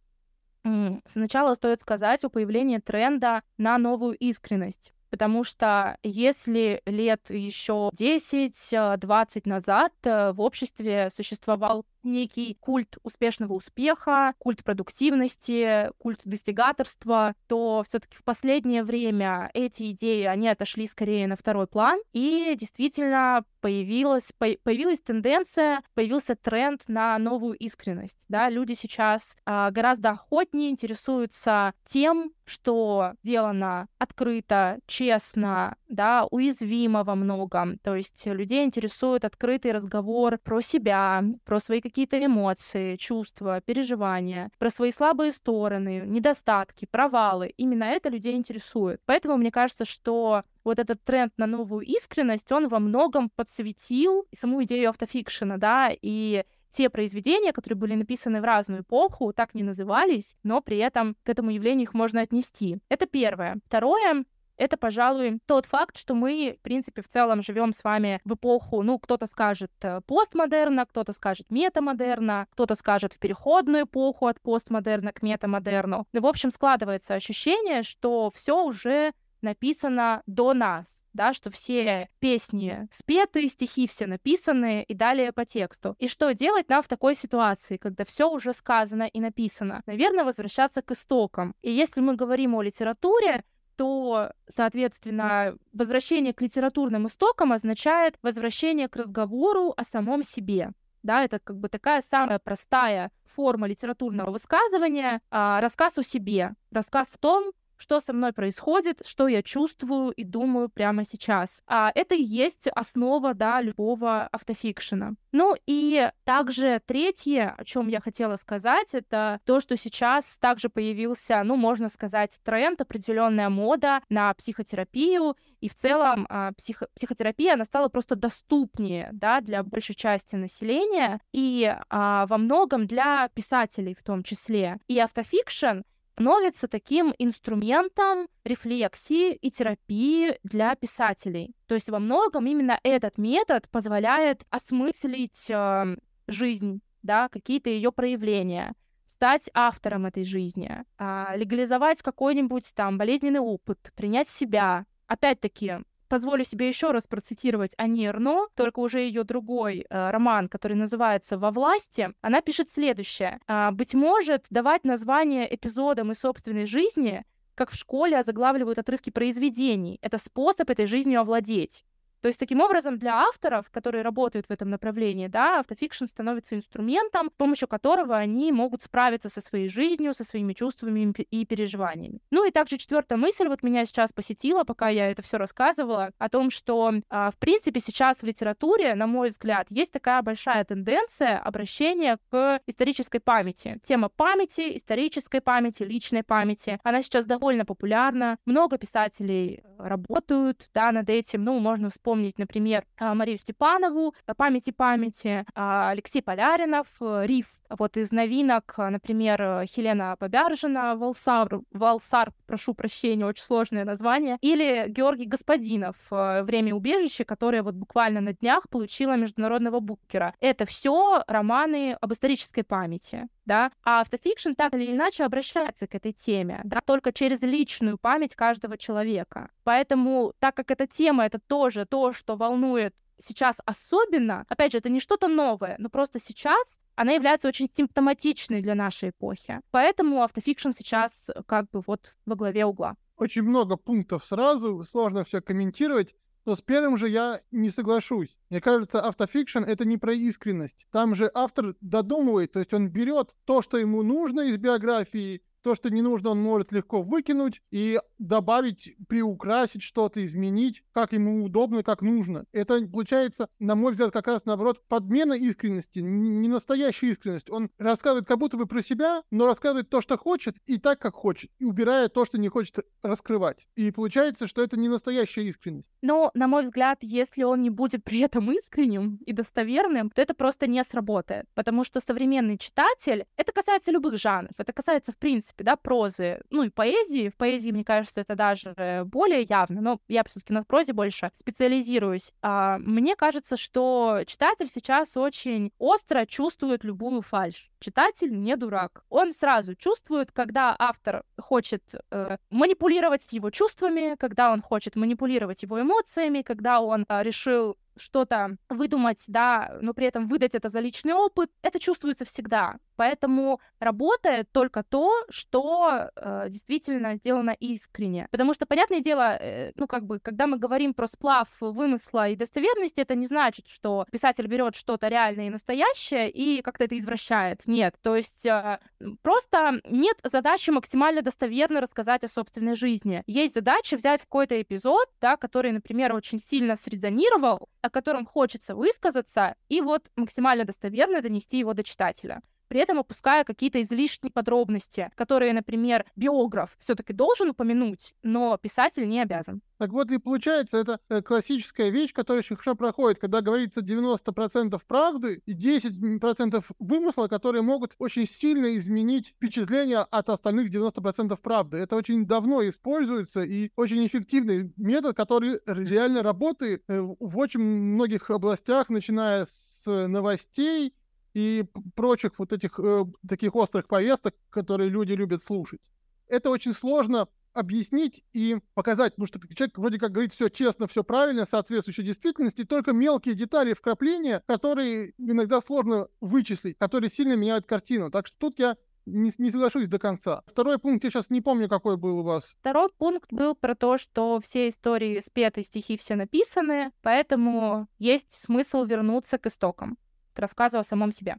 Сначала 1.05 1.53
стоит 1.55 1.81
сказать 1.81 2.23
о 2.23 2.29
появлении 2.29 2.77
тренда 2.77 3.41
на 3.57 3.77
новую 3.77 4.15
искренность. 4.15 4.93
Потому 5.09 5.43
что 5.43 5.97
если 6.03 6.81
лет 6.85 7.29
еще 7.29 7.89
10-20 7.99 9.41
назад 9.45 9.91
э, 10.03 10.31
в 10.33 10.41
обществе 10.41 11.09
существовал 11.09 11.83
некий 12.03 12.55
культ 12.59 12.97
успешного 13.03 13.53
успеха, 13.53 14.33
культ 14.37 14.63
продуктивности, 14.63 15.91
культ 15.97 16.21
достигаторства, 16.25 17.33
то 17.47 17.83
все-таки 17.85 18.15
в 18.15 18.23
последнее 18.23 18.83
время 18.83 19.49
эти 19.53 19.91
идеи, 19.91 20.23
они 20.23 20.47
отошли 20.47 20.87
скорее 20.87 21.27
на 21.27 21.35
второй 21.35 21.67
план, 21.67 21.99
и 22.13 22.55
действительно 22.59 23.43
появилась, 23.61 24.31
появилась 24.37 25.01
тенденция, 25.01 25.81
появился 25.93 26.35
тренд 26.35 26.83
на 26.87 27.17
новую 27.17 27.55
искренность. 27.57 28.19
Да? 28.29 28.49
Люди 28.49 28.73
сейчас 28.73 29.37
а, 29.45 29.71
гораздо 29.71 30.11
охотнее 30.11 30.69
интересуются 30.69 31.73
тем, 31.85 32.31
что 32.45 33.13
сделано 33.23 33.87
открыто, 33.97 34.79
честно, 34.87 35.75
да, 35.87 36.25
уязвимо 36.31 37.03
во 37.03 37.15
многом. 37.15 37.77
То 37.79 37.95
есть 37.95 38.25
людей 38.25 38.65
интересует 38.65 39.23
открытый 39.23 39.71
разговор 39.71 40.39
про 40.39 40.61
себя, 40.61 41.23
про 41.45 41.59
свои 41.59 41.81
какие-то 41.99 42.25
эмоции, 42.25 42.95
чувства, 42.95 43.59
переживания, 43.59 44.51
про 44.57 44.69
свои 44.69 44.89
слабые 44.91 45.33
стороны, 45.33 46.03
недостатки, 46.05 46.87
провалы. 46.89 47.53
Именно 47.57 47.83
это 47.83 48.07
людей 48.07 48.35
интересует. 48.35 49.01
Поэтому 49.05 49.35
мне 49.35 49.51
кажется, 49.51 49.83
что 49.83 50.43
вот 50.63 50.79
этот 50.79 51.03
тренд 51.03 51.33
на 51.35 51.45
новую 51.45 51.85
искренность, 51.85 52.49
он 52.53 52.69
во 52.69 52.79
многом 52.79 53.29
подсветил 53.29 54.25
саму 54.33 54.63
идею 54.63 54.89
автофикшена, 54.89 55.57
да, 55.57 55.91
и 56.01 56.45
те 56.69 56.89
произведения, 56.89 57.51
которые 57.51 57.77
были 57.77 57.95
написаны 57.95 58.39
в 58.39 58.45
разную 58.45 58.83
эпоху, 58.83 59.33
так 59.33 59.53
не 59.53 59.63
назывались, 59.63 60.37
но 60.43 60.61
при 60.61 60.77
этом 60.77 61.17
к 61.23 61.29
этому 61.29 61.49
явлению 61.49 61.83
их 61.83 61.93
можно 61.93 62.21
отнести. 62.21 62.77
Это 62.87 63.07
первое. 63.07 63.57
Второе, 63.65 64.23
это, 64.59 64.77
пожалуй, 64.77 65.39
тот 65.45 65.65
факт, 65.65 65.97
что 65.97 66.13
мы, 66.13 66.57
в 66.59 66.61
принципе, 66.61 67.01
в 67.01 67.07
целом 67.07 67.41
живем 67.41 67.71
с 67.71 67.83
вами 67.83 68.19
в 68.25 68.33
эпоху, 68.33 68.83
ну, 68.83 68.99
кто-то 68.99 69.25
скажет 69.25 69.71
э, 69.81 70.01
постмодерна, 70.05 70.85
кто-то 70.85 71.13
скажет 71.13 71.49
метамодерна, 71.49 72.45
кто-то 72.51 72.75
скажет 72.75 73.13
в 73.13 73.19
переходную 73.19 73.85
эпоху 73.85 74.27
от 74.27 74.41
постмодерна 74.41 75.13
к 75.13 75.21
метамодерну. 75.21 76.05
Ну, 76.11 76.21
в 76.21 76.27
общем, 76.27 76.51
складывается 76.51 77.15
ощущение, 77.15 77.83
что 77.83 78.31
все 78.35 78.61
уже 78.61 79.13
написано 79.41 80.23
до 80.25 80.53
нас, 80.53 81.03
да, 81.13 81.33
что 81.33 81.49
все 81.49 82.09
песни 82.19 82.87
спеты, 82.91 83.47
стихи 83.47 83.87
все 83.87 84.07
написаны 84.07 84.83
и 84.83 84.93
далее 84.93 85.31
по 85.31 85.45
тексту. 85.45 85.95
И 85.99 86.09
что 86.09 86.33
делать 86.33 86.69
нам 86.69 86.83
в 86.83 86.87
такой 86.87 87.15
ситуации, 87.15 87.77
когда 87.77 88.03
все 88.03 88.29
уже 88.29 88.53
сказано 88.53 89.03
и 89.03 89.21
написано? 89.21 89.83
Наверное, 89.85 90.25
возвращаться 90.25 90.81
к 90.81 90.91
истокам. 90.91 91.55
И 91.61 91.71
если 91.71 92.01
мы 92.01 92.15
говорим 92.15 92.55
о 92.55 92.61
литературе, 92.61 93.43
то, 93.79 94.33
соответственно, 94.45 95.55
возвращение 95.71 96.33
к 96.33 96.41
литературным 96.41 97.07
истокам 97.07 97.53
означает 97.53 98.19
возвращение 98.21 98.89
к 98.89 98.97
разговору 98.97 99.73
о 99.77 99.85
самом 99.85 100.21
себе. 100.21 100.71
Да, 101.01 101.23
это 101.23 101.39
как 101.39 101.57
бы 101.57 101.69
такая 101.69 102.01
самая 102.01 102.39
простая 102.39 103.09
форма 103.23 103.67
литературного 103.67 104.31
высказывания, 104.31 105.21
а, 105.31 105.61
рассказ 105.61 105.97
о 105.97 106.03
себе, 106.03 106.55
рассказ 106.71 107.15
о 107.15 107.19
том, 107.19 107.53
что 107.79 107.99
со 107.99 108.13
мной 108.13 108.33
происходит, 108.33 109.01
что 109.05 109.27
я 109.27 109.41
чувствую 109.41 110.11
и 110.11 110.23
думаю 110.23 110.69
прямо 110.69 111.05
сейчас. 111.05 111.63
А 111.65 111.91
это 111.95 112.13
и 112.13 112.21
есть 112.21 112.67
основа, 112.67 113.33
да, 113.33 113.61
любого 113.61 114.27
автофикшена. 114.31 115.13
Ну 115.31 115.55
и 115.65 116.11
также 116.25 116.81
третье, 116.85 117.55
о 117.57 117.63
чем 117.63 117.87
я 117.87 118.01
хотела 118.01 118.35
сказать, 118.35 118.93
это 118.93 119.39
то, 119.45 119.59
что 119.59 119.77
сейчас 119.77 120.37
также 120.39 120.69
появился, 120.69 121.41
ну, 121.43 121.55
можно 121.55 121.87
сказать, 121.87 122.39
тренд, 122.43 122.81
определенная 122.81 123.49
мода 123.49 124.01
на 124.09 124.33
психотерапию, 124.33 125.35
и 125.61 125.69
в 125.69 125.75
целом 125.75 126.25
а, 126.29 126.51
психо 126.53 126.87
психотерапия, 126.95 127.53
она 127.53 127.65
стала 127.65 127.89
просто 127.89 128.15
доступнее, 128.15 129.09
да, 129.13 129.41
для 129.41 129.63
большей 129.63 129.95
части 129.95 130.35
населения, 130.35 131.19
и 131.31 131.73
а, 131.89 132.25
во 132.25 132.37
многом 132.37 132.87
для 132.87 133.29
писателей 133.29 133.95
в 133.97 134.03
том 134.03 134.23
числе. 134.23 134.77
И 134.87 134.99
автофикшн 134.99 135.81
становится 136.19 136.67
таким 136.67 137.15
инструментом 137.17 138.27
рефлексии 138.43 139.33
и 139.35 139.49
терапии 139.49 140.37
для 140.43 140.75
писателей. 140.75 141.55
То 141.65 141.75
есть 141.75 141.89
во 141.89 141.99
многом 141.99 142.45
именно 142.45 142.77
этот 142.83 143.17
метод 143.17 143.69
позволяет 143.69 144.43
осмыслить 144.49 145.49
э, 145.49 145.95
жизнь, 146.27 146.81
да, 147.03 147.29
какие-то 147.29 147.69
ее 147.69 147.93
проявления, 147.93 148.73
стать 149.05 149.49
автором 149.53 150.07
этой 150.07 150.25
жизни, 150.25 150.83
э, 150.97 151.37
легализовать 151.37 152.01
какой-нибудь 152.01 152.69
там 152.75 152.97
болезненный 152.97 153.39
опыт, 153.39 153.79
принять 153.95 154.27
себя. 154.27 154.85
Опять-таки, 155.07 155.77
позволю 156.09 156.43
себе 156.43 156.67
еще 156.67 156.91
раз 156.91 157.07
процитировать 157.07 157.73
Ани 157.77 158.07
Эрно, 158.07 158.47
только 158.55 158.79
уже 158.79 158.99
ее 158.99 159.23
другой 159.23 159.85
э, 159.89 160.09
роман, 160.09 160.49
который 160.49 160.75
называется 160.75 161.37
«Во 161.37 161.51
власти». 161.51 162.13
Она 162.21 162.41
пишет 162.41 162.69
следующее. 162.69 163.39
«А, 163.47 163.71
«Быть 163.71 163.93
может, 163.93 164.45
давать 164.49 164.83
название 164.83 165.53
эпизодам 165.53 166.11
из 166.11 166.19
собственной 166.19 166.65
жизни 166.65 167.23
как 167.55 167.71
в 167.71 167.75
школе 167.75 168.17
озаглавливают 168.17 168.79
отрывки 168.79 169.09
произведений. 169.09 169.99
Это 170.01 170.17
способ 170.17 170.69
этой 170.69 170.85
жизнью 170.85 171.19
овладеть. 171.19 171.83
То 172.21 172.27
есть, 172.27 172.39
таким 172.39 172.61
образом, 172.61 172.97
для 172.97 173.15
авторов, 173.15 173.69
которые 173.71 174.03
работают 174.03 174.47
в 174.47 174.51
этом 174.51 174.69
направлении, 174.69 175.27
да, 175.27 175.59
автофикшн 175.59 176.05
становится 176.05 176.55
инструментом, 176.55 177.29
с 177.33 177.37
помощью 177.37 177.67
которого 177.67 178.15
они 178.15 178.51
могут 178.51 178.81
справиться 178.81 179.29
со 179.29 179.41
своей 179.41 179.69
жизнью, 179.69 180.13
со 180.13 180.23
своими 180.23 180.53
чувствами 180.53 181.13
и 181.31 181.45
переживаниями. 181.45 182.19
Ну 182.31 182.45
и 182.45 182.51
также 182.51 182.77
четвертая 182.77 183.17
мысль 183.17 183.47
вот 183.47 183.63
меня 183.63 183.85
сейчас 183.85 184.13
посетила, 184.13 184.63
пока 184.63 184.89
я 184.89 185.09
это 185.09 185.21
все 185.21 185.37
рассказывала, 185.37 186.11
о 186.17 186.29
том, 186.29 186.51
что, 186.51 186.91
а, 187.09 187.31
в 187.31 187.37
принципе, 187.37 187.79
сейчас 187.79 188.21
в 188.21 188.23
литературе, 188.23 188.95
на 188.95 189.07
мой 189.07 189.29
взгляд, 189.29 189.67
есть 189.69 189.93
такая 189.93 190.21
большая 190.21 190.63
тенденция 190.65 191.37
обращения 191.39 192.17
к 192.29 192.59
исторической 192.67 193.19
памяти. 193.19 193.79
Тема 193.83 194.09
памяти, 194.09 194.75
исторической 194.77 195.41
памяти, 195.41 195.83
личной 195.83 196.23
памяти, 196.23 196.79
она 196.83 197.01
сейчас 197.01 197.25
довольно 197.25 197.65
популярна. 197.65 198.37
Много 198.45 198.77
писателей 198.77 199.63
работают, 199.77 200.69
да, 200.73 200.91
над 200.91 201.09
этим. 201.09 201.43
Ну, 201.43 201.59
можно 201.59 201.89
вспомнить, 201.89 202.08
например, 202.15 202.85
а, 202.97 203.13
Марию 203.13 203.37
Степанову, 203.37 204.13
«Памяти 204.37 204.71
памяти», 204.71 205.45
а, 205.55 205.89
Алексей 205.89 206.21
Поляринов, 206.21 206.87
э, 207.01 207.25
«Риф». 207.25 207.61
Вот 207.69 207.97
из 207.97 208.11
новинок, 208.11 208.75
например, 208.77 209.65
Хелена 209.65 210.15
Побяржина, 210.17 210.95
«Валсар», 210.95 211.61
«Валсар», 211.71 212.31
прошу 212.47 212.73
прощения, 212.73 213.25
очень 213.25 213.43
сложное 213.43 213.85
название, 213.85 214.37
или 214.41 214.85
Георгий 214.87 215.25
Господинов, 215.25 215.95
э, 216.11 216.43
«Время 216.43 216.73
убежища», 216.73 217.25
которое 217.25 217.63
вот 217.63 217.75
буквально 217.75 218.21
на 218.21 218.33
днях 218.33 218.69
получила 218.69 219.15
международного 219.15 219.79
букера. 219.79 220.33
Это 220.39 220.65
все 220.65 221.23
романы 221.27 221.97
об 221.99 222.13
исторической 222.13 222.63
памяти 222.63 223.27
да, 223.49 223.71
а 223.83 224.01
автофикшн 224.01 224.53
так 224.53 224.75
или 224.75 224.91
иначе 224.91 225.23
обращается 225.23 225.87
к 225.87 225.95
этой 225.95 226.13
теме, 226.13 226.61
да, 226.63 226.81
только 226.85 227.11
через 227.11 227.41
личную 227.41 227.97
память 227.97 228.35
каждого 228.35 228.77
человека. 228.77 229.49
Поэтому, 229.63 230.33
так 230.39 230.55
как 230.55 230.69
эта 230.69 230.85
тема— 230.85 231.25
это 231.25 231.39
тоже 231.39 231.85
то, 231.85 232.13
что 232.13 232.35
волнует 232.35 232.93
сейчас 233.17 233.59
особенно, 233.65 234.45
опять 234.47 234.71
же, 234.71 234.77
это 234.77 234.89
не 234.89 234.99
что-то 234.99 235.27
новое, 235.27 235.75
но 235.79 235.89
просто 235.89 236.19
сейчас 236.19 236.79
она 236.95 237.11
является 237.13 237.47
очень 237.47 237.67
симптоматичной 237.67 238.61
для 238.61 238.75
нашей 238.75 239.09
эпохи. 239.09 239.61
Поэтому 239.71 240.21
автофикшн 240.21 240.69
сейчас 240.69 241.31
как 241.47 241.69
бы 241.71 241.81
вот 241.87 242.15
во 242.27 242.35
главе 242.35 242.65
угла. 242.65 242.95
Очень 243.17 243.41
много 243.41 243.77
пунктов 243.77 244.25
сразу, 244.25 244.83
сложно 244.83 245.23
все 245.23 245.41
комментировать. 245.41 246.15
Но 246.45 246.55
с 246.55 246.61
первым 246.61 246.97
же 246.97 247.09
я 247.09 247.41
не 247.51 247.69
соглашусь. 247.69 248.37
Мне 248.49 248.61
кажется, 248.61 249.01
автофикшн— 249.01 249.63
это 249.67 249.85
не 249.85 249.97
про 249.97 250.13
искренность. 250.13 250.87
Там 250.91 251.15
же 251.15 251.29
автор 251.33 251.75
додумывает, 251.81 252.53
то 252.53 252.59
есть 252.59 252.73
он 252.73 252.89
берет 252.89 253.35
то, 253.45 253.61
что 253.61 253.77
ему 253.77 254.03
нужно 254.03 254.41
из 254.41 254.57
биографии, 254.57 255.41
то, 255.61 255.75
что 255.75 255.89
не 255.89 256.01
нужно, 256.01 256.31
он 256.31 256.41
может 256.41 256.71
легко 256.71 257.01
выкинуть 257.01 257.61
и 257.71 257.99
добавить, 258.17 258.95
приукрасить 259.07 259.81
что-то, 259.81 260.23
изменить, 260.25 260.83
как 260.91 261.13
ему 261.13 261.43
удобно, 261.43 261.83
как 261.83 262.01
нужно. 262.01 262.45
Это 262.51 262.81
получается, 262.87 263.49
на 263.59 263.75
мой 263.75 263.91
взгляд, 263.91 264.11
как 264.11 264.27
раз 264.27 264.45
наоборот 264.45 264.81
подмена 264.87 265.33
искренности, 265.33 265.99
не 265.99 266.47
настоящая 266.47 267.11
искренность. 267.11 267.49
Он 267.49 267.69
рассказывает 267.77 268.27
как 268.27 268.39
будто 268.39 268.57
бы 268.57 268.65
про 268.65 268.81
себя, 268.81 269.23
но 269.31 269.45
рассказывает 269.45 269.89
то, 269.89 270.01
что 270.01 270.17
хочет, 270.17 270.57
и 270.65 270.77
так, 270.77 270.99
как 270.99 271.15
хочет, 271.15 271.51
и 271.59 271.65
убирая 271.65 272.09
то, 272.09 272.25
что 272.25 272.37
не 272.37 272.49
хочет 272.49 272.79
раскрывать. 273.01 273.67
И 273.75 273.91
получается, 273.91 274.47
что 274.47 274.61
это 274.61 274.79
не 274.79 274.89
настоящая 274.89 275.43
искренность. 275.43 275.89
Но, 276.01 276.31
на 276.33 276.47
мой 276.47 276.63
взгляд, 276.63 276.99
если 277.01 277.43
он 277.43 277.61
не 277.61 277.69
будет 277.69 278.03
при 278.03 278.19
этом 278.19 278.51
искренним 278.51 279.19
и 279.25 279.33
достоверным, 279.33 280.09
то 280.09 280.21
это 280.21 280.33
просто 280.33 280.67
не 280.67 280.83
сработает. 280.83 281.45
Потому 281.53 281.83
что 281.83 281.99
современный 281.99 282.57
читатель, 282.57 283.25
это 283.35 283.51
касается 283.51 283.91
любых 283.91 284.17
жанров, 284.17 284.53
это 284.57 284.71
касается, 284.71 285.11
в 285.11 285.17
принципе, 285.17 285.48
да, 285.57 285.75
прозы, 285.75 286.41
ну 286.49 286.63
и 286.63 286.69
поэзии. 286.69 287.29
В 287.29 287.35
поэзии, 287.35 287.71
мне 287.71 287.83
кажется, 287.83 288.21
это 288.21 288.35
даже 288.35 289.03
более 289.05 289.43
явно, 289.43 289.81
но 289.81 289.99
я 290.07 290.23
все-таки 290.23 290.53
на 290.53 290.63
прозе 290.63 290.93
больше 290.93 291.31
специализируюсь. 291.35 292.33
А, 292.41 292.77
мне 292.79 293.15
кажется, 293.15 293.57
что 293.57 294.21
читатель 294.25 294.67
сейчас 294.67 295.17
очень 295.17 295.71
остро 295.77 296.25
чувствует 296.25 296.83
любую 296.83 297.21
фальшь. 297.21 297.69
Читатель 297.79 298.31
не 298.31 298.55
дурак. 298.55 299.03
Он 299.09 299.33
сразу 299.33 299.75
чувствует, 299.75 300.31
когда 300.31 300.75
автор 300.77 301.23
хочет 301.39 301.83
э, 302.11 302.37
манипулировать 302.49 303.31
его 303.31 303.49
чувствами, 303.51 304.15
когда 304.19 304.51
он 304.51 304.61
хочет 304.61 304.95
манипулировать 304.95 305.63
его 305.63 305.81
эмоциями, 305.81 306.41
когда 306.41 306.81
он 306.81 307.05
э, 307.07 307.23
решил 307.23 307.77
что-то 307.99 308.57
выдумать, 308.69 309.23
да, 309.27 309.77
но 309.81 309.93
при 309.93 310.07
этом 310.07 310.27
выдать 310.27 310.55
это 310.55 310.69
за 310.69 310.79
личный 310.79 311.13
опыт, 311.13 311.49
это 311.61 311.79
чувствуется 311.79 312.25
всегда. 312.25 312.77
Поэтому 312.99 313.61
работает 313.79 314.51
только 314.51 314.83
то, 314.83 315.09
что 315.29 316.09
э, 316.17 316.49
действительно 316.49 317.15
сделано 317.15 317.51
искренне. 317.51 318.27
Потому 318.29 318.53
что, 318.53 318.65
понятное 318.65 318.99
дело, 318.99 319.37
э, 319.39 319.71
ну, 319.75 319.87
как 319.87 320.05
бы, 320.05 320.19
когда 320.19 320.47
мы 320.47 320.57
говорим 320.57 320.93
про 320.93 321.07
сплав 321.07 321.47
вымысла 321.61 322.27
и 322.27 322.35
достоверности, 322.35 322.99
это 322.99 323.15
не 323.15 323.25
значит, 323.25 323.69
что 323.69 324.05
писатель 324.11 324.47
берет 324.47 324.75
что-то 324.75 325.07
реальное 325.07 325.47
и 325.47 325.49
настоящее 325.49 326.29
и 326.29 326.61
как-то 326.61 326.83
это 326.83 326.97
извращает. 326.97 327.65
Нет. 327.67 327.95
То 328.01 328.17
есть 328.17 328.45
э, 328.45 328.79
просто 329.21 329.79
нет 329.85 330.17
задачи 330.25 330.69
максимально 330.71 331.21
достоверно 331.21 331.79
рассказать 331.79 332.25
о 332.25 332.27
собственной 332.27 332.75
жизни. 332.75 333.23
Есть 333.27 333.53
задача 333.53 333.95
взять 333.95 334.23
какой-то 334.23 334.61
эпизод, 334.61 335.07
да, 335.21 335.37
который, 335.37 335.71
например, 335.71 336.13
очень 336.13 336.39
сильно 336.39 336.75
срезонировал, 336.75 337.69
о 337.81 337.89
котором 337.89 338.25
хочется 338.25 338.75
высказаться, 338.75 339.55
и 339.67 339.81
вот 339.81 340.09
максимально 340.15 340.65
достоверно 340.65 341.21
донести 341.21 341.57
его 341.59 341.73
до 341.73 341.83
читателя 341.83 342.41
при 342.69 342.79
этом 342.79 342.99
опуская 342.99 343.43
какие-то 343.43 343.81
излишние 343.81 344.31
подробности, 344.31 345.11
которые, 345.15 345.51
например, 345.53 346.05
биограф 346.15 346.77
все-таки 346.79 347.11
должен 347.11 347.49
упомянуть, 347.49 348.13
но 348.23 348.57
писатель 348.57 349.09
не 349.09 349.21
обязан. 349.21 349.61
Так 349.79 349.91
вот 349.91 350.11
и 350.11 350.17
получается, 350.17 350.77
это 350.77 350.99
э, 351.09 351.21
классическая 351.21 351.89
вещь, 351.89 352.13
которая 352.13 352.39
очень 352.39 352.57
хорошо 352.57 352.75
проходит, 352.75 353.17
когда 353.17 353.41
говорится 353.41 353.79
90% 353.79 354.79
правды 354.85 355.41
и 355.45 355.53
10% 355.53 356.63
вымысла, 356.79 357.27
которые 357.27 357.61
могут 357.61 357.95
очень 357.97 358.27
сильно 358.27 358.75
изменить 358.77 359.29
впечатление 359.29 359.99
от 359.99 360.29
остальных 360.29 360.69
90% 360.69 361.37
правды. 361.37 361.77
Это 361.77 361.95
очень 361.95 362.25
давно 362.25 362.67
используется 362.67 363.43
и 363.43 363.71
очень 363.77 364.05
эффективный 364.05 364.73
метод, 364.75 365.15
который 365.15 365.59
реально 365.65 366.23
работает 366.23 366.83
э, 366.89 366.99
в 366.99 367.37
очень 367.37 367.61
многих 367.61 368.29
областях, 368.29 368.89
начиная 368.89 369.45
с 369.45 370.07
новостей 370.07 370.93
и 371.33 371.65
прочих 371.95 372.39
вот 372.39 372.53
этих 372.53 372.79
э, 372.79 373.05
таких 373.27 373.55
острых 373.55 373.87
повесток, 373.87 374.35
которые 374.49 374.89
люди 374.89 375.13
любят 375.13 375.43
слушать. 375.43 375.81
Это 376.27 376.49
очень 376.49 376.73
сложно 376.73 377.27
объяснить 377.53 378.23
и 378.33 378.57
показать, 378.73 379.15
потому 379.15 379.27
что 379.27 379.39
человек 379.55 379.77
вроде 379.77 379.99
как 379.99 380.11
говорит 380.11 380.33
все 380.33 380.49
честно, 380.49 380.87
все 380.87 381.03
правильно, 381.03 381.45
соответствующей 381.45 382.03
действительности, 382.03 382.63
только 382.63 382.93
мелкие 382.93 383.35
детали 383.35 383.73
вкрапления, 383.73 384.43
которые 384.47 385.13
иногда 385.17 385.61
сложно 385.61 386.07
вычислить, 386.21 386.77
которые 386.77 387.11
сильно 387.11 387.33
меняют 387.33 387.65
картину. 387.65 388.11
Так 388.11 388.27
что 388.27 388.37
тут 388.37 388.59
я 388.59 388.77
не, 389.05 389.33
не 389.37 389.51
соглашусь 389.51 389.87
до 389.87 389.97
конца. 389.97 390.43
Второй 390.47 390.77
пункт, 390.77 391.03
я 391.03 391.09
сейчас 391.09 391.29
не 391.29 391.41
помню, 391.41 391.67
какой 391.67 391.97
был 391.97 392.19
у 392.19 392.23
вас. 392.23 392.55
Второй 392.59 392.89
пункт 392.97 393.31
был 393.33 393.55
про 393.55 393.75
то, 393.75 393.97
что 393.97 394.39
все 394.39 394.69
истории 394.69 395.19
спеты, 395.19 395.63
стихи 395.63 395.97
все 395.97 396.15
написаны, 396.15 396.91
поэтому 397.01 397.87
есть 397.97 398.31
смысл 398.31 398.83
вернуться 398.83 399.37
к 399.37 399.47
истокам 399.47 399.97
рассказу 400.39 400.79
о 400.79 400.83
самом 400.83 401.11
себе? 401.11 401.37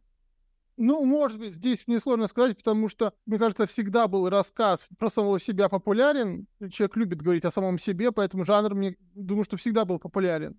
Ну, 0.77 1.05
может 1.05 1.39
быть, 1.39 1.55
здесь 1.55 1.83
мне 1.87 2.01
сложно 2.01 2.27
сказать, 2.27 2.57
потому 2.57 2.89
что, 2.89 3.13
мне 3.27 3.39
кажется, 3.39 3.67
всегда 3.67 4.09
был 4.09 4.31
рассказ 4.31 4.87
про 4.99 5.11
самого 5.11 5.39
себя 5.39 5.69
популярен. 5.69 6.47
Человек 6.71 6.97
любит 6.97 7.21
говорить 7.21 7.45
о 7.45 7.51
самом 7.51 7.79
себе, 7.79 8.13
поэтому 8.13 8.45
жанр, 8.45 8.75
мне 8.75 8.97
думаю, 9.15 9.45
что 9.45 9.59
всегда 9.59 9.85
был 9.85 9.99
популярен. 9.99 10.59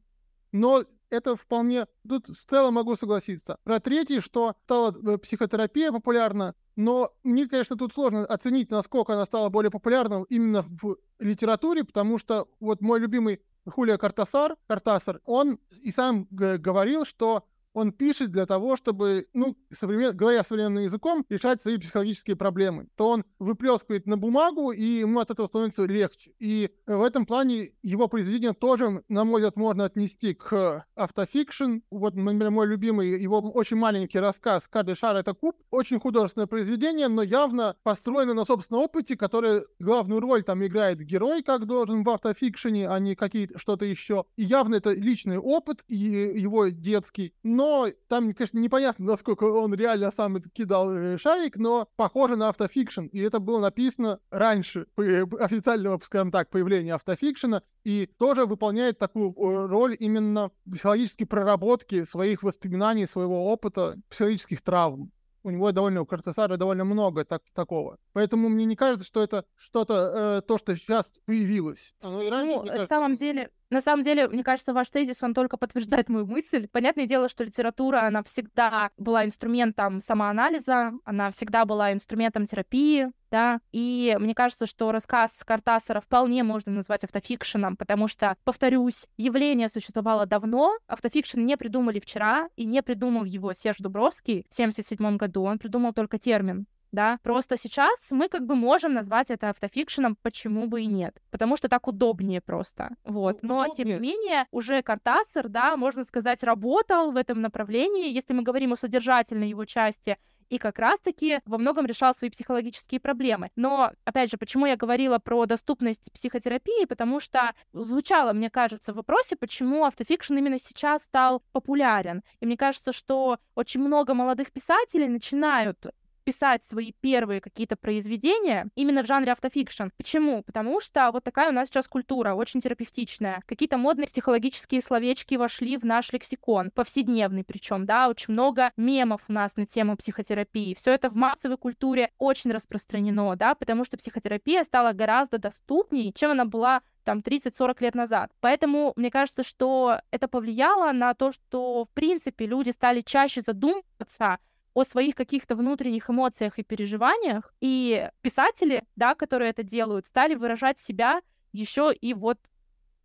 Но 0.51 0.83
это 1.09 1.35
вполне... 1.35 1.87
Тут 2.07 2.27
в 2.27 2.45
целом 2.45 2.75
могу 2.75 2.95
согласиться. 2.95 3.57
Про 3.63 3.79
третий, 3.79 4.19
что 4.19 4.55
стала 4.63 4.95
э, 4.95 5.17
психотерапия 5.17 5.91
популярна, 5.91 6.55
но 6.75 7.11
мне, 7.23 7.47
конечно, 7.47 7.75
тут 7.75 7.93
сложно 7.93 8.25
оценить, 8.25 8.69
насколько 8.69 9.13
она 9.13 9.25
стала 9.25 9.49
более 9.49 9.71
популярна 9.71 10.25
именно 10.29 10.63
в 10.63 10.97
литературе, 11.19 11.83
потому 11.83 12.17
что 12.17 12.47
вот 12.59 12.81
мой 12.81 12.99
любимый 12.99 13.41
Хулия 13.69 13.97
Картасар, 13.97 14.55
Картасар, 14.67 15.21
он 15.25 15.59
и 15.81 15.91
сам 15.91 16.27
говорил, 16.31 17.05
что 17.05 17.45
он 17.73 17.91
пишет 17.91 18.31
для 18.31 18.45
того, 18.45 18.75
чтобы, 18.75 19.27
ну, 19.33 19.57
современ... 19.71 20.15
говоря 20.15 20.43
современным 20.43 20.83
языком, 20.83 21.25
решать 21.29 21.61
свои 21.61 21.77
психологические 21.77 22.35
проблемы. 22.35 22.87
То 22.95 23.09
он 23.09 23.25
выплескивает 23.39 24.07
на 24.07 24.17
бумагу, 24.17 24.71
и 24.71 24.83
ему 24.83 25.19
от 25.19 25.31
этого 25.31 25.47
становится 25.47 25.85
легче. 25.85 26.33
И 26.39 26.69
в 26.85 27.01
этом 27.01 27.25
плане 27.25 27.71
его 27.81 28.07
произведение 28.07 28.53
тоже, 28.53 29.03
на 29.07 29.23
мой 29.23 29.41
взгляд, 29.41 29.55
можно 29.55 29.85
отнести 29.85 30.33
к 30.33 30.85
автофикшн. 30.95 31.79
Вот, 31.89 32.15
например, 32.15 32.51
мой 32.51 32.67
любимый, 32.67 33.21
его 33.21 33.39
очень 33.39 33.77
маленький 33.77 34.19
рассказ 34.19 34.67
«Каждый 34.67 34.95
шар— 34.95 35.15
это 35.17 35.33
куб». 35.33 35.55
Очень 35.69 35.99
художественное 35.99 36.47
произведение, 36.47 37.07
но 37.07 37.23
явно 37.23 37.75
построено 37.83 38.33
на 38.33 38.45
собственном 38.45 38.83
опыте, 38.83 39.15
который 39.15 39.63
главную 39.79 40.19
роль 40.19 40.43
там 40.43 40.65
играет 40.65 40.99
герой, 40.99 41.43
как 41.43 41.65
должен 41.65 42.03
в 42.03 42.09
автофикшене, 42.09 42.89
а 42.89 42.99
не 42.99 43.15
какие-то 43.15 43.57
что-то 43.57 43.85
еще. 43.85 44.25
И 44.35 44.43
явно 44.43 44.75
это 44.75 44.93
личный 44.93 45.37
опыт, 45.37 45.83
и 45.87 45.95
его 45.95 46.67
детский. 46.67 47.33
Но 47.43 47.60
но 47.61 47.91
там, 48.07 48.33
конечно, 48.33 48.57
непонятно, 48.57 49.05
насколько 49.05 49.43
он 49.43 49.75
реально 49.75 50.09
сам 50.09 50.41
кидал 50.41 50.95
э, 50.95 51.19
шарик, 51.19 51.57
но 51.57 51.87
похоже 51.95 52.35
на 52.35 52.49
автофикшн, 52.49 53.05
и 53.05 53.19
это 53.19 53.39
было 53.39 53.59
написано 53.59 54.19
раньше 54.31 54.87
официального, 54.97 56.01
скажем 56.03 56.31
так, 56.31 56.49
появления 56.49 56.95
автофикшена, 56.95 57.61
и 57.83 58.09
тоже 58.17 58.47
выполняет 58.47 58.97
такую 58.97 59.29
э, 59.29 59.67
роль 59.67 59.95
именно 59.99 60.49
психологической 60.65 61.27
проработки 61.27 62.03
своих 62.03 62.41
воспоминаний, 62.41 63.05
своего 63.05 63.51
опыта, 63.51 63.95
психологических 64.09 64.63
травм 64.63 65.11
у 65.43 65.49
него 65.49 65.71
довольно, 65.71 66.01
у 66.01 66.05
Картасара 66.05 66.55
довольно 66.57 66.83
много 66.83 67.25
так, 67.25 67.41
такого. 67.53 67.97
Поэтому 68.13 68.47
мне 68.47 68.65
не 68.65 68.75
кажется, 68.75 69.05
что 69.07 69.23
это 69.23 69.45
что-то, 69.55 69.93
э, 70.37 70.41
то, 70.47 70.59
что 70.59 70.75
сейчас 70.75 71.05
появилось. 71.25 71.95
Оно 71.99 72.21
и 72.21 72.29
раньше, 72.29 72.57
ну, 72.57 72.63
на 72.63 72.85
самом 72.85 73.15
деле, 73.15 73.49
на 73.71 73.81
самом 73.81 74.03
деле, 74.03 74.27
мне 74.27 74.43
кажется, 74.43 74.73
ваш 74.73 74.89
тезис, 74.89 75.23
он 75.23 75.33
только 75.33 75.57
подтверждает 75.57 76.09
мою 76.09 76.27
мысль. 76.27 76.67
Понятное 76.67 77.07
дело, 77.07 77.29
что 77.29 77.43
литература, 77.43 78.01
она 78.01 78.21
всегда 78.23 78.91
была 78.97 79.25
инструментом 79.25 80.01
самоанализа, 80.01 80.91
она 81.05 81.31
всегда 81.31 81.65
была 81.65 81.93
инструментом 81.93 82.45
терапии, 82.45 83.11
да, 83.31 83.61
и 83.71 84.17
мне 84.19 84.35
кажется, 84.35 84.65
что 84.65 84.91
рассказ 84.91 85.43
Картасара 85.45 86.01
вполне 86.01 86.43
можно 86.43 86.73
назвать 86.73 87.05
автофикшеном, 87.05 87.77
потому 87.77 88.09
что, 88.09 88.35
повторюсь, 88.43 89.07
явление 89.17 89.69
существовало 89.69 90.25
давно, 90.25 90.77
автофикшн 90.87 91.39
не 91.39 91.55
придумали 91.55 91.99
вчера, 91.99 92.49
и 92.57 92.65
не 92.65 92.83
придумал 92.83 93.23
его 93.23 93.53
Серж 93.53 93.77
Дубровский 93.79 94.45
в 94.49 94.53
1977 94.53 95.17
году, 95.17 95.43
он 95.43 95.59
придумал 95.59 95.93
только 95.93 96.19
термин 96.19 96.67
да. 96.91 97.19
Просто 97.23 97.57
сейчас 97.57 98.11
мы 98.11 98.29
как 98.29 98.45
бы 98.45 98.55
можем 98.55 98.93
назвать 98.93 99.31
это 99.31 99.49
автофикшеном, 99.49 100.17
почему 100.21 100.67
бы 100.67 100.81
и 100.81 100.85
нет. 100.85 101.15
Потому 101.29 101.57
что 101.57 101.69
так 101.69 101.87
удобнее 101.87 102.41
просто. 102.41 102.89
Вот. 103.03 103.43
Но, 103.43 103.61
удобнее. 103.61 103.75
тем 103.75 103.87
не 103.87 103.99
менее, 103.99 104.45
уже 104.51 104.81
Картасар, 104.81 105.49
да, 105.49 105.77
можно 105.77 106.03
сказать, 106.03 106.43
работал 106.43 107.11
в 107.11 107.17
этом 107.17 107.41
направлении, 107.41 108.11
если 108.11 108.33
мы 108.33 108.43
говорим 108.43 108.73
о 108.73 108.77
содержательной 108.77 109.49
его 109.49 109.65
части, 109.65 110.17
и 110.51 110.57
как 110.57 110.79
раз-таки 110.79 111.39
во 111.45 111.57
многом 111.57 111.85
решал 111.85 112.13
свои 112.13 112.29
психологические 112.29 112.99
проблемы. 112.99 113.51
Но, 113.55 113.93
опять 114.03 114.29
же, 114.29 114.37
почему 114.37 114.65
я 114.65 114.75
говорила 114.75 115.17
про 115.17 115.45
доступность 115.45 116.11
психотерапии, 116.11 116.83
потому 116.85 117.21
что 117.21 117.53
звучало, 117.71 118.33
мне 118.33 118.49
кажется, 118.49 118.91
в 118.91 118.97
вопросе, 118.97 119.37
почему 119.37 119.85
автофикшн 119.85 120.35
именно 120.35 120.59
сейчас 120.59 121.03
стал 121.03 121.41
популярен. 121.53 122.21
И 122.41 122.45
мне 122.45 122.57
кажется, 122.57 122.91
что 122.91 123.37
очень 123.55 123.79
много 123.79 124.13
молодых 124.13 124.51
писателей 124.51 125.07
начинают 125.07 125.85
писать 126.31 126.63
свои 126.63 126.93
первые 127.01 127.41
какие-то 127.41 127.75
произведения 127.75 128.69
именно 128.75 129.03
в 129.03 129.05
жанре 129.05 129.33
автофикшн. 129.33 129.87
Почему? 129.97 130.43
Потому 130.43 130.79
что 130.79 131.11
вот 131.11 131.25
такая 131.25 131.49
у 131.49 131.51
нас 131.51 131.67
сейчас 131.67 131.89
культура, 131.89 132.35
очень 132.35 132.61
терапевтичная. 132.61 133.43
Какие-то 133.45 133.77
модные 133.77 134.07
психологические 134.07 134.81
словечки 134.81 135.35
вошли 135.35 135.75
в 135.75 135.83
наш 135.83 136.13
лексикон, 136.13 136.71
повседневный 136.71 137.43
причем, 137.43 137.85
да, 137.85 138.07
очень 138.07 138.31
много 138.31 138.71
мемов 138.77 139.23
у 139.27 139.33
нас 139.33 139.57
на 139.57 139.65
тему 139.65 139.97
психотерапии. 139.97 140.73
Все 140.73 140.93
это 140.93 141.09
в 141.09 141.15
массовой 141.15 141.57
культуре 141.57 142.11
очень 142.17 142.53
распространено, 142.53 143.35
да, 143.35 143.53
потому 143.53 143.83
что 143.83 143.97
психотерапия 143.97 144.63
стала 144.63 144.93
гораздо 144.93 145.37
доступнее, 145.37 146.13
чем 146.13 146.31
она 146.31 146.45
была 146.45 146.81
там 147.03 147.19
30-40 147.19 147.75
лет 147.81 147.95
назад. 147.95 148.31
Поэтому 148.39 148.93
мне 148.95 149.11
кажется, 149.11 149.43
что 149.43 149.99
это 150.11 150.29
повлияло 150.29 150.93
на 150.93 151.13
то, 151.13 151.33
что, 151.33 151.85
в 151.85 151.89
принципе, 151.89 152.45
люди 152.45 152.69
стали 152.69 153.01
чаще 153.01 153.41
задумываться 153.41 154.37
о 154.73 154.83
своих 154.83 155.15
каких-то 155.15 155.55
внутренних 155.55 156.09
эмоциях 156.09 156.59
и 156.59 156.63
переживаниях, 156.63 157.53
и 157.59 158.09
писатели, 158.21 158.83
да, 158.95 159.15
которые 159.15 159.51
это 159.51 159.63
делают, 159.63 160.05
стали 160.05 160.35
выражать 160.35 160.79
себя 160.79 161.21
еще 161.51 161.93
и 161.93 162.13
вот 162.13 162.37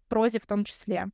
в 0.04 0.08
прозе 0.08 0.38
в 0.38 0.46
том 0.46 0.64
числе. 0.64 1.06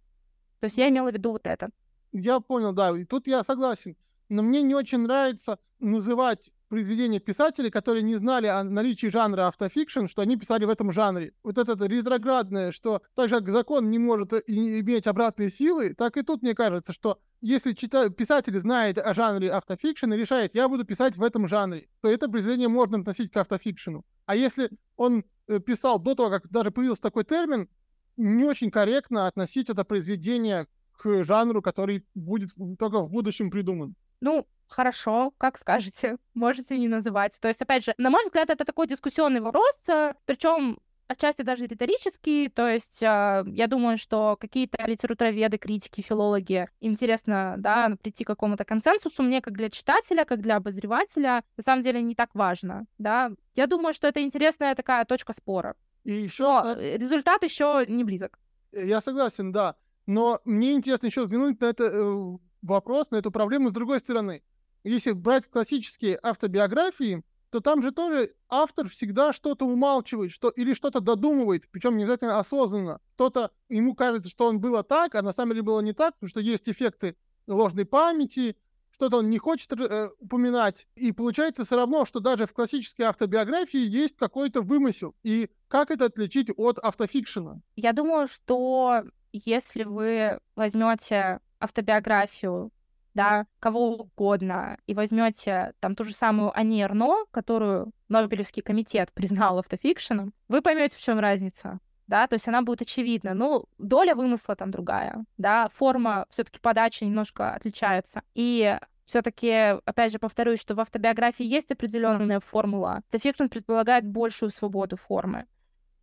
То 0.60 0.66
есть 0.66 0.78
я 0.78 0.88
имела 0.88 1.10
в 1.10 1.14
виду 1.14 1.32
вот 1.32 1.46
это. 1.46 1.70
Я 2.12 2.40
понял, 2.40 2.72
да, 2.72 2.96
и 2.96 3.04
тут 3.04 3.26
я 3.26 3.42
согласен. 3.42 3.96
Но 4.28 4.42
мне 4.42 4.62
не 4.62 4.74
очень 4.74 4.98
нравится 4.98 5.58
называть 5.80 6.50
произведения 6.68 7.20
писателей, 7.20 7.70
которые 7.70 8.02
не 8.02 8.14
знали 8.14 8.46
о 8.46 8.64
наличии 8.64 9.08
жанра 9.08 9.48
автофикшн, 9.48 10.06
что 10.06 10.22
они 10.22 10.38
писали 10.38 10.64
в 10.64 10.70
этом 10.70 10.90
жанре. 10.90 11.34
Вот 11.42 11.58
это 11.58 11.74
ретроградное, 11.84 12.72
что 12.72 13.02
так 13.14 13.28
же 13.28 13.36
как 13.36 13.50
закон 13.50 13.90
не 13.90 13.98
может 13.98 14.32
иметь 14.46 15.06
обратные 15.06 15.50
силы, 15.50 15.92
так 15.94 16.16
и 16.16 16.22
тут 16.22 16.40
мне 16.40 16.54
кажется, 16.54 16.94
что 16.94 17.18
если 17.42 17.72
чита... 17.72 18.08
писатель 18.08 18.56
знает 18.56 18.98
о 18.98 19.12
жанре 19.14 19.50
автофикшн 19.50 20.12
и 20.12 20.16
решает, 20.16 20.54
я 20.54 20.68
буду 20.68 20.84
писать 20.84 21.16
в 21.16 21.22
этом 21.22 21.48
жанре, 21.48 21.88
то 22.00 22.08
это 22.08 22.28
произведение 22.28 22.68
можно 22.68 22.98
относить 22.98 23.32
к 23.32 23.36
автофикшену. 23.36 24.04
А 24.26 24.36
если 24.36 24.70
он 24.96 25.24
э, 25.48 25.58
писал 25.58 25.98
до 25.98 26.14
того, 26.14 26.30
как 26.30 26.48
даже 26.48 26.70
появился 26.70 27.02
такой 27.02 27.24
термин, 27.24 27.68
не 28.16 28.44
очень 28.44 28.70
корректно 28.70 29.26
относить 29.26 29.68
это 29.68 29.84
произведение 29.84 30.68
к 30.96 31.24
жанру, 31.24 31.60
который 31.62 32.06
будет 32.14 32.50
только 32.78 33.00
в 33.00 33.10
будущем 33.10 33.50
придуман. 33.50 33.96
Ну, 34.20 34.46
хорошо, 34.68 35.32
как 35.36 35.58
скажете, 35.58 36.18
можете 36.34 36.78
не 36.78 36.86
называть. 36.86 37.38
То 37.40 37.48
есть, 37.48 37.60
опять 37.60 37.84
же, 37.84 37.94
на 37.98 38.10
мой 38.10 38.22
взгляд, 38.22 38.50
это 38.50 38.64
такой 38.64 38.86
дискуссионный 38.86 39.40
вопрос, 39.40 39.88
э, 39.88 40.14
причем 40.26 40.78
отчасти 41.12 41.42
даже 41.42 41.66
риторический, 41.66 42.48
то 42.48 42.68
есть 42.68 43.02
э, 43.02 43.44
я 43.46 43.66
думаю, 43.68 43.96
что 43.96 44.36
какие-то 44.40 44.84
литературоведы, 44.86 45.58
критики, 45.58 46.00
филологи, 46.00 46.68
интересно, 46.80 47.54
да, 47.58 47.96
прийти 48.02 48.24
к 48.24 48.28
какому-то 48.28 48.64
консенсусу, 48.64 49.22
мне 49.22 49.40
как 49.40 49.56
для 49.56 49.70
читателя, 49.70 50.24
как 50.24 50.40
для 50.40 50.56
обозревателя, 50.56 51.44
на 51.56 51.62
самом 51.62 51.82
деле 51.82 52.02
не 52.02 52.14
так 52.14 52.34
важно, 52.34 52.86
да. 52.98 53.30
Я 53.54 53.66
думаю, 53.66 53.94
что 53.94 54.08
это 54.08 54.20
интересная 54.22 54.74
такая 54.74 55.04
точка 55.04 55.32
спора. 55.32 55.76
И 56.04 56.12
еще... 56.12 56.44
Но 56.44 56.74
э, 56.76 56.96
результат 56.96 57.42
еще 57.42 57.84
не 57.88 58.04
близок. 58.04 58.38
Я 58.72 59.00
согласен, 59.00 59.52
да. 59.52 59.76
Но 60.06 60.40
мне 60.44 60.72
интересно 60.72 61.06
еще 61.06 61.22
взглянуть 61.22 61.60
на 61.60 61.66
этот 61.66 61.92
э, 61.92 62.38
вопрос, 62.62 63.10
на 63.10 63.16
эту 63.16 63.30
проблему 63.30 63.70
с 63.70 63.72
другой 63.72 64.00
стороны. 64.00 64.42
Если 64.84 65.12
брать 65.12 65.48
классические 65.48 66.18
автобиографии, 66.22 67.22
то 67.52 67.60
там 67.60 67.82
же 67.82 67.92
тоже 67.92 68.34
автор 68.48 68.88
всегда 68.88 69.34
что-то 69.34 69.66
умалчивает, 69.66 70.32
что 70.32 70.48
или 70.48 70.72
что-то 70.72 71.00
додумывает, 71.00 71.68
причем 71.70 71.98
не 71.98 72.04
обязательно 72.04 72.38
осознанно. 72.38 72.98
Кто-то, 73.14 73.50
ему 73.68 73.94
кажется, 73.94 74.30
что 74.30 74.46
он 74.46 74.58
было 74.58 74.82
так, 74.82 75.14
а 75.14 75.20
на 75.20 75.34
самом 75.34 75.50
деле 75.50 75.62
было 75.62 75.80
не 75.80 75.92
так, 75.92 76.14
потому 76.14 76.30
что 76.30 76.40
есть 76.40 76.66
эффекты 76.66 77.14
ложной 77.46 77.84
памяти, 77.84 78.56
что-то 78.90 79.18
он 79.18 79.28
не 79.28 79.36
хочет 79.36 79.70
э, 79.70 80.08
упоминать. 80.18 80.86
И 80.96 81.12
получается 81.12 81.66
все 81.66 81.76
равно, 81.76 82.06
что 82.06 82.20
даже 82.20 82.46
в 82.46 82.54
классической 82.54 83.02
автобиографии 83.02 83.80
есть 83.80 84.16
какой-то 84.16 84.62
вымысел. 84.62 85.14
И 85.22 85.50
как 85.68 85.90
это 85.90 86.06
отличить 86.06 86.50
от 86.56 86.78
автофикшена? 86.78 87.60
Я 87.76 87.92
думаю, 87.92 88.28
что 88.28 89.02
если 89.34 89.84
вы 89.84 90.38
возьмете 90.56 91.40
автобиографию 91.60 92.70
да, 93.14 93.46
кого 93.60 93.96
угодно, 93.96 94.78
и 94.86 94.94
возьмете 94.94 95.72
там 95.80 95.94
ту 95.94 96.04
же 96.04 96.14
самую 96.14 96.56
Ани 96.56 96.82
Эрно, 96.82 97.24
которую 97.30 97.92
Нобелевский 98.08 98.62
комитет 98.62 99.10
признал 99.14 99.58
автофикшеном, 99.58 100.32
вы 100.48 100.62
поймете, 100.62 100.96
в 100.96 101.00
чем 101.00 101.18
разница. 101.18 101.78
Да, 102.08 102.26
то 102.26 102.34
есть 102.34 102.48
она 102.48 102.62
будет 102.62 102.82
очевидна. 102.82 103.32
Ну, 103.32 103.64
доля 103.78 104.14
вымысла 104.14 104.54
там 104.56 104.70
другая, 104.70 105.24
да, 105.38 105.68
форма 105.70 106.26
все-таки 106.30 106.58
подачи 106.60 107.04
немножко 107.04 107.54
отличается. 107.54 108.22
И 108.34 108.76
все-таки, 109.06 109.78
опять 109.84 110.12
же, 110.12 110.18
повторюсь, 110.18 110.60
что 110.60 110.74
в 110.74 110.80
автобиографии 110.80 111.44
есть 111.44 111.70
определенная 111.70 112.40
формула. 112.40 113.02
Автофикшн 113.06 113.46
предполагает 113.46 114.06
большую 114.06 114.50
свободу 114.50 114.96
формы. 114.96 115.46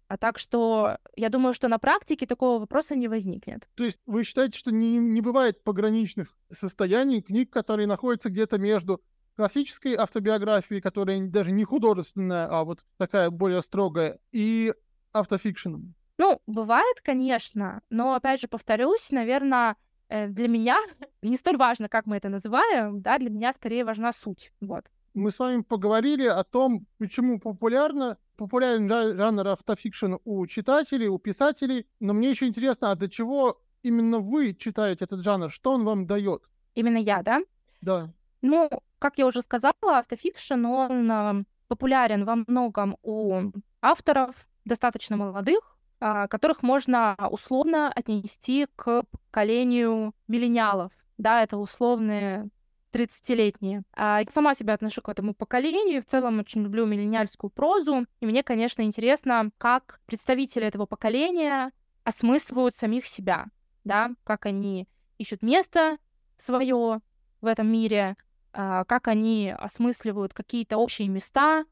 А 0.10 0.18
так 0.18 0.40
что 0.40 0.98
я 1.16 1.30
думаю, 1.30 1.54
что 1.54 1.68
на 1.68 1.78
практике 1.78 2.26
такого 2.26 2.60
вопроса 2.60 2.96
не 2.96 3.08
возникнет. 3.08 3.70
То 3.76 3.84
есть 3.84 4.00
вы 4.08 4.24
считаете, 4.24 4.58
что 4.58 4.72
не, 4.72 4.98
не 4.98 5.22
бывает 5.22 5.64
пограничных 5.64 6.36
состояний 6.52 7.22
книг, 7.22 7.52
которые 7.52 7.86
находятся 7.86 8.30
где-то 8.30 8.58
между 8.58 9.02
классической 9.36 9.94
автобиографией, 9.94 10.82
которая 10.82 11.22
даже 11.28 11.52
не 11.52 11.64
художественная, 11.64 12.48
а 12.50 12.64
вот 12.64 12.84
такая 12.98 13.30
более 13.30 13.62
строгая, 13.62 14.18
и 14.32 14.74
автофикшеном? 15.14 15.94
Ну, 16.18 16.42
бывает, 16.48 16.98
конечно, 17.04 17.82
но, 17.92 18.16
опять 18.16 18.42
же, 18.42 18.48
повторюсь, 18.48 19.12
наверное, 19.12 19.76
э, 20.10 20.28
для 20.28 20.48
меня 20.48 20.78
не 21.22 21.38
столь 21.38 21.58
важно, 21.58 21.88
как 21.88 22.08
мы 22.08 22.18
это 22.18 22.30
называем, 22.30 23.02
да, 23.02 23.20
для 23.20 23.30
меня 23.30 23.54
скорее 23.54 23.86
важна 23.86 24.12
суть, 24.12 24.52
вот. 24.60 24.86
Мы 25.14 25.32
с 25.32 25.40
вами 25.40 25.62
поговорили 25.62 26.26
о 26.26 26.44
том, 26.44 26.86
почему 26.98 27.40
популярно 27.40 28.18
популярен 28.36 28.90
жанр 28.90 29.48
автофикшн 29.50 30.16
у 30.24 30.48
читателей, 30.48 31.08
у 31.08 31.18
писателей, 31.20 31.88
но 32.00 32.14
мне 32.14 32.30
еще 32.30 32.48
интересно, 32.48 32.92
а 32.92 32.96
для 32.96 33.10
чего 33.10 33.62
именно 33.84 34.20
вы 34.20 34.54
читаете 34.54 35.04
этот 35.06 35.22
жанр? 35.24 35.52
Что 35.52 35.74
он 35.74 35.84
вам 35.84 36.08
дает? 36.08 36.44
Именно 36.76 36.98
я, 36.98 37.22
да? 37.22 37.42
Да. 37.82 38.14
Ну, 38.42 38.70
как 39.00 39.18
я 39.18 39.26
уже 39.26 39.42
сказала, 39.42 39.74
автофикшн, 39.82 40.66
он 40.66 41.12
э, 41.12 41.44
популярен 41.68 42.24
во 42.24 42.36
многом 42.48 42.98
у 43.04 43.52
авторов, 43.82 44.48
достаточно 44.64 45.18
молодых, 45.18 45.78
э, 46.00 46.28
которых 46.30 46.64
можно 46.64 47.18
условно 47.30 47.92
отнести 47.94 48.68
к 48.76 49.04
поколению 49.12 50.14
миллениалов. 50.28 50.94
Да, 51.18 51.44
это 51.44 51.58
условные 51.58 52.50
30-летние. 52.92 53.84
А, 53.96 54.22
сама 54.30 54.54
себя 54.54 54.74
отношу 54.74 55.02
к 55.02 55.10
этому 55.10 55.34
поколению, 55.34 56.02
в 56.02 56.06
целом 56.06 56.40
очень 56.40 56.64
люблю 56.64 56.86
миллениальскую 56.86 57.52
прозу, 57.52 58.06
и 58.20 58.26
мне, 58.26 58.44
конечно, 58.44 58.82
интересно, 58.82 59.52
как 59.58 60.00
представители 60.06 60.66
этого 60.66 60.86
поколения 60.86 61.72
осмысливают 62.04 62.76
самих 62.76 63.06
себя, 63.06 63.46
да, 63.84 64.12
как 64.24 64.46
они 64.46 64.88
ищут 65.18 65.42
место 65.42 65.98
свое 66.38 67.02
в 67.42 67.46
этом 67.46 67.72
мире, 67.72 68.16
а, 68.54 68.84
как 68.86 69.08
они 69.08 69.54
осмысливают 69.58 70.34
какие-то 70.34 70.78
общие 70.78 71.08
места, 71.08 71.66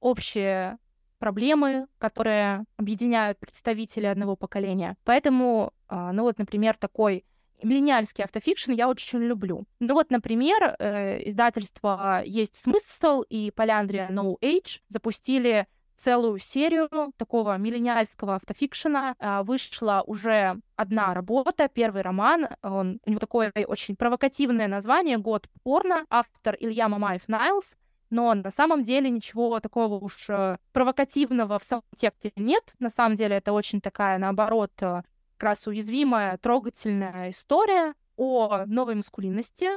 общие 0.00 0.78
проблемы, 1.18 1.86
которые 1.98 2.64
объединяют 2.76 3.38
представителей 3.38 4.08
одного 4.08 4.34
поколения. 4.34 4.96
Поэтому, 5.04 5.72
а, 5.88 6.12
ну 6.12 6.22
вот, 6.22 6.38
например, 6.38 6.76
такой 6.76 7.24
миллениальский 7.62 8.24
автофикшн 8.24 8.72
я 8.72 8.88
очень 8.88 9.20
люблю. 9.20 9.64
Ну 9.80 9.94
вот, 9.94 10.10
например, 10.10 10.76
э, 10.78 11.28
издательство 11.28 12.22
«Есть 12.24 12.56
смысл» 12.56 13.22
и 13.22 13.50
Поляндрия 13.50 14.08
No 14.10 14.36
Age 14.40 14.80
запустили 14.88 15.66
целую 15.96 16.38
серию 16.40 16.88
такого 17.16 17.56
миллениальского 17.58 18.34
автофикшена. 18.36 19.14
А, 19.18 19.42
вышла 19.44 20.02
уже 20.06 20.60
одна 20.76 21.14
работа, 21.14 21.68
первый 21.68 22.02
роман. 22.02 22.48
Он, 22.62 22.98
у 23.06 23.10
него 23.10 23.20
такое 23.20 23.52
очень 23.66 23.94
провокативное 23.94 24.66
название 24.66 25.18
«Год 25.18 25.48
порно». 25.62 26.04
Автор 26.10 26.56
Илья 26.58 26.88
Мамаев 26.88 27.28
Найлс. 27.28 27.76
Но 28.10 28.34
на 28.34 28.50
самом 28.50 28.84
деле 28.84 29.08
ничего 29.08 29.58
такого 29.60 29.94
уж 30.04 30.28
э, 30.28 30.58
провокативного 30.72 31.58
в 31.58 31.64
самом 31.64 31.84
тексте 31.96 32.30
нет. 32.36 32.74
На 32.78 32.90
самом 32.90 33.14
деле 33.14 33.36
это 33.36 33.52
очень 33.52 33.80
такая, 33.80 34.18
наоборот, 34.18 34.70
э, 34.82 35.02
как 35.42 35.48
раз 35.48 35.66
уязвимая, 35.66 36.38
трогательная 36.38 37.30
история 37.30 37.94
о 38.16 38.64
новой 38.66 38.94
маскулинности 38.94 39.70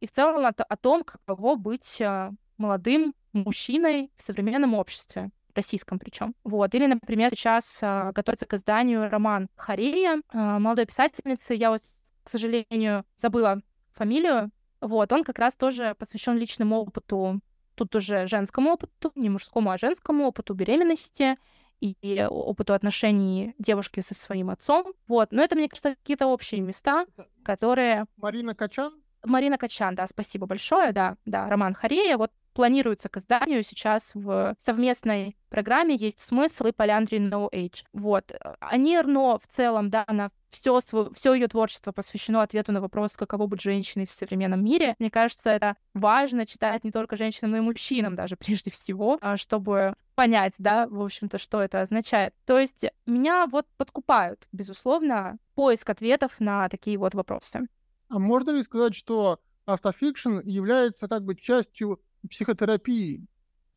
и 0.00 0.06
в 0.06 0.12
целом 0.12 0.44
о, 0.44 0.50
о 0.50 0.76
том, 0.76 1.04
каково 1.04 1.54
быть 1.54 2.02
э, 2.02 2.32
молодым 2.58 3.14
мужчиной 3.32 4.10
в 4.18 4.22
современном 4.22 4.74
обществе 4.74 5.30
российском 5.54 5.98
причем. 5.98 6.34
Вот. 6.44 6.74
Или, 6.74 6.84
например, 6.84 7.30
сейчас 7.30 7.78
э, 7.82 8.12
готовится 8.12 8.44
к 8.44 8.52
изданию 8.52 9.08
роман 9.08 9.48
Харея, 9.56 10.18
э, 10.18 10.58
молодой 10.58 10.84
писательницы. 10.84 11.54
Я 11.54 11.70
вот, 11.70 11.80
к 12.22 12.28
сожалению, 12.28 13.06
забыла 13.16 13.62
фамилию. 13.94 14.50
Вот, 14.82 15.10
он 15.14 15.24
как 15.24 15.38
раз 15.38 15.56
тоже 15.56 15.94
посвящен 15.98 16.36
личному 16.36 16.76
опыту, 16.76 17.40
тут 17.74 17.96
уже 17.96 18.26
женскому 18.26 18.72
опыту, 18.72 19.12
не 19.14 19.30
мужскому, 19.30 19.70
а 19.70 19.78
женскому 19.78 20.26
опыту 20.26 20.52
беременности 20.52 21.38
и 21.80 22.26
опыту 22.28 22.74
отношений 22.74 23.54
девушки 23.58 24.00
со 24.00 24.14
своим 24.14 24.50
отцом. 24.50 24.94
Вот, 25.06 25.32
но 25.32 25.42
это, 25.42 25.56
мне 25.56 25.68
кажется, 25.68 25.96
какие-то 25.96 26.26
общие 26.26 26.60
места, 26.60 27.06
которые... 27.44 28.06
Марина 28.16 28.54
Качан? 28.54 28.92
Марина 29.24 29.58
Качан, 29.58 29.94
да, 29.94 30.06
спасибо 30.06 30.46
большое, 30.46 30.92
да, 30.92 31.16
да, 31.24 31.48
роман 31.48 31.74
Харея. 31.74 32.16
Вот 32.16 32.30
планируется 32.56 33.10
к 33.10 33.18
изданию 33.18 33.62
сейчас 33.62 34.12
в 34.14 34.56
совместной 34.58 35.36
программе 35.50 35.94
«Есть 35.94 36.20
смысл» 36.20 36.64
и 36.64 36.72
«Поляндрий 36.72 37.18
No 37.18 37.50
Age». 37.52 37.84
Вот. 37.92 38.32
Они 38.60 38.96
Арно 38.96 39.38
в 39.38 39.46
целом, 39.46 39.90
да, 39.90 40.04
она 40.06 40.30
все, 40.48 40.80
все 40.80 41.34
ее 41.34 41.48
творчество 41.48 41.92
посвящено 41.92 42.40
ответу 42.40 42.72
на 42.72 42.80
вопрос, 42.80 43.14
каково 43.18 43.46
быть 43.46 43.60
женщиной 43.60 44.06
в 44.06 44.10
современном 44.10 44.64
мире. 44.64 44.96
Мне 44.98 45.10
кажется, 45.10 45.50
это 45.50 45.76
важно 45.92 46.46
читать 46.46 46.82
не 46.82 46.90
только 46.90 47.16
женщинам, 47.16 47.50
но 47.50 47.58
и 47.58 47.60
мужчинам 47.60 48.14
даже 48.14 48.36
прежде 48.38 48.70
всего, 48.70 49.18
а, 49.20 49.36
чтобы 49.36 49.94
понять, 50.14 50.54
да, 50.58 50.88
в 50.88 51.02
общем-то, 51.02 51.36
что 51.36 51.60
это 51.60 51.82
означает. 51.82 52.32
То 52.46 52.58
есть 52.58 52.86
меня 53.04 53.46
вот 53.48 53.66
подкупают, 53.76 54.48
безусловно, 54.52 55.36
поиск 55.54 55.90
ответов 55.90 56.40
на 56.40 56.70
такие 56.70 56.96
вот 56.96 57.14
вопросы. 57.14 57.68
А 58.08 58.18
можно 58.18 58.52
ли 58.52 58.62
сказать, 58.62 58.94
что 58.94 59.40
автофикшн 59.66 60.38
является 60.44 61.06
как 61.06 61.22
бы 61.22 61.36
частью 61.36 62.00
психотерапии 62.26 63.26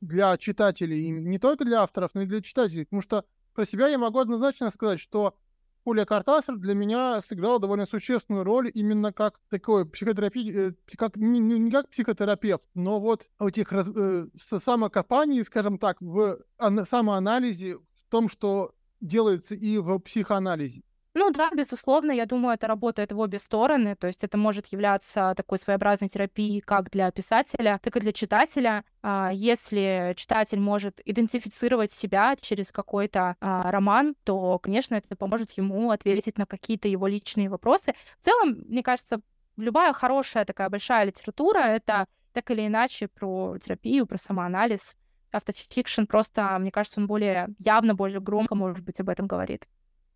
для 0.02 0.38
читателей, 0.38 1.06
и 1.06 1.10
не 1.10 1.40
только 1.40 1.66
для 1.66 1.82
авторов, 1.82 2.12
но 2.14 2.22
и 2.22 2.26
для 2.26 2.42
читателей, 2.42 2.86
потому 2.86 3.02
что 3.02 3.26
про 3.54 3.66
себя 3.66 3.88
я 3.88 3.98
могу 3.98 4.20
однозначно 4.20 4.70
сказать, 4.72 5.00
что 5.00 5.36
Пуля 5.84 6.06
Картасер 6.06 6.58
для 6.58 6.76
меня 6.76 7.22
сыграла 7.22 7.60
довольно 7.60 7.86
существенную 7.86 8.44
роль 8.44 8.70
именно 8.74 9.12
как 9.14 9.40
такой 9.50 9.86
психотерапии, 9.86 10.70
э, 10.70 10.74
как, 10.98 11.16
не, 11.16 11.40
не 11.40 11.72
как 11.72 11.90
психотерапевт, 11.90 12.64
но 12.76 13.00
вот 13.00 13.26
в 13.40 13.46
этих 13.48 13.72
раз, 13.72 13.88
э, 13.88 14.28
самокопании, 14.38 15.42
скажем 15.42 15.80
так, 15.80 15.98
в 16.02 16.40
ан- 16.58 16.86
самоанализе, 16.86 17.78
в 17.78 18.10
том, 18.10 18.30
что 18.30 18.76
делается 19.02 19.56
и 19.56 19.78
в 19.78 19.98
психоанализе. 20.00 20.84
Ну 21.16 21.32
да, 21.32 21.50
безусловно, 21.56 22.12
я 22.12 22.28
думаю, 22.28 22.54
это 22.54 22.68
работает 22.68 23.12
в 23.12 23.20
обе 23.20 23.40
стороны. 23.40 23.96
То 23.96 24.08
есть 24.08 24.24
это 24.24 24.38
может 24.38 24.68
являться 24.68 25.34
такой 25.36 25.58
своеобразной 25.58 26.08
терапией 26.08 26.62
как 26.62 26.92
для 26.92 27.10
писателя, 27.12 27.80
так 27.82 27.96
и 27.98 28.00
для 28.00 28.12
читателя. 28.14 28.86
А, 29.02 29.32
если 29.34 30.14
читатель 30.16 30.60
может 30.60 31.02
идентифицировать 31.04 31.92
себя 31.92 32.36
через 32.40 32.72
какой-то 32.72 33.36
а, 33.42 33.72
роман, 33.72 34.16
то, 34.24 34.60
конечно, 34.60 34.96
это 34.96 35.16
поможет 35.16 35.52
ему 35.54 35.90
ответить 35.90 36.38
на 36.38 36.46
какие-то 36.46 36.88
его 36.88 37.08
личные 37.08 37.50
вопросы. 37.50 37.94
В 38.22 38.26
целом, 38.26 38.64
мне 38.68 38.84
кажется, 38.84 39.20
любая 39.58 39.94
хорошая 39.94 40.46
такая 40.46 40.70
большая 40.70 41.06
литература— 41.06 41.60
это 41.60 42.06
так 42.34 42.52
или 42.52 42.68
иначе 42.68 43.08
про 43.08 43.58
терапию, 43.58 44.06
про 44.06 44.18
самоанализ. 44.18 44.96
Автофикшн 45.32 46.06
просто, 46.06 46.58
мне 46.60 46.72
кажется, 46.72 47.02
он 47.02 47.08
более 47.08 47.50
явно, 47.58 47.96
более 47.96 48.20
громко, 48.20 48.54
может 48.54 48.84
быть, 48.86 49.00
об 49.00 49.10
этом 49.10 49.26
говорит. 49.26 49.68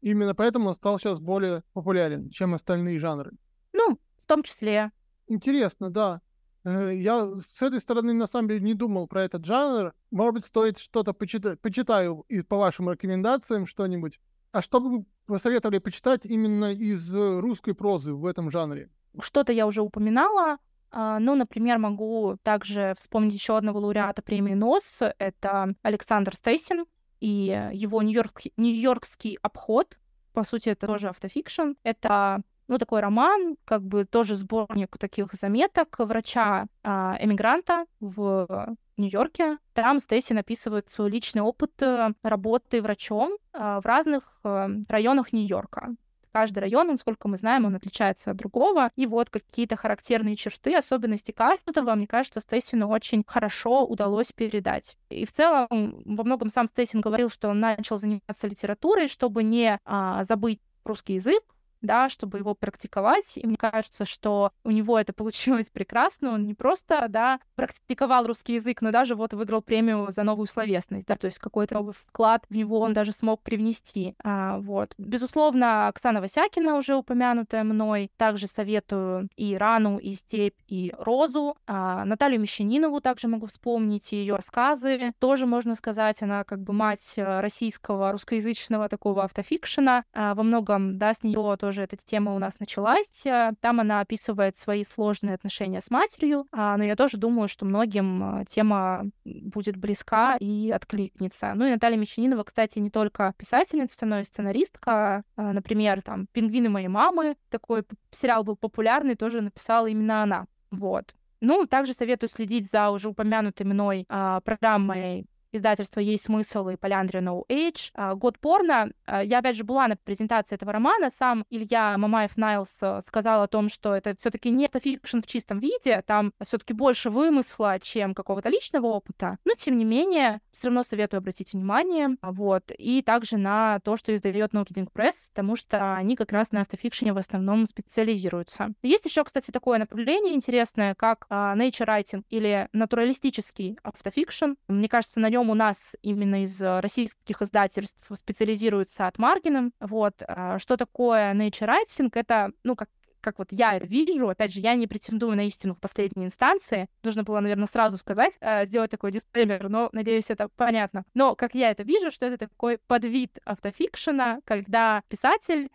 Именно 0.03 0.35
поэтому 0.35 0.67
он 0.67 0.73
стал 0.75 0.99
сейчас 0.99 1.19
более 1.19 1.63
популярен, 1.71 2.29
чем 2.29 2.53
остальные 2.53 2.99
жанры. 2.99 3.31
Ну, 3.71 3.97
в 4.17 4.25
том 4.25 4.43
числе. 4.43 4.91
Интересно, 5.27 5.89
да. 5.89 6.21
Э, 6.65 6.91
я 6.93 7.25
с 7.55 7.61
этой 7.61 7.79
стороны 7.79 8.11
на 8.11 8.27
самом 8.27 8.49
деле 8.49 8.59
не 8.59 8.73
думал 8.73 9.07
про 9.07 9.23
этот 9.23 9.45
жанр. 9.45 9.93
Может 10.11 10.33
быть, 10.33 10.45
стоит 10.45 10.77
что-то 10.77 11.13
почитать, 11.13 11.61
почитаю 11.61 12.25
и 12.27 12.41
по 12.41 12.57
вашим 12.57 12.91
рекомендациям 12.91 13.65
что-нибудь. 13.65 14.19
А 14.51 14.61
что 14.61 14.81
бы 14.81 14.89
вы 14.89 15.05
посоветовали 15.25 15.79
почитать 15.79 16.25
именно 16.25 16.73
из 16.73 17.09
русской 17.13 17.73
прозы 17.73 18.13
в 18.13 18.25
этом 18.25 18.51
жанре? 18.51 18.89
Что-то 19.21 19.53
я 19.53 19.65
уже 19.65 19.81
упоминала. 19.81 20.57
А, 20.91 21.17
ну, 21.19 21.35
например, 21.35 21.77
могу 21.77 22.35
также 22.43 22.93
вспомнить 22.99 23.33
еще 23.33 23.55
одного 23.55 23.79
лауреата 23.79 24.21
премии 24.21 24.53
НОС. 24.53 25.01
Это 25.17 25.73
Александр 25.81 26.35
Стейсин 26.35 26.83
и 27.23 27.69
его 27.71 28.01
нью-йоркский, 28.01 29.37
обход, 29.41 29.97
по 30.33 30.43
сути, 30.43 30.69
это 30.69 30.87
тоже 30.87 31.07
автофикшн. 31.07 31.75
Это 31.83 32.41
ну, 32.67 32.77
такой 32.77 32.99
роман, 32.99 33.55
как 33.63 33.81
бы 33.81 34.03
тоже 34.03 34.35
сборник 34.35 34.97
таких 34.97 35.33
заметок 35.33 35.99
врача-эмигранта 35.99 37.85
в 38.01 38.75
Нью-Йорке. 38.97 39.57
Там 39.73 39.99
Стейси 39.99 40.33
написывает 40.33 40.89
свой 40.89 41.09
личный 41.09 41.41
опыт 41.41 41.81
э, 41.81 42.09
работы 42.23 42.81
врачом 42.81 43.37
а, 43.53 43.79
в 43.79 43.85
разных 43.85 44.23
э, 44.43 44.67
районах 44.89 45.31
Нью-Йорка. 45.31 45.95
Каждый 46.33 46.59
район, 46.59 46.87
насколько 46.87 47.27
мы 47.27 47.37
знаем, 47.37 47.65
он 47.65 47.75
отличается 47.75 48.31
от 48.31 48.37
другого. 48.37 48.89
И 48.95 49.05
вот 49.05 49.29
какие-то 49.29 49.75
характерные 49.75 50.35
черты, 50.35 50.75
особенности 50.75 51.31
каждого, 51.31 51.93
мне 51.93 52.07
кажется, 52.07 52.39
Стейсину 52.39 52.89
очень 52.89 53.23
хорошо 53.25 53.85
удалось 53.85 54.31
передать. 54.31 54.97
И 55.09 55.25
в 55.25 55.31
целом, 55.31 55.67
во 55.69 56.23
многом 56.23 56.49
сам 56.49 56.65
Стейсин 56.65 57.01
говорил, 57.01 57.29
что 57.29 57.49
он 57.49 57.59
начал 57.59 57.97
заниматься 57.97 58.47
литературой, 58.47 59.07
чтобы 59.07 59.43
не 59.43 59.77
а, 59.85 60.23
забыть 60.23 60.59
русский 60.83 61.13
язык, 61.13 61.43
да, 61.83 62.09
чтобы 62.09 62.39
его 62.39 62.55
практиковать. 62.55 63.37
И 63.37 63.45
мне 63.45 63.57
кажется, 63.57 64.05
что 64.05 64.51
у 64.63 64.71
него 64.71 64.97
это 64.97 65.13
получилось 65.13 65.69
прекрасно. 65.69 66.31
Он 66.31 66.47
не 66.47 66.55
просто, 66.55 67.05
да, 67.09 67.39
практиковал 67.55 68.25
русский 68.25 68.55
язык, 68.55 68.81
но 68.81 68.91
даже 68.91 69.15
вот 69.15 69.33
выиграл 69.33 69.61
премию 69.61 70.07
за 70.09 70.23
новую 70.23 70.47
словесность, 70.47 71.05
да, 71.07 71.15
то 71.15 71.27
есть 71.27 71.39
какой-то 71.39 71.75
новый 71.75 71.93
вклад 71.93 72.45
в 72.49 72.55
него 72.55 72.79
он 72.79 72.93
даже 72.93 73.11
смог 73.11 73.41
привнести. 73.41 74.15
А, 74.23 74.59
вот. 74.59 74.93
Безусловно, 74.97 75.87
Оксана 75.87 76.21
Васякина, 76.21 76.77
уже 76.77 76.95
упомянутая 76.95 77.63
мной, 77.63 78.09
также 78.17 78.47
советую 78.47 79.27
и 79.35 79.55
Рану, 79.55 79.97
и 79.97 80.13
Степь, 80.13 80.59
и 80.67 80.93
Розу. 80.97 81.55
А, 81.67 82.05
Наталью 82.05 82.39
Мещанинову 82.39 83.01
также 83.01 83.27
могу 83.27 83.47
вспомнить, 83.47 84.11
ее 84.11 84.35
рассказы. 84.35 85.13
Тоже 85.19 85.45
можно 85.45 85.75
сказать, 85.75 86.21
она 86.23 86.43
как 86.43 86.61
бы 86.61 86.73
мать 86.73 87.13
э, 87.17 87.41
российского, 87.41 88.11
русскоязычного 88.11 88.87
такого 88.89 89.23
автофикшена. 89.23 90.03
А, 90.13 90.35
во 90.35 90.43
многом, 90.43 90.97
да, 90.97 91.13
с 91.13 91.23
нее 91.23 91.57
тоже 91.59 91.72
тоже 91.73 91.83
эта 91.83 91.97
тема 91.97 92.35
у 92.35 92.39
нас 92.39 92.59
началась. 92.59 93.25
Э, 93.25 93.53
там 93.59 93.79
она 93.79 93.99
описывает 94.01 94.57
свои 94.57 94.83
сложные 94.83 95.33
отношения 95.33 95.81
с 95.81 95.89
матерью, 95.89 96.45
а, 96.51 96.77
но 96.77 96.83
я 96.83 96.95
тоже 96.95 97.17
думаю, 97.17 97.47
что 97.47 97.65
многим 97.65 98.41
э, 98.41 98.45
тема 98.45 99.05
будет 99.25 99.75
близка 99.75 100.37
и 100.39 100.69
откликнется. 100.69 101.53
Ну 101.55 101.65
и 101.65 101.71
Наталья 101.71 101.97
Мещанинова, 101.97 102.43
кстати, 102.43 102.77
не 102.77 102.91
только 102.91 103.33
писательница, 103.37 104.05
но 104.05 104.19
и 104.19 104.23
сценаристка. 104.23 105.23
А, 105.35 105.53
например, 105.53 106.03
там 106.03 106.27
«Пингвины 106.31 106.69
моей 106.69 106.89
мамы», 106.89 107.37
такой 107.49 107.83
сериал 108.11 108.43
был 108.43 108.55
популярный, 108.55 109.15
тоже 109.15 109.41
написала 109.41 109.87
именно 109.87 110.21
она. 110.21 110.45
Вот. 110.69 111.15
Ну, 111.41 111.65
также 111.65 111.93
советую 111.93 112.29
следить 112.29 112.69
за 112.69 112.91
уже 112.91 113.09
упомянутой 113.09 113.65
мной 113.65 114.05
а, 114.09 114.41
программой 114.41 115.25
издательства 115.53 115.99
«Есть 115.99 116.25
смысл» 116.25 116.67
и 116.69 116.75
«Поляндрия 116.75 117.21
No 117.21 117.43
Age». 117.47 117.91
А, 117.93 118.15
«Год 118.15 118.39
порно». 118.39 118.91
А, 119.05 119.23
я, 119.23 119.39
опять 119.39 119.55
же, 119.55 119.63
была 119.63 119.87
на 119.87 119.95
презентации 119.95 120.55
этого 120.55 120.73
романа. 120.73 121.09
Сам 121.09 121.45
Илья 121.49 121.97
Мамаев 121.97 122.35
Найлс 122.35 122.79
э, 122.81 122.99
сказал 123.05 123.43
о 123.43 123.47
том, 123.47 123.69
что 123.69 123.95
это 123.95 124.15
все 124.17 124.29
таки 124.29 124.49
не 124.49 124.65
автофикшн 124.65 125.19
в 125.19 125.27
чистом 125.27 125.59
виде, 125.59 126.01
там 126.05 126.33
все 126.43 126.57
таки 126.57 126.73
больше 126.73 127.09
вымысла, 127.09 127.79
чем 127.79 128.13
какого-то 128.13 128.49
личного 128.49 128.87
опыта. 128.87 129.37
Но, 129.45 129.53
тем 129.53 129.77
не 129.77 129.85
менее, 129.85 130.41
все 130.51 130.67
равно 130.67 130.83
советую 130.83 131.19
обратить 131.19 131.53
внимание. 131.53 132.17
Вот. 132.21 132.71
И 132.77 133.01
также 133.01 133.37
на 133.37 133.79
то, 133.81 133.95
что 133.95 134.15
издает 134.15 134.53
No 134.53 134.65
Kidding 134.65 134.89
Press, 134.91 135.29
потому 135.29 135.55
что 135.55 135.95
они 135.95 136.15
как 136.15 136.31
раз 136.31 136.51
на 136.51 136.61
автофикшене 136.61 137.13
в 137.13 137.17
основном 137.17 137.65
специализируются. 137.65 138.73
Есть 138.81 139.05
еще, 139.05 139.23
кстати, 139.23 139.51
такое 139.51 139.79
направление 139.79 140.33
интересное, 140.33 140.95
как 140.95 141.27
nature 141.29 141.87
writing 141.87 142.23
или 142.29 142.67
натуралистический 142.73 143.77
автофикшн. 143.83 144.53
Мне 144.67 144.89
кажется, 144.89 145.19
на 145.19 145.29
нем 145.29 145.42
у 145.49 145.53
нас 145.53 145.95
именно 146.01 146.43
из 146.43 146.61
российских 146.61 147.41
издательств 147.41 148.05
специализируется 148.13 149.07
от 149.07 149.17
Маргином. 149.17 149.73
Вот. 149.79 150.21
Uh, 150.21 150.59
что 150.59 150.77
такое 150.77 151.33
nature 151.33 151.67
writing? 151.67 152.09
Это, 152.13 152.51
ну, 152.63 152.75
как 152.75 152.89
как 153.23 153.39
вот 153.39 153.47
я 153.51 153.79
вижу, 153.79 154.29
опять 154.29 154.53
же, 154.53 154.59
я 154.59 154.75
не 154.75 154.85
претендую 154.85 155.35
на 155.35 155.47
истину 155.47 155.73
в 155.73 155.79
последней 155.79 156.25
инстанции. 156.25 156.89
Нужно 157.03 157.23
было, 157.23 157.39
наверное, 157.39 157.67
сразу 157.67 157.97
сказать, 157.97 158.37
э, 158.41 158.65
сделать 158.65 158.91
такой 158.91 159.11
дисклеймер, 159.11 159.69
но, 159.69 159.89
надеюсь, 159.93 160.29
это 160.29 160.49
понятно. 160.55 161.05
Но, 161.13 161.35
как 161.35 161.55
я 161.55 161.71
это 161.71 161.83
вижу, 161.83 162.11
что 162.11 162.25
это 162.25 162.49
такой 162.49 162.79
подвид 162.85 163.39
автофикшена, 163.45 164.39
когда 164.45 165.01
писатель 165.07 165.69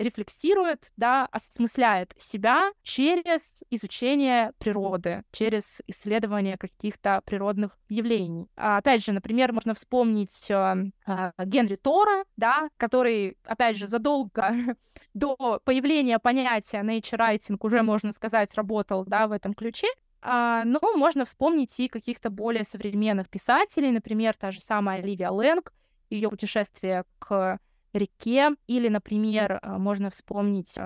рефлексирует, 0.00 0.90
да, 0.96 1.26
осмысляет 1.30 2.14
себя 2.16 2.72
через 2.82 3.62
изучение 3.70 4.52
природы, 4.58 5.22
через 5.30 5.82
исследование 5.86 6.56
каких-то 6.56 7.22
природных 7.24 7.78
явлений. 7.88 8.48
А, 8.56 8.78
опять 8.78 9.04
же, 9.04 9.12
например, 9.12 9.52
можно 9.52 9.74
вспомнить 9.74 10.50
э, 10.50 10.74
э, 11.06 11.32
Генри 11.44 11.76
Тора, 11.76 12.24
да, 12.36 12.68
который, 12.76 13.36
опять 13.44 13.76
же, 13.76 13.86
задолго 13.86 14.52
до 15.14 15.60
появления 15.64 16.18
понятия 16.18 16.82
nature 16.82 17.18
writing 17.18 17.56
уже, 17.60 17.82
можно 17.82 18.12
сказать, 18.12 18.54
работал, 18.54 19.04
да, 19.04 19.26
в 19.26 19.32
этом 19.32 19.54
ключе. 19.54 19.88
А, 20.22 20.64
но 20.64 20.80
можно 20.96 21.24
вспомнить 21.24 21.78
и 21.80 21.88
каких-то 21.88 22.30
более 22.30 22.64
современных 22.64 23.28
писателей, 23.28 23.90
например, 23.90 24.34
та 24.38 24.50
же 24.50 24.60
самая 24.60 24.98
Оливия 24.98 25.30
Лэнг, 25.30 25.72
ее 26.10 26.28
путешествие 26.28 27.04
к 27.18 27.58
реке. 27.92 28.50
Или, 28.66 28.88
например, 28.88 29.60
э, 29.62 29.78
можно 29.78 30.10
вспомнить 30.10 30.76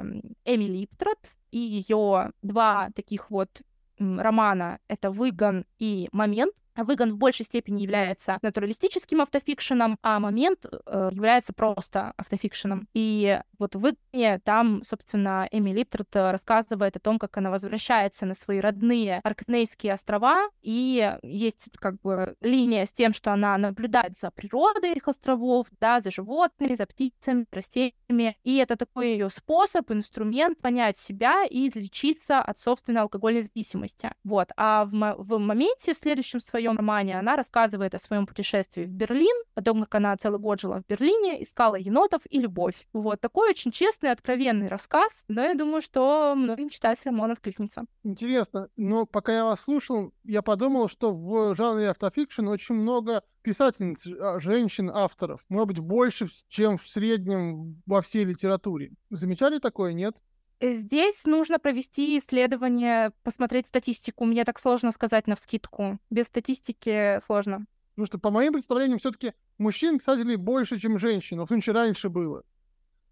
Эми 0.44 0.64
Липтрот 0.64 1.18
и 1.50 1.59
ее 1.59 2.32
два 2.42 2.90
таких 2.94 3.30
вот 3.30 3.62
романа— 3.98 4.80
это 4.88 5.11
«Выгон» 5.11 5.66
и 5.78 6.09
«Момент», 6.12 6.55
Выгон 6.77 7.14
в 7.14 7.18
большей 7.18 7.47
степени 7.47 7.83
является 7.83 8.39
натуралистическим 8.43 9.20
автофикшеном, 9.20 9.99
а 10.03 10.18
момент 10.18 10.64
э, 10.64 11.11
является 11.12 11.53
просто 11.53 12.12
автофикшеном. 12.16 12.89
И 12.95 13.41
вот 13.59 13.75
в 13.75 13.81
Выгоне 13.81 14.41
там, 14.41 14.83
собственно, 14.83 15.49
Эми 15.53 15.70
Липтрот 15.70 16.09
рассказывает 16.14 16.97
о 16.97 17.01
том, 17.01 17.18
как 17.18 17.37
она 17.37 17.51
возвращается 17.51 18.27
на 18.27 18.35
свои 18.35 18.61
родные 18.61 19.20
Аркнейские 19.22 19.93
острова, 19.95 20.49
и 20.62 21.16
есть 21.22 21.70
как 21.77 22.01
бы 22.01 22.35
линия 22.41 22.87
с 22.87 22.93
тем, 22.93 23.12
что 23.12 23.33
она 23.33 23.57
наблюдает 23.59 24.16
за 24.16 24.31
природой 24.31 24.93
этих 24.93 25.09
островов, 25.09 25.68
да, 25.81 26.01
за 26.01 26.11
животными, 26.11 26.75
за 26.75 26.87
птицами, 26.87 27.47
растениями, 27.51 28.37
и 28.43 28.57
это 28.57 28.77
такой 28.77 29.12
ее 29.12 29.31
способ, 29.31 29.91
инструмент 29.91 30.61
понять 30.61 30.97
себя 30.97 31.45
и 31.45 31.68
излечиться 31.68 32.41
от 32.41 32.59
собственной 32.59 33.03
алкогольной 33.03 33.43
зависимости. 33.43 34.11
Вот. 34.25 34.51
А 34.57 34.85
в, 34.85 34.91
в 34.91 35.39
моменте, 35.39 35.95
в 35.95 35.99
следующем 35.99 36.41
своем 36.41 36.63
своем 36.64 36.76
романе 36.78 37.18
она 37.18 37.36
рассказывает 37.36 37.94
о 37.94 37.98
своем 37.98 38.26
путешествии 38.26 38.84
в 38.84 38.90
Берлин, 38.90 39.34
о 39.54 39.62
том, 39.62 39.80
как 39.82 39.96
она 39.96 40.16
целый 40.16 40.38
год 40.38 40.60
жила 40.60 40.80
в 40.80 40.86
Берлине, 40.86 41.42
искала 41.42 41.76
енотов 41.76 42.22
и 42.30 42.40
любовь. 42.40 42.86
Вот 42.92 43.20
такой 43.20 43.50
очень 43.50 43.70
честный, 43.70 44.10
откровенный 44.10 44.68
рассказ, 44.68 45.24
но 45.28 45.42
я 45.42 45.54
думаю, 45.54 45.82
что 45.82 46.34
многим 46.34 46.70
читателям 46.70 47.20
он 47.20 47.32
откликнется. 47.32 47.84
Интересно, 48.02 48.68
но 48.76 49.04
пока 49.04 49.34
я 49.34 49.44
вас 49.44 49.60
слушал, 49.60 50.12
я 50.24 50.40
подумал, 50.40 50.88
что 50.88 51.14
в 51.14 51.54
жанре 51.54 51.90
автофикшн 51.90 52.48
очень 52.48 52.76
много 52.76 53.22
писательниц, 53.42 54.06
а, 54.06 54.40
женщин-авторов. 54.40 55.44
Может 55.50 55.68
быть, 55.68 55.78
больше, 55.80 56.28
чем 56.48 56.78
в 56.78 56.88
среднем 56.88 57.82
во 57.84 58.00
всей 58.00 58.24
литературе. 58.24 58.92
Замечали 59.10 59.58
такое, 59.58 59.92
нет? 59.92 60.16
Здесь 60.61 61.24
нужно 61.24 61.59
провести 61.59 62.16
исследование, 62.18 63.12
посмотреть 63.22 63.66
статистику. 63.66 64.24
Мне 64.24 64.44
так 64.44 64.59
сложно 64.59 64.92
сказать 64.92 65.26
на 65.26 65.34
вскидку. 65.34 65.98
Без 66.11 66.26
статистики 66.26 67.18
сложно. 67.24 67.66
Потому 67.94 68.07
что, 68.07 68.18
по 68.18 68.30
моим 68.30 68.52
представлениям, 68.52 68.98
все-таки 68.98 69.34
мужчин, 69.59 69.98
писателей 69.98 70.36
больше, 70.36 70.78
чем 70.78 70.98
женщин. 70.98 71.40
В 71.40 71.46
случае 71.46 71.74
раньше 71.74 72.09
было. 72.09 72.44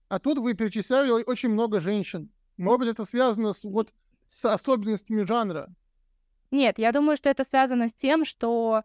А 0.09 0.19
тут 0.19 0.39
вы 0.39 0.55
перечисляли 0.55 1.11
очень 1.11 1.51
много 1.51 1.81
женщин. 1.81 2.31
Может 2.57 2.81
быть, 2.81 2.89
это 2.91 3.05
связано 3.05 3.53
с, 3.53 3.65
вот, 3.65 3.93
с 4.29 4.45
особенностями 4.45 5.23
жанра? 5.23 5.75
Нет, 6.51 6.79
я 6.79 6.93
думаю, 6.93 7.17
что 7.17 7.31
это 7.31 7.45
связано 7.45 7.89
с 7.89 7.95
тем, 7.95 8.25
что 8.25 8.83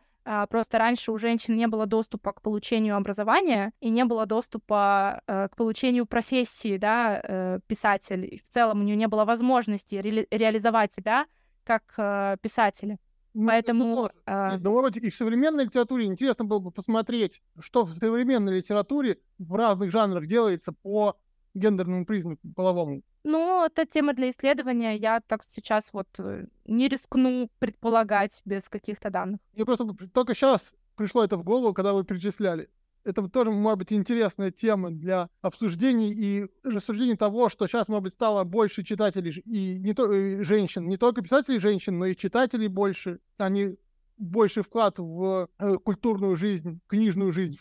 просто 0.49 0.77
раньше 0.77 1.11
у 1.11 1.17
женщин 1.17 1.55
не 1.55 1.67
было 1.67 1.85
доступа 1.85 2.33
к 2.33 2.41
получению 2.41 2.95
образования 2.97 3.71
и 3.79 3.89
не 3.89 4.05
было 4.05 4.25
доступа 4.25 5.21
э, 5.27 5.47
к 5.49 5.55
получению 5.55 6.05
профессии, 6.05 6.77
да, 6.77 7.21
э, 7.23 7.59
писатель. 7.67 8.25
И 8.25 8.37
в 8.37 8.49
целом 8.49 8.81
у 8.81 8.83
нее 8.83 8.95
не 8.95 9.07
было 9.07 9.25
возможности 9.25 9.95
ре- 9.95 10.27
реализовать 10.29 10.93
себя 10.93 11.25
как 11.63 11.83
э, 11.97 12.37
писателя. 12.41 12.97
Ну, 13.33 13.47
Поэтому... 13.47 14.09
Э... 14.25 14.57
Ну, 14.57 14.71
может, 14.71 14.97
и 14.97 15.11
в 15.11 15.15
современной 15.15 15.65
литературе 15.65 16.05
интересно 16.05 16.43
было 16.43 16.59
бы 16.59 16.71
посмотреть, 16.71 17.41
что 17.59 17.85
в 17.85 17.93
современной 17.93 18.57
литературе 18.57 19.19
в 19.37 19.53
разных 19.53 19.91
жанрах 19.91 20.25
делается 20.25 20.73
по 20.73 21.17
гендерному 21.57 22.05
признаку 22.05 22.41
половому. 22.55 23.01
Ну, 23.23 23.65
это 23.65 23.85
тема 23.85 24.13
для 24.13 24.29
исследования. 24.29 24.95
Я 24.95 25.19
так 25.19 25.43
сейчас 25.43 25.89
вот 25.91 26.07
э, 26.19 26.45
не 26.65 26.87
рискну 26.87 27.49
предполагать 27.59 28.41
без 28.45 28.69
каких-то 28.69 29.09
данных. 29.09 29.39
Мне 29.53 29.65
просто 29.65 29.85
только 30.13 30.33
сейчас 30.33 30.73
пришло 30.95 31.23
это 31.23 31.37
в 31.37 31.43
голову, 31.43 31.73
когда 31.73 31.93
вы 31.93 32.03
перечисляли. 32.03 32.69
Это 33.03 33.27
тоже, 33.29 33.51
может 33.51 33.79
быть, 33.79 33.93
интересная 33.93 34.51
тема 34.51 34.91
для 34.91 35.29
обсуждений 35.41 36.11
и 36.11 36.47
рассуждений 36.63 37.15
того, 37.15 37.47
что 37.49 37.65
сейчас, 37.67 37.87
может 37.87 38.03
быть, 38.03 38.13
стало 38.13 38.43
больше 38.43 38.83
читателей 38.83 39.31
и 39.45 39.79
не 39.79 39.93
то, 39.93 40.11
и 40.11 40.43
женщин, 40.43 40.87
не 40.87 40.97
только 40.97 41.21
писателей 41.21 41.59
женщин, 41.59 41.99
но 41.99 42.05
и 42.05 42.15
читателей 42.15 42.67
больше. 42.67 43.19
Они 43.37 43.77
больше 44.17 44.61
вклад 44.61 44.99
в 44.99 45.47
э, 45.57 45.77
культурную 45.83 46.35
жизнь, 46.35 46.81
книжную 46.87 47.31
жизнь 47.31 47.57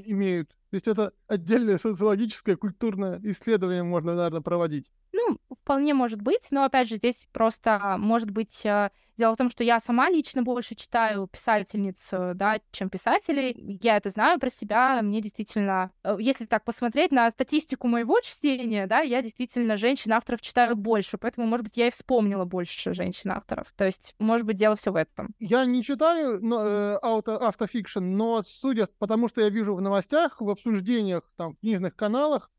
имеют. 0.00 0.50
То 0.70 0.76
есть 0.76 0.88
это 0.88 1.12
отдельное 1.26 1.78
социологическое, 1.78 2.56
культурное 2.56 3.20
исследование 3.24 3.82
можно, 3.82 4.14
наверное, 4.14 4.40
проводить. 4.40 4.90
Ну, 5.12 5.38
вполне 5.54 5.92
может 5.92 6.22
быть, 6.22 6.48
но 6.50 6.64
опять 6.64 6.88
же 6.88 6.96
здесь 6.96 7.28
просто 7.32 7.96
может 7.98 8.30
быть 8.30 8.64
э, 8.64 8.90
Дело 9.22 9.34
в 9.34 9.36
том, 9.36 9.50
что 9.50 9.62
я 9.62 9.78
сама 9.78 10.10
лично 10.10 10.42
больше 10.42 10.74
читаю 10.74 11.28
писательниц, 11.28 12.08
э, 12.12 12.32
да, 12.34 12.58
чем 12.72 12.90
писателей. 12.90 13.54
Я 13.80 13.96
это 13.96 14.10
знаю 14.10 14.40
про 14.40 14.50
себя. 14.50 15.00
Мне 15.00 15.20
действительно, 15.20 15.92
э, 16.02 16.16
если 16.18 16.44
так 16.44 16.64
посмотреть 16.64 17.12
на 17.12 17.30
статистику 17.30 17.86
моего 17.86 18.18
чтения, 18.20 18.88
да, 18.88 18.98
я 18.98 19.22
действительно 19.22 19.76
женщин-авторов 19.76 20.40
читаю 20.40 20.74
больше, 20.74 21.18
поэтому, 21.18 21.46
может 21.46 21.62
быть, 21.62 21.76
я 21.76 21.86
и 21.86 21.90
вспомнила 21.92 22.44
больше 22.46 22.94
женщин-авторов. 22.94 23.72
То 23.76 23.86
есть, 23.86 24.16
может 24.18 24.44
быть, 24.44 24.56
дело 24.56 24.74
все 24.74 24.90
в 24.90 24.96
этом. 24.96 25.32
Я 25.38 25.66
не 25.66 25.84
читаю 25.84 26.40
но, 26.42 26.96
э, 26.96 26.98
но 28.00 28.42
судя, 28.44 28.88
потому 28.98 29.28
что 29.28 29.40
я 29.40 29.50
вижу 29.50 29.76
в 29.76 29.80
новостях, 29.80 30.40
в 30.40 30.50
обсуждениях, 30.50 31.30
там, 31.36 31.54
в 31.54 31.60
книжных 31.60 31.94
каналах, 31.94 32.50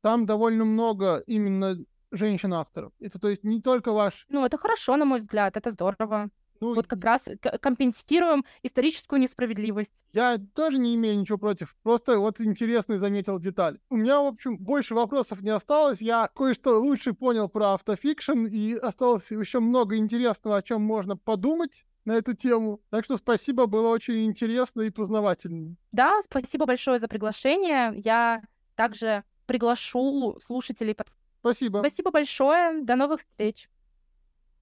там 0.00 0.24
довольно 0.24 0.64
много 0.64 1.22
именно 1.26 1.76
женщин-авторов. 2.10 2.92
Это 3.00 3.18
то 3.18 3.28
есть 3.28 3.44
не 3.44 3.60
только 3.60 3.92
ваш... 3.92 4.26
Ну, 4.28 4.44
это 4.44 4.58
хорошо, 4.58 4.96
на 4.96 5.04
мой 5.04 5.18
взгляд, 5.18 5.56
это 5.56 5.70
здорово. 5.70 6.30
Ну, 6.60 6.74
вот 6.74 6.86
как 6.86 7.04
раз 7.04 7.28
компенсируем 7.60 8.44
историческую 8.62 9.20
несправедливость. 9.20 10.06
Я 10.12 10.38
тоже 10.54 10.78
не 10.78 10.94
имею 10.94 11.18
ничего 11.18 11.38
против. 11.38 11.76
Просто 11.82 12.18
вот 12.18 12.40
интересный 12.40 12.98
заметил 12.98 13.38
деталь. 13.38 13.78
У 13.90 13.96
меня, 13.96 14.20
в 14.20 14.26
общем, 14.26 14.56
больше 14.58 14.94
вопросов 14.94 15.42
не 15.42 15.50
осталось. 15.50 16.00
Я 16.00 16.28
кое-что 16.34 16.80
лучше 16.80 17.12
понял 17.12 17.48
про 17.48 17.74
автофикшн, 17.74 18.46
и 18.46 18.74
осталось 18.74 19.30
еще 19.30 19.60
много 19.60 19.96
интересного, 19.96 20.56
о 20.56 20.62
чем 20.62 20.82
можно 20.82 21.16
подумать 21.16 21.84
на 22.04 22.12
эту 22.12 22.34
тему. 22.34 22.80
Так 22.90 23.04
что 23.04 23.16
спасибо, 23.16 23.66
было 23.66 23.88
очень 23.88 24.24
интересно 24.24 24.82
и 24.82 24.90
познавательно. 24.90 25.76
Да, 25.92 26.20
спасибо 26.22 26.64
большое 26.64 26.98
за 26.98 27.08
приглашение. 27.08 27.92
Я 28.02 28.42
также 28.76 29.24
приглашу 29.46 30.38
слушателей 30.40 30.94
под 30.94 31.08
Спасибо. 31.46 31.78
Спасибо 31.78 32.10
большое. 32.10 32.82
До 32.82 32.96
новых 32.96 33.20
встреч. 33.20 33.68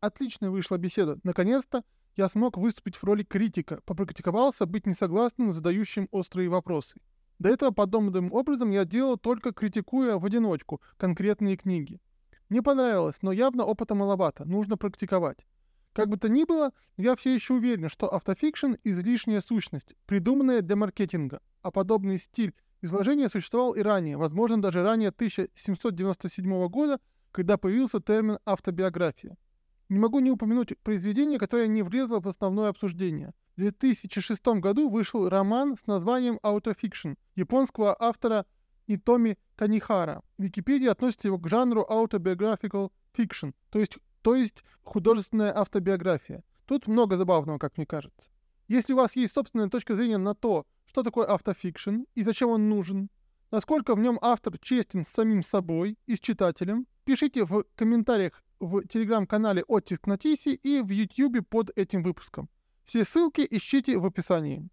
Отличная 0.01 0.51
вышла 0.51 0.77
беседа. 0.77 1.19
Наконец-то 1.23 1.83
я 2.17 2.29
смог 2.29 2.59
выступить 2.59 2.97
в 2.97 3.05
роли 3.05 3.23
критика, 3.23 3.81
попрактиковался 3.87 4.67
быть 4.67 4.87
несогласным, 4.87 5.55
задающим 5.55 6.09
острые 6.11 6.49
вопросы. 6.49 7.01
До 7.39 7.49
этого 7.49 7.71
подобным 7.71 8.33
образом 8.33 8.71
я 8.71 8.85
делал 8.85 9.17
только 9.17 9.53
критикуя 9.53 10.19
в 10.19 10.25
одиночку 10.25 10.81
конкретные 10.97 11.57
книги. 11.57 12.01
Мне 12.49 12.63
понравилось, 12.63 13.17
но 13.23 13.33
явно 13.33 13.65
опыта 13.65 13.95
маловато, 13.95 14.45
нужно 14.45 14.77
практиковать. 14.77 15.39
Как 15.95 16.09
бы 16.09 16.17
то 16.17 16.29
ни 16.29 16.45
было, 16.45 16.73
я 16.97 17.17
все 17.17 17.35
еще 17.35 17.55
уверен, 17.55 17.89
что 17.89 18.13
автофикшн— 18.13 18.75
излишняя 18.85 19.41
сущность, 19.41 19.95
придуманная 20.07 20.61
для 20.61 20.77
маркетинга, 20.77 21.41
а 21.63 21.71
подобный 21.71 22.19
стиль 22.19 22.53
изложения 22.85 23.29
существовал 23.29 23.73
и 23.75 23.83
ранее, 23.83 24.17
возможно, 24.17 24.61
даже 24.61 24.83
ранее 24.83 25.11
1797 25.11 26.69
года, 26.69 27.01
когда 27.33 27.57
появился 27.57 28.01
термин 28.01 28.39
«автобиография». 28.45 29.37
Не 29.89 29.99
могу 29.99 30.21
не 30.21 30.31
упомянуть 30.31 30.79
произведение, 30.83 31.39
которое 31.39 31.67
не 31.67 31.83
влезло 31.83 32.21
в 32.21 32.29
основное 32.29 32.71
обсуждение. 32.71 33.33
В 33.57 33.61
2006 33.61 34.47
году 34.61 34.89
вышел 34.89 35.29
роман 35.29 35.77
с 35.77 35.87
названием 35.87 36.39
«Аутофикшн» 36.43 37.13
японского 37.35 37.95
автора 37.99 38.47
Хитоми 38.87 39.39
Канехара. 39.57 40.23
Википедия 40.39 40.91
относит 40.91 41.25
его 41.25 41.39
к 41.39 41.49
жанру 41.49 41.87
autobiographical 41.89 42.91
fiction, 43.17 43.53
то 43.71 43.79
есть 43.79 43.99
то 44.25 44.35
есть 44.35 44.65
художественная 44.83 45.55
автобиография. 45.55 46.43
Тут 46.65 46.87
много 46.87 47.19
забавного, 47.19 47.59
как 47.59 47.77
мне 47.77 47.85
кажется. 47.85 48.31
Если 48.69 48.95
у 48.95 48.97
вас 48.97 49.15
есть 49.17 49.35
собственная 49.35 49.69
точка 49.69 49.95
зрения 49.95 50.17
на 50.17 50.35
то, 50.35 50.67
что 50.95 51.03
такое 51.03 51.27
автофикшн 51.27 52.05
и 52.15 52.23
зачем 52.23 52.51
он 52.51 52.69
нужен, 52.69 53.11
насколько 53.51 53.97
в 53.97 53.99
нем 53.99 54.17
автор 54.23 54.57
честен 54.59 55.05
с 55.05 55.17
самим 55.17 55.43
собой 55.43 55.99
и 56.07 56.15
с 56.15 56.21
читателем, 56.21 56.87
пишите 57.05 57.45
в 57.45 57.65
комментариях 57.75 58.45
в 58.61 58.87
телеграм-канале 58.87 59.65
«Оттиск 59.67 60.07
на 60.07 60.19
Тисе» 60.19 60.55
и 60.55 60.83
в 60.83 60.91
ютьюбе 60.91 61.43
под 61.43 61.77
этим 61.77 62.05
выпуском. 62.05 62.49
Все 62.85 63.05
ссылки 63.05 63.45
ищите 63.51 63.99
в 63.99 64.07
описании. 64.07 64.69